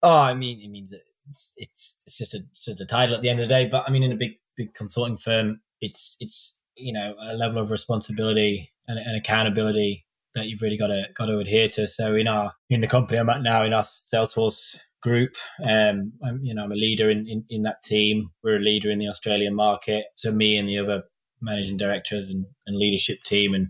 Oh, 0.03 0.21
I 0.21 0.35
mean, 0.35 0.61
it 0.61 0.69
means 0.71 0.93
it's 0.93 1.55
it's, 1.57 2.03
it's 2.07 2.19
just 2.19 2.35
a 2.35 2.39
it's 2.51 2.65
just 2.67 2.81
a 2.81 2.87
title 2.87 3.15
at 3.15 3.23
the 3.23 3.31
end 3.31 3.41
of 3.41 3.49
the 3.49 3.55
day. 3.55 3.67
But 3.67 3.85
I 3.89 3.93
mean, 3.93 4.03
in 4.03 4.13
a 4.13 4.17
big 4.17 4.33
big 4.57 4.75
consulting 4.75 5.17
firm, 5.17 5.61
it's 5.85 6.17
it's 6.21 6.59
you 6.77 6.93
know 6.93 7.15
a 7.21 7.35
level 7.35 7.61
of 7.61 7.71
responsibility 7.71 8.73
and, 8.89 8.99
and 8.99 9.17
accountability 9.17 10.07
that 10.35 10.49
you've 10.49 10.63
really 10.63 10.77
got 10.77 10.89
to 10.89 11.09
got 11.15 11.27
to 11.27 11.39
adhere 11.39 11.69
to. 11.69 11.87
So 11.87 12.15
in 12.15 12.27
our 12.27 12.53
in 12.69 12.81
the 12.81 12.87
company 12.87 13.19
I'm 13.19 13.29
at 13.29 13.43
now 13.43 13.63
in 13.63 13.73
our 13.73 13.83
Salesforce 13.83 14.77
group, 15.01 15.37
um, 15.63 16.13
I'm 16.25 16.41
you 16.43 16.55
know 16.55 16.65
I'm 16.65 16.73
a 16.73 16.77
leader 16.77 17.11
in, 17.11 17.27
in 17.29 17.45
in 17.49 17.63
that 17.63 17.83
team. 17.83 18.31
We're 18.43 18.57
a 18.57 18.61
leader 18.61 18.91
in 18.91 18.99
the 18.99 19.09
Australian 19.09 19.55
market. 19.55 20.07
So 20.17 20.33
me 20.33 20.57
and 20.57 20.69
the 20.69 20.79
other 20.79 21.05
managing 21.41 21.77
directors 21.77 22.31
and, 22.31 22.47
and 22.67 22.77
leadership 22.77 23.19
team 23.25 23.55
and 23.55 23.69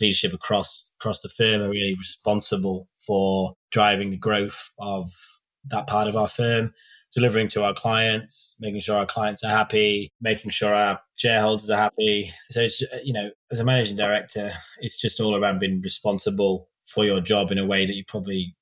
leadership 0.00 0.32
across 0.32 0.92
across 0.98 1.20
the 1.20 1.28
firm 1.28 1.62
are 1.62 1.70
really 1.70 1.94
responsible 1.98 2.88
for 3.04 3.54
driving 3.70 4.10
the 4.10 4.16
growth 4.16 4.70
of 4.78 5.10
that 5.64 5.86
part 5.86 6.08
of 6.08 6.16
our 6.16 6.28
firm 6.28 6.72
delivering 7.16 7.48
to 7.48 7.64
our 7.64 7.72
clients, 7.72 8.54
making 8.60 8.78
sure 8.80 8.98
our 8.98 9.06
clients 9.06 9.42
are 9.42 9.50
happy, 9.50 10.12
making 10.20 10.50
sure 10.50 10.74
our 10.74 11.00
shareholders 11.16 11.70
are 11.70 11.78
happy. 11.78 12.30
So 12.50 12.60
it's 12.60 12.82
you 13.02 13.14
know, 13.14 13.30
as 13.50 13.58
a 13.58 13.64
managing 13.64 13.96
director, 13.96 14.50
it's 14.80 15.00
just 15.00 15.18
all 15.18 15.34
around 15.34 15.58
being 15.58 15.80
responsible 15.80 16.68
for 16.84 17.06
your 17.06 17.20
job 17.20 17.50
in 17.50 17.58
a 17.58 17.64
way 17.64 17.86
that 17.86 17.96
you 17.96 18.04
probably 18.06 18.54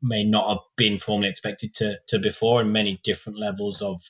may 0.00 0.24
not 0.24 0.48
have 0.48 0.58
been 0.76 0.98
formally 0.98 1.28
expected 1.28 1.74
to 1.74 1.98
to 2.08 2.18
before, 2.18 2.62
in 2.62 2.72
many 2.72 2.98
different 3.04 3.38
levels 3.38 3.82
of 3.82 4.00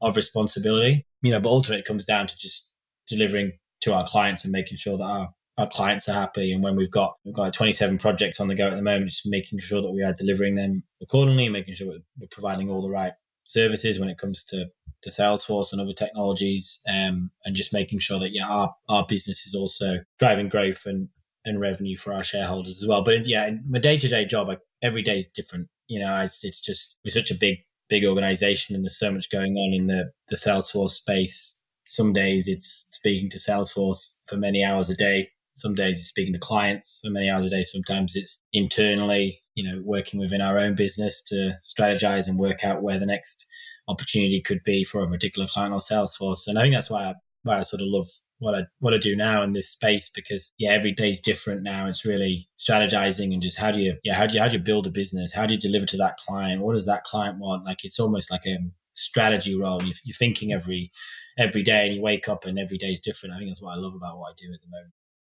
of 0.00 0.14
responsibility. 0.14 1.04
You 1.20 1.32
know, 1.32 1.40
but 1.40 1.48
ultimately 1.48 1.80
it 1.80 1.86
comes 1.86 2.04
down 2.04 2.28
to 2.28 2.36
just 2.38 2.70
delivering 3.08 3.58
to 3.80 3.94
our 3.94 4.06
clients 4.06 4.44
and 4.44 4.52
making 4.52 4.78
sure 4.78 4.96
that 4.96 5.04
our 5.04 5.34
our 5.58 5.66
clients 5.66 6.08
are 6.08 6.12
happy. 6.14 6.52
And 6.52 6.62
when 6.62 6.76
we've 6.76 6.90
got 6.90 7.14
we've 7.24 7.34
got 7.34 7.52
27 7.52 7.98
projects 7.98 8.38
on 8.38 8.46
the 8.46 8.54
go 8.54 8.68
at 8.68 8.76
the 8.76 8.82
moment, 8.82 9.12
making 9.26 9.58
sure 9.58 9.82
that 9.82 9.90
we 9.90 10.04
are 10.04 10.12
delivering 10.12 10.54
them 10.54 10.84
accordingly, 11.02 11.48
making 11.48 11.74
sure 11.74 11.88
we're 11.88 12.28
providing 12.30 12.70
all 12.70 12.80
the 12.80 12.90
right 12.90 13.12
services 13.44 14.00
when 14.00 14.08
it 14.08 14.18
comes 14.18 14.42
to 14.44 14.70
to 15.02 15.10
Salesforce 15.10 15.70
and 15.70 15.80
other 15.80 15.92
technologies, 15.92 16.80
um, 16.88 17.30
and 17.44 17.54
just 17.54 17.72
making 17.72 17.98
sure 17.98 18.18
that 18.18 18.32
yeah, 18.32 18.48
our 18.48 18.74
our 18.88 19.06
business 19.06 19.46
is 19.46 19.54
also 19.54 20.00
driving 20.18 20.48
growth 20.48 20.86
and 20.86 21.08
and 21.44 21.60
revenue 21.60 21.96
for 21.96 22.12
our 22.12 22.24
shareholders 22.24 22.82
as 22.82 22.88
well. 22.88 23.02
But 23.02 23.26
yeah, 23.26 23.50
my 23.68 23.78
day 23.78 23.98
to 23.98 24.08
day 24.08 24.24
job, 24.24 24.48
every 24.82 25.02
day 25.02 25.18
is 25.18 25.26
different. 25.26 25.68
You 25.86 26.00
know, 26.00 26.20
it's, 26.20 26.42
it's 26.44 26.60
just 26.60 26.98
we're 27.04 27.10
such 27.10 27.30
a 27.30 27.34
big 27.34 27.58
big 27.88 28.04
organization, 28.04 28.74
and 28.74 28.84
there's 28.84 28.98
so 28.98 29.12
much 29.12 29.30
going 29.30 29.56
on 29.56 29.74
in 29.74 29.86
the 29.86 30.12
the 30.28 30.36
Salesforce 30.36 30.90
space. 30.90 31.60
Some 31.86 32.14
days 32.14 32.48
it's 32.48 32.86
speaking 32.90 33.28
to 33.30 33.38
Salesforce 33.38 34.14
for 34.26 34.36
many 34.36 34.64
hours 34.64 34.88
a 34.88 34.96
day. 34.96 35.28
Some 35.56 35.74
days 35.74 35.98
it's 35.98 36.08
speaking 36.08 36.32
to 36.32 36.38
clients 36.38 37.00
for 37.02 37.10
many 37.10 37.30
hours 37.30 37.46
a 37.46 37.50
day. 37.50 37.64
Sometimes 37.64 38.16
it's 38.16 38.40
internally 38.52 39.44
you 39.54 39.62
know, 39.62 39.80
working 39.84 40.18
within 40.18 40.40
our 40.40 40.58
own 40.58 40.74
business 40.74 41.22
to 41.22 41.56
strategize 41.62 42.28
and 42.28 42.38
work 42.38 42.64
out 42.64 42.82
where 42.82 42.98
the 42.98 43.06
next 43.06 43.46
opportunity 43.86 44.40
could 44.40 44.62
be 44.64 44.84
for 44.84 45.02
a 45.02 45.08
particular 45.08 45.46
client 45.46 45.72
or 45.72 45.80
Salesforce. 45.80 46.46
And 46.46 46.58
I 46.58 46.62
think 46.62 46.74
that's 46.74 46.90
why 46.90 47.04
I, 47.04 47.14
why 47.42 47.58
I 47.58 47.62
sort 47.62 47.82
of 47.82 47.88
love 47.88 48.06
what 48.38 48.54
I 48.54 48.62
what 48.80 48.92
I 48.92 48.98
do 48.98 49.14
now 49.14 49.42
in 49.42 49.52
this 49.52 49.70
space 49.70 50.08
because 50.08 50.52
yeah, 50.58 50.70
every 50.70 50.90
day 50.90 51.10
is 51.10 51.20
different 51.20 51.62
now. 51.62 51.86
It's 51.86 52.04
really 52.04 52.48
strategizing 52.58 53.32
and 53.32 53.40
just 53.40 53.60
how 53.60 53.70
do 53.70 53.80
you 53.80 53.96
yeah 54.02 54.14
how 54.14 54.26
do 54.26 54.34
you 54.34 54.40
how 54.40 54.48
do 54.48 54.56
you 54.56 54.62
build 54.62 54.86
a 54.86 54.90
business? 54.90 55.32
How 55.32 55.46
do 55.46 55.54
you 55.54 55.60
deliver 55.60 55.86
to 55.86 55.96
that 55.98 56.16
client? 56.16 56.62
What 56.62 56.74
does 56.74 56.86
that 56.86 57.04
client 57.04 57.38
want? 57.38 57.64
Like 57.64 57.84
it's 57.84 58.00
almost 58.00 58.30
like 58.32 58.44
a 58.46 58.58
strategy 58.94 59.54
role. 59.58 59.82
You're, 59.82 59.94
you're 60.04 60.14
thinking 60.14 60.52
every 60.52 60.90
every 61.38 61.62
day 61.62 61.86
and 61.86 61.94
you 61.94 62.02
wake 62.02 62.28
up 62.28 62.44
and 62.44 62.58
every 62.58 62.76
day 62.76 62.92
is 62.92 63.00
different. 63.00 63.34
I 63.34 63.38
think 63.38 63.50
that's 63.50 63.62
what 63.62 63.76
I 63.76 63.80
love 63.80 63.94
about 63.94 64.18
what 64.18 64.30
I 64.30 64.34
do 64.36 64.52
at 64.52 64.60
the 64.60 64.68
moment. 64.68 64.92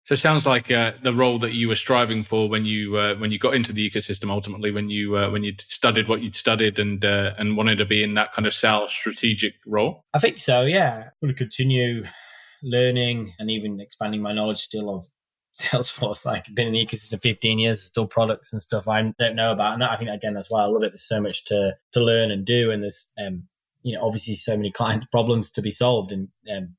So 0.05 0.13
it 0.13 0.19
sounds 0.19 0.47
like 0.47 0.71
uh, 0.71 0.93
the 1.03 1.15
role 1.15 1.39
that 1.39 1.55
you 1.55 1.67
were 1.67 1.75
striving 1.75 2.23
for 2.23 2.47
when 2.47 2.67
you 2.67 2.97
uh, 2.97 3.15
when 3.15 3.33
you 3.33 3.39
got 3.39 3.55
into 3.55 3.73
the 3.73 3.89
ecosystem. 3.89 4.31
Ultimately, 4.31 4.71
when 4.71 4.91
you 4.91 5.17
uh, 5.17 5.31
when 5.31 5.45
you 5.45 5.55
studied 5.59 6.09
what 6.09 6.21
you'd 6.21 6.37
studied 6.37 6.79
and 6.79 7.03
uh, 7.03 7.33
and 7.39 7.57
wanted 7.57 7.79
to 7.79 7.87
be 7.87 8.03
in 8.03 8.13
that 8.15 8.33
kind 8.33 8.47
of 8.47 8.53
sales 8.53 8.93
strategic 8.93 9.55
role. 9.67 10.05
I 10.13 10.19
think 10.19 10.39
so. 10.39 10.63
Yeah, 10.63 11.05
I 11.07 11.11
want 11.23 11.35
to 11.35 11.43
continue 11.43 12.05
learning 12.63 13.33
and 13.39 13.51
even 13.51 13.81
expanding 13.81 14.21
my 14.21 14.33
knowledge 14.33 14.59
still 14.59 14.95
of 14.95 15.07
Salesforce. 15.55 16.27
Like 16.27 16.55
been 16.55 16.67
in 16.67 16.75
the 16.75 16.85
ecosystem 16.85 17.23
15 17.23 17.59
years, 17.59 17.83
still 17.83 18.07
products 18.07 18.53
and 18.53 18.61
stuff 18.61 18.87
I 18.87 19.01
don't 19.19 19.37
know 19.37 19.53
about. 19.53 19.73
And 19.73 19.85
I 19.85 19.97
think 19.97 20.11
again 20.11 20.35
that's 20.35 20.51
why 20.51 20.65
I 20.65 20.67
love 20.67 20.83
it. 20.83 20.91
There's 20.91 21.09
so 21.09 21.23
much 21.23 21.45
to 21.47 21.77
to 21.93 22.01
learn 22.05 22.31
and 22.31 22.45
do, 22.45 22.71
and 22.71 22.83
there's 22.83 23.11
um, 23.19 23.45
you 23.83 23.95
know 23.95 24.05
obviously 24.05 24.35
so 24.35 24.55
many 24.55 24.71
client 24.71 25.11
problems 25.11 25.51
to 25.53 25.63
be 25.63 25.71
solved 25.71 26.13
and 26.13 26.29
um, 26.55 26.77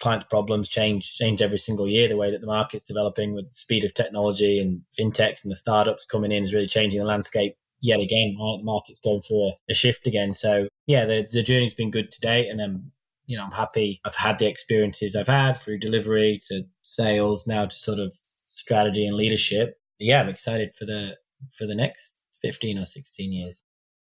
client 0.00 0.28
problems 0.28 0.68
change 0.68 1.14
change 1.14 1.42
every 1.42 1.58
single 1.58 1.88
year. 1.88 2.08
The 2.08 2.16
way 2.16 2.30
that 2.30 2.40
the 2.40 2.46
market's 2.46 2.84
developing 2.84 3.34
with 3.34 3.50
the 3.50 3.56
speed 3.56 3.84
of 3.84 3.94
technology 3.94 4.60
and 4.60 4.82
fintechs 4.98 5.44
and 5.44 5.50
the 5.50 5.56
startups 5.56 6.04
coming 6.04 6.32
in 6.32 6.44
is 6.44 6.54
really 6.54 6.66
changing 6.66 7.00
the 7.00 7.06
landscape 7.06 7.56
yet 7.80 8.00
again. 8.00 8.36
Right, 8.38 8.56
the 8.58 8.64
market's 8.64 9.00
going 9.00 9.22
through 9.22 9.48
a, 9.48 9.52
a 9.70 9.74
shift 9.74 10.06
again. 10.06 10.34
So 10.34 10.68
yeah, 10.86 11.04
the 11.04 11.26
the 11.30 11.42
journey's 11.42 11.74
been 11.74 11.90
good 11.90 12.10
to 12.10 12.20
date, 12.20 12.48
and 12.48 12.60
I'm 12.60 12.92
you 13.26 13.36
know 13.36 13.44
I'm 13.44 13.52
happy. 13.52 14.00
I've 14.04 14.16
had 14.16 14.38
the 14.38 14.46
experiences 14.46 15.16
I've 15.16 15.28
had 15.28 15.54
through 15.54 15.78
delivery 15.78 16.40
to 16.48 16.64
sales, 16.82 17.46
now 17.46 17.66
to 17.66 17.76
sort 17.76 17.98
of 17.98 18.12
strategy 18.46 19.06
and 19.06 19.16
leadership. 19.16 19.78
Yeah, 19.98 20.20
I'm 20.20 20.28
excited 20.28 20.74
for 20.74 20.84
the 20.84 21.16
for 21.56 21.66
the 21.66 21.74
next 21.74 22.20
15 22.42 22.78
or 22.78 22.84
16 22.84 23.32
years. 23.32 23.64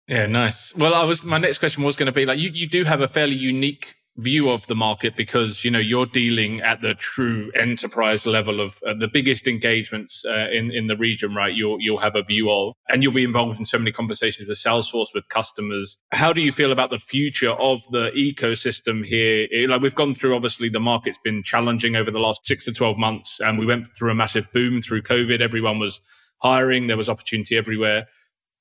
Yeah, 0.08 0.26
nice. 0.26 0.74
Well, 0.74 0.94
I 0.94 1.04
was 1.04 1.22
my 1.22 1.38
next 1.38 1.58
question 1.58 1.84
was 1.84 1.96
going 1.96 2.06
to 2.06 2.12
be 2.12 2.26
like 2.26 2.38
you 2.38 2.50
you 2.50 2.68
do 2.68 2.84
have 2.84 3.00
a 3.00 3.08
fairly 3.08 3.36
unique 3.36 3.94
view 4.20 4.50
of 4.50 4.66
the 4.66 4.74
market 4.74 5.16
because 5.16 5.64
you 5.64 5.70
know 5.70 5.78
you're 5.78 6.06
dealing 6.06 6.60
at 6.60 6.80
the 6.80 6.94
true 6.94 7.50
enterprise 7.54 8.26
level 8.26 8.60
of 8.60 8.80
uh, 8.86 8.94
the 8.94 9.08
biggest 9.08 9.46
engagements 9.46 10.24
uh, 10.24 10.48
in 10.52 10.70
in 10.70 10.86
the 10.86 10.96
region 10.96 11.34
right 11.34 11.54
you'll 11.54 11.80
you'll 11.80 11.98
have 11.98 12.16
a 12.16 12.22
view 12.22 12.50
of. 12.50 12.74
And 12.88 13.02
you'll 13.02 13.12
be 13.12 13.24
involved 13.24 13.58
in 13.58 13.64
so 13.64 13.78
many 13.78 13.92
conversations 13.92 14.48
with 14.48 14.58
salesforce 14.58 15.08
with 15.14 15.28
customers. 15.28 15.98
How 16.12 16.32
do 16.32 16.42
you 16.42 16.52
feel 16.52 16.72
about 16.72 16.90
the 16.90 16.98
future 16.98 17.50
of 17.50 17.82
the 17.90 18.10
ecosystem 18.10 19.04
here? 19.04 19.46
It, 19.50 19.68
like 19.68 19.80
we've 19.80 19.94
gone 19.94 20.14
through 20.14 20.34
obviously 20.34 20.68
the 20.68 20.80
market's 20.80 21.18
been 21.22 21.42
challenging 21.42 21.96
over 21.96 22.10
the 22.10 22.18
last 22.18 22.46
6 22.46 22.64
to 22.66 22.72
12 22.72 22.98
months 22.98 23.40
and 23.40 23.58
we 23.58 23.66
went 23.66 23.88
through 23.96 24.10
a 24.10 24.14
massive 24.14 24.50
boom 24.52 24.82
through 24.82 25.02
covid. 25.02 25.40
Everyone 25.40 25.78
was 25.78 26.00
hiring. 26.42 26.86
There 26.86 26.96
was 26.96 27.08
opportunity 27.08 27.56
everywhere. 27.56 28.06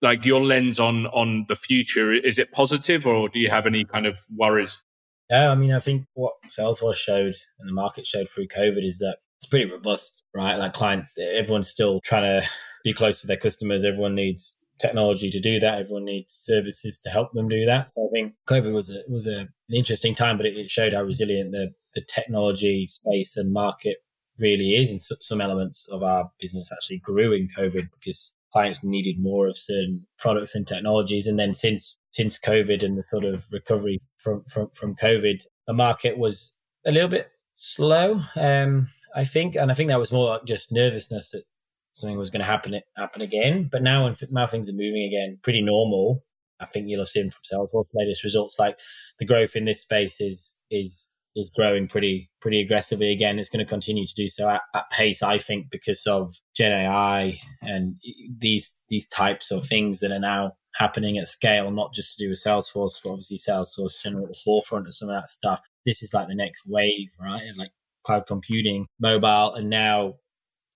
Like 0.01 0.25
your 0.25 0.41
lens 0.41 0.79
on 0.79 1.07
on 1.07 1.45
the 1.47 1.55
future 1.55 2.11
is 2.13 2.39
it 2.39 2.51
positive 2.51 3.05
or 3.05 3.27
do 3.29 3.39
you 3.39 3.49
have 3.49 3.65
any 3.65 3.83
kind 3.83 4.05
of 4.05 4.19
worries 4.35 4.81
yeah, 5.29 5.51
I 5.51 5.55
mean, 5.55 5.71
I 5.71 5.79
think 5.79 6.05
what 6.13 6.33
Salesforce 6.47 6.95
showed 6.95 7.35
and 7.59 7.69
the 7.69 7.73
market 7.73 8.05
showed 8.05 8.29
through 8.29 8.47
COVID 8.47 8.85
is 8.85 8.99
that 8.99 9.17
it's 9.37 9.49
pretty 9.49 9.71
robust, 9.71 10.23
right? 10.35 10.57
Like 10.57 10.73
client, 10.73 11.05
everyone's 11.17 11.69
still 11.69 12.01
trying 12.03 12.23
to 12.23 12.47
be 12.83 12.93
close 12.93 13.21
to 13.21 13.27
their 13.27 13.37
customers. 13.37 13.85
Everyone 13.85 14.15
needs 14.15 14.55
technology 14.79 15.29
to 15.29 15.39
do 15.39 15.59
that. 15.59 15.79
Everyone 15.79 16.05
needs 16.05 16.33
services 16.33 16.99
to 17.03 17.09
help 17.09 17.33
them 17.33 17.47
do 17.47 17.65
that. 17.65 17.89
So 17.89 18.01
I 18.01 18.09
think 18.11 18.33
COVID 18.47 18.73
was 18.73 18.89
a 18.89 19.01
was 19.09 19.27
a, 19.27 19.41
an 19.41 19.75
interesting 19.75 20.15
time, 20.15 20.37
but 20.37 20.45
it, 20.45 20.57
it 20.57 20.71
showed 20.71 20.93
how 20.93 21.03
resilient 21.03 21.51
the 21.51 21.73
the 21.93 22.01
technology 22.01 22.85
space 22.87 23.37
and 23.37 23.53
market 23.53 23.97
really 24.39 24.75
is. 24.75 24.91
And 24.91 25.01
so, 25.01 25.15
some 25.21 25.41
elements 25.41 25.87
of 25.89 26.01
our 26.01 26.31
business 26.39 26.69
actually 26.71 26.99
grew 26.99 27.33
in 27.33 27.49
COVID 27.57 27.89
because 27.93 28.35
clients 28.51 28.83
needed 28.83 29.17
more 29.19 29.47
of 29.47 29.57
certain 29.57 30.07
products 30.17 30.55
and 30.55 30.67
technologies. 30.67 31.27
And 31.27 31.37
then 31.37 31.53
since 31.53 31.98
since 32.13 32.39
COVID 32.39 32.83
and 32.83 32.97
the 32.97 33.03
sort 33.03 33.25
of 33.25 33.43
recovery 33.51 33.97
from 34.17 34.43
from, 34.45 34.69
from 34.73 34.95
COVID, 34.95 35.43
the 35.67 35.73
market 35.73 36.17
was 36.17 36.53
a 36.85 36.91
little 36.91 37.09
bit 37.09 37.29
slow. 37.53 38.21
Um, 38.35 38.87
I 39.15 39.25
think, 39.25 39.55
and 39.55 39.71
I 39.71 39.73
think 39.73 39.89
that 39.89 39.99
was 39.99 40.11
more 40.11 40.39
just 40.45 40.71
nervousness 40.71 41.31
that 41.31 41.43
something 41.91 42.17
was 42.17 42.29
going 42.29 42.41
to 42.41 42.45
happen 42.45 42.79
happen 42.97 43.21
again. 43.21 43.69
But 43.71 43.83
now, 43.83 44.11
now 44.31 44.47
things 44.47 44.69
are 44.69 44.73
moving 44.73 45.03
again, 45.03 45.39
pretty 45.41 45.61
normal. 45.61 46.23
I 46.59 46.65
think 46.65 46.87
you'll 46.87 47.01
have 47.01 47.07
seen 47.07 47.29
from 47.29 47.41
Salesforce 47.43 47.89
latest 47.93 48.23
results, 48.23 48.59
like 48.59 48.77
the 49.17 49.25
growth 49.25 49.55
in 49.55 49.65
this 49.65 49.81
space 49.81 50.19
is 50.19 50.55
is 50.69 51.11
is 51.35 51.49
growing 51.49 51.87
pretty 51.87 52.29
pretty 52.41 52.59
aggressively 52.59 53.11
again. 53.11 53.39
It's 53.39 53.49
going 53.49 53.65
to 53.65 53.69
continue 53.69 54.05
to 54.05 54.13
do 54.13 54.29
so 54.29 54.49
at, 54.49 54.61
at, 54.75 54.89
pace, 54.89 55.23
I 55.23 55.37
think, 55.37 55.69
because 55.69 56.05
of 56.05 56.35
Gen 56.55 56.71
AI 56.71 57.35
and 57.61 57.95
these 58.37 58.73
these 58.89 59.07
types 59.07 59.51
of 59.51 59.65
things 59.65 60.01
that 60.01 60.11
are 60.11 60.19
now 60.19 60.53
happening 60.75 61.17
at 61.17 61.27
scale, 61.27 61.71
not 61.71 61.93
just 61.93 62.17
to 62.17 62.25
do 62.25 62.29
with 62.29 62.43
Salesforce, 62.45 63.01
but 63.03 63.11
obviously 63.11 63.37
Salesforce 63.37 64.01
generally 64.01 64.25
at 64.25 64.33
the 64.33 64.39
forefront 64.43 64.87
of 64.87 64.95
some 64.95 65.09
of 65.09 65.15
that 65.15 65.29
stuff. 65.29 65.61
This 65.85 66.03
is 66.03 66.13
like 66.13 66.27
the 66.27 66.35
next 66.35 66.63
wave, 66.67 67.09
right? 67.19 67.41
Like 67.57 67.71
cloud 68.03 68.25
computing, 68.27 68.87
mobile, 68.99 69.53
and 69.53 69.69
now 69.69 70.15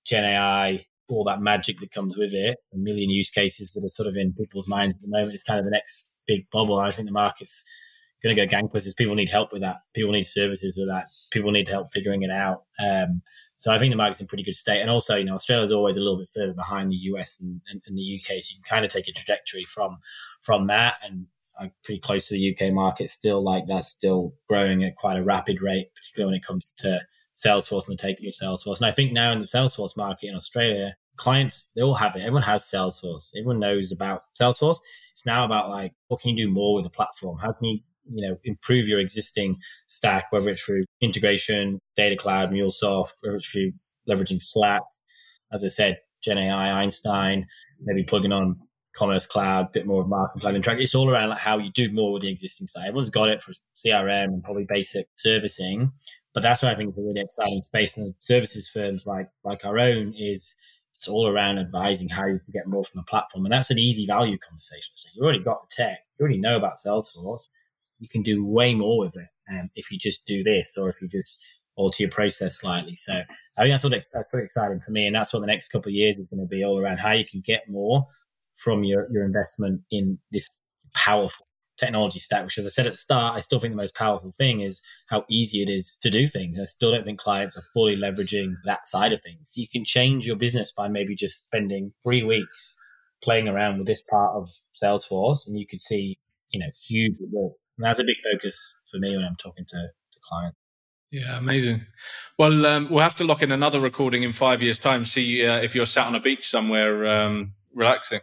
Gen 0.06 0.26
AI, 0.26 0.86
all 1.10 1.24
that 1.26 1.42
magic 1.42 1.80
that 1.80 1.92
comes 1.92 2.18
with 2.18 2.34
it, 2.34 2.58
a 2.74 2.78
million 2.78 3.10
use 3.10 3.30
cases 3.30 3.74
that 3.74 3.86
are 3.86 3.90
sort 3.90 4.08
of 4.08 4.16
in 4.16 4.34
people's 4.34 4.68
minds 4.68 4.98
at 4.98 5.04
the 5.04 5.16
moment. 5.16 5.34
It's 5.34 5.44
kind 5.44 5.60
of 5.60 5.66
the 5.66 5.72
next 5.72 6.12
big 6.28 6.48
bubble. 6.52 6.80
I 6.80 6.94
think 6.94 7.08
the 7.08 7.14
market's 7.14 7.64
going 8.24 8.36
to 8.36 8.46
go 8.46 8.56
gangbusters. 8.56 8.96
People 8.96 9.16
need 9.16 9.30
help 9.30 9.52
with 9.52 9.62
that. 9.62 9.78
People 9.94 10.14
need 10.14 10.24
services 10.24 10.78
with 10.78 10.90
that. 10.90 11.08
People 11.32 11.52
need 11.52 11.68
help 11.68 11.92
figuring 11.92 12.24
it 12.24 12.32
out. 12.32 12.64
Um, 12.84 13.22
so 13.64 13.72
I 13.72 13.80
think 13.80 13.94
the 13.94 13.96
market's 13.96 14.20
in 14.20 14.28
pretty 14.28 14.44
good 14.44 14.58
state. 14.58 14.82
And 14.82 14.90
also, 14.90 15.16
you 15.16 15.24
know, 15.24 15.36
Australia's 15.36 15.72
always 15.72 15.96
a 15.96 16.02
little 16.02 16.18
bit 16.18 16.28
further 16.36 16.54
behind 16.54 16.92
the 16.92 16.98
US 17.14 17.40
and, 17.40 17.62
and, 17.70 17.82
and 17.88 17.98
the 17.98 18.20
UK. 18.20 18.42
So 18.42 18.56
you 18.56 18.62
can 18.62 18.70
kind 18.70 18.84
of 18.84 18.92
take 18.92 19.08
a 19.08 19.14
trajectory 19.14 19.64
from 19.64 20.00
from 20.42 20.68
that. 20.68 20.96
And 21.02 21.28
I'm 21.58 21.72
pretty 21.82 22.02
close 22.02 22.28
to 22.28 22.34
the 22.34 22.54
UK 22.54 22.74
market 22.74 23.10
still. 23.10 23.42
Like 23.42 23.64
that's 23.66 23.88
still 23.88 24.34
growing 24.50 24.84
at 24.84 24.98
quite 24.98 25.16
a 25.16 25.24
rapid 25.24 25.62
rate, 25.62 25.96
particularly 25.96 26.34
when 26.34 26.38
it 26.42 26.46
comes 26.46 26.74
to 26.80 27.04
Salesforce 27.38 27.88
and 27.88 27.98
the 27.98 28.02
taking 28.02 28.28
of 28.28 28.34
Salesforce. 28.34 28.82
And 28.82 28.86
I 28.86 28.92
think 28.92 29.14
now 29.14 29.32
in 29.32 29.40
the 29.40 29.46
Salesforce 29.46 29.96
market 29.96 30.30
in 30.30 30.36
Australia, 30.36 30.98
clients 31.16 31.70
they 31.74 31.82
all 31.82 31.96
have 31.96 32.18
it. 32.18 32.20
Everyone 32.20 32.44
has 32.44 32.64
Salesforce. 32.70 33.32
Everyone 33.34 33.60
knows 33.60 33.94
about 33.94 34.24
Salesforce. 34.38 34.80
It's 35.14 35.26
now 35.26 35.46
about 35.46 35.70
like 35.70 35.94
what 36.10 36.20
can 36.20 36.32
you 36.32 36.48
do 36.48 36.52
more 36.52 36.76
with 36.76 36.84
the 36.84 36.90
platform? 36.90 37.38
How 37.38 37.54
can 37.54 37.66
you 37.68 37.80
you 38.12 38.28
know 38.28 38.38
improve 38.44 38.88
your 38.88 39.00
existing 39.00 39.58
stack, 39.88 40.32
whether 40.32 40.50
it's 40.50 40.62
through 40.62 40.86
integration, 41.02 41.80
data 41.96 42.16
cloud, 42.16 42.52
MuleSoft, 42.52 43.14
whether 43.22 43.38
it's 43.38 43.48
through 43.48 43.74
leveraging 44.10 44.42
Slack. 44.42 44.82
As 45.52 45.64
I 45.64 45.68
said, 45.68 45.98
Gen 46.24 46.38
AI, 46.38 46.82
Einstein, 46.82 47.46
maybe 47.82 48.04
plugging 48.04 48.32
on 48.32 48.60
Commerce 48.96 49.26
Cloud, 49.26 49.66
a 49.66 49.70
bit 49.72 49.88
more 49.88 50.02
of 50.02 50.08
Marketing 50.08 50.42
Cloud 50.42 50.64
track. 50.64 50.80
It's 50.80 50.96
all 50.96 51.10
around 51.10 51.30
like 51.30 51.40
how 51.40 51.58
you 51.58 51.72
do 51.72 51.92
more 51.92 52.14
with 52.14 52.22
the 52.22 52.30
existing 52.30 52.68
side. 52.68 52.88
Everyone's 52.88 53.10
got 53.10 53.30
it 53.30 53.42
for 53.42 53.54
CRM 53.76 54.26
and 54.26 54.44
probably 54.44 54.66
basic 54.68 55.08
servicing, 55.16 55.92
but 56.34 56.44
that's 56.44 56.64
why 56.64 56.72
I 56.72 56.76
think 56.76 56.88
it's 56.88 57.00
a 57.00 57.06
really 57.06 57.22
exciting 57.22 57.62
space. 57.62 57.98
And 57.98 58.08
the 58.08 58.16
services 58.20 58.70
firms 58.70 59.06
like 59.06 59.30
like 59.44 59.66
our 59.66 59.80
own 59.80 60.14
is 60.18 60.56
it's 60.96 61.08
all 61.08 61.28
around 61.28 61.60
advising 61.60 62.10
how 62.10 62.26
you 62.28 62.40
can 62.40 62.54
get 62.54 62.68
more 62.68 62.84
from 62.84 63.00
the 63.00 63.04
platform, 63.04 63.46
and 63.46 63.54
that's 63.54 63.72
an 63.72 63.80
easy 63.80 64.06
value 64.06 64.38
conversation. 64.38 64.94
So 64.96 65.10
you 65.16 65.24
already 65.24 65.44
got 65.44 65.62
the 65.62 65.76
tech, 65.76 66.00
you 66.18 66.24
already 66.24 66.40
know 66.40 66.56
about 66.56 66.78
Salesforce 66.86 67.50
you 68.04 68.10
can 68.12 68.22
do 68.22 68.46
way 68.46 68.76
more 68.76 69.00
with 69.00 69.16
it 69.16 69.30
um, 69.50 69.70
if 69.76 69.90
you 69.90 69.98
just 69.98 70.26
do 70.26 70.44
this 70.44 70.78
or 70.78 70.90
if 70.90 71.02
you 71.02 71.08
just 71.08 71.42
alter 71.76 72.04
your 72.04 72.12
process 72.12 72.60
slightly. 72.60 72.96
So 72.96 73.14
I 73.58 73.62
think 73.62 73.72
that's 73.72 73.84
what 73.84 73.94
that's 73.94 74.34
really 74.34 74.44
exciting 74.44 74.82
for 74.82 74.92
me, 74.92 75.08
and 75.08 75.16
that's 75.16 75.34
what 75.34 75.40
the 75.40 75.48
next 75.48 75.70
couple 75.70 75.90
of 75.90 75.96
years 75.96 76.18
is 76.18 76.28
going 76.28 76.42
to 76.42 76.48
be 76.48 76.64
all 76.64 76.78
around 76.78 76.98
how 76.98 77.12
you 77.12 77.24
can 77.26 77.42
get 77.44 77.70
more 77.70 78.08
from 78.58 78.84
your 78.84 79.08
your 79.10 79.24
investment 79.24 79.82
in 79.90 80.20
this 80.34 80.60
powerful 80.94 81.48
technology 81.78 82.20
stack. 82.20 82.44
Which, 82.44 82.58
as 82.58 82.66
I 82.66 82.70
said 82.70 82.88
at 82.88 82.92
the 82.92 82.98
start, 82.98 83.38
I 83.38 83.40
still 83.40 83.60
think 83.60 83.72
the 83.72 83.82
most 83.82 83.96
powerful 83.96 84.34
thing 84.38 84.60
is 84.60 84.82
how 85.10 85.24
easy 85.30 85.62
it 85.62 85.70
is 85.70 85.98
to 86.02 86.10
do 86.10 86.28
things. 86.28 86.60
I 86.60 86.66
still 86.66 86.92
don't 86.92 87.06
think 87.06 87.20
clients 87.20 87.56
are 87.56 87.64
fully 87.74 87.96
leveraging 87.96 88.56
that 88.66 88.86
side 88.86 89.14
of 89.14 89.22
things. 89.22 89.54
You 89.56 89.68
can 89.72 89.86
change 89.86 90.28
your 90.28 90.36
business 90.36 90.74
by 90.74 90.90
maybe 90.90 91.16
just 91.16 91.46
spending 91.46 91.94
three 92.04 92.24
weeks 92.24 92.76
playing 93.24 93.48
around 93.48 93.78
with 93.78 93.88
this 93.88 94.04
part 94.04 94.36
of 94.36 94.50
Salesforce, 94.76 95.48
and 95.48 95.58
you 95.58 95.66
could 95.66 95.80
see 95.80 96.18
you 96.52 96.60
know 96.60 96.70
huge 96.86 97.16
results 97.22 97.63
and 97.78 97.86
that's 97.86 98.00
a 98.00 98.04
big 98.04 98.18
focus 98.32 98.76
for 98.90 98.98
me 98.98 99.16
when 99.16 99.26
I'm 99.26 99.36
talking 99.36 99.66
to, 99.68 99.78
to 99.78 100.20
clients. 100.22 100.58
Yeah, 101.12 101.38
amazing. 101.38 101.86
Well, 102.40 102.66
um, 102.66 102.88
we'll 102.90 103.04
have 103.04 103.16
to 103.18 103.24
lock 103.24 103.44
in 103.44 103.52
another 103.52 103.80
recording 103.80 104.24
in 104.24 104.34
five 104.34 104.64
years' 104.64 104.80
time. 104.80 105.06
See 105.06 105.46
uh, 105.46 105.58
if 105.58 105.76
you're 105.76 105.86
sat 105.86 106.08
on 106.08 106.16
a 106.16 106.20
beach 106.20 106.50
somewhere 106.50 107.06
um, 107.06 107.54
relaxing. 107.74 108.22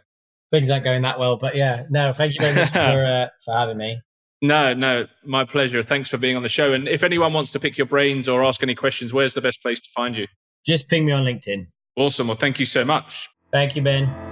Things 0.51 0.69
aren't 0.69 0.83
going 0.83 1.01
that 1.03 1.17
well, 1.17 1.37
but 1.37 1.55
yeah, 1.55 1.83
no. 1.89 2.13
Thank 2.17 2.33
you 2.33 2.39
very 2.41 2.55
much 2.55 2.69
for 2.73 3.05
uh, 3.05 3.27
for 3.45 3.57
having 3.57 3.77
me. 3.77 4.01
No, 4.41 4.73
no, 4.73 5.07
my 5.23 5.45
pleasure. 5.45 5.83
Thanks 5.83 6.09
for 6.09 6.17
being 6.17 6.35
on 6.35 6.43
the 6.43 6.49
show. 6.49 6.73
And 6.73 6.87
if 6.87 7.03
anyone 7.03 7.31
wants 7.31 7.51
to 7.53 7.59
pick 7.59 7.77
your 7.77 7.87
brains 7.87 8.27
or 8.27 8.43
ask 8.43 8.61
any 8.63 8.75
questions, 8.75 9.13
where's 9.13 9.35
the 9.35 9.41
best 9.41 9.61
place 9.61 9.79
to 9.79 9.89
find 9.95 10.17
you? 10.17 10.27
Just 10.65 10.89
ping 10.89 11.05
me 11.05 11.11
on 11.11 11.23
LinkedIn. 11.23 11.67
Awesome. 11.95 12.27
Well, 12.27 12.37
thank 12.37 12.59
you 12.59 12.65
so 12.65 12.83
much. 12.83 13.29
Thank 13.51 13.75
you, 13.75 13.83
Ben. 13.83 14.30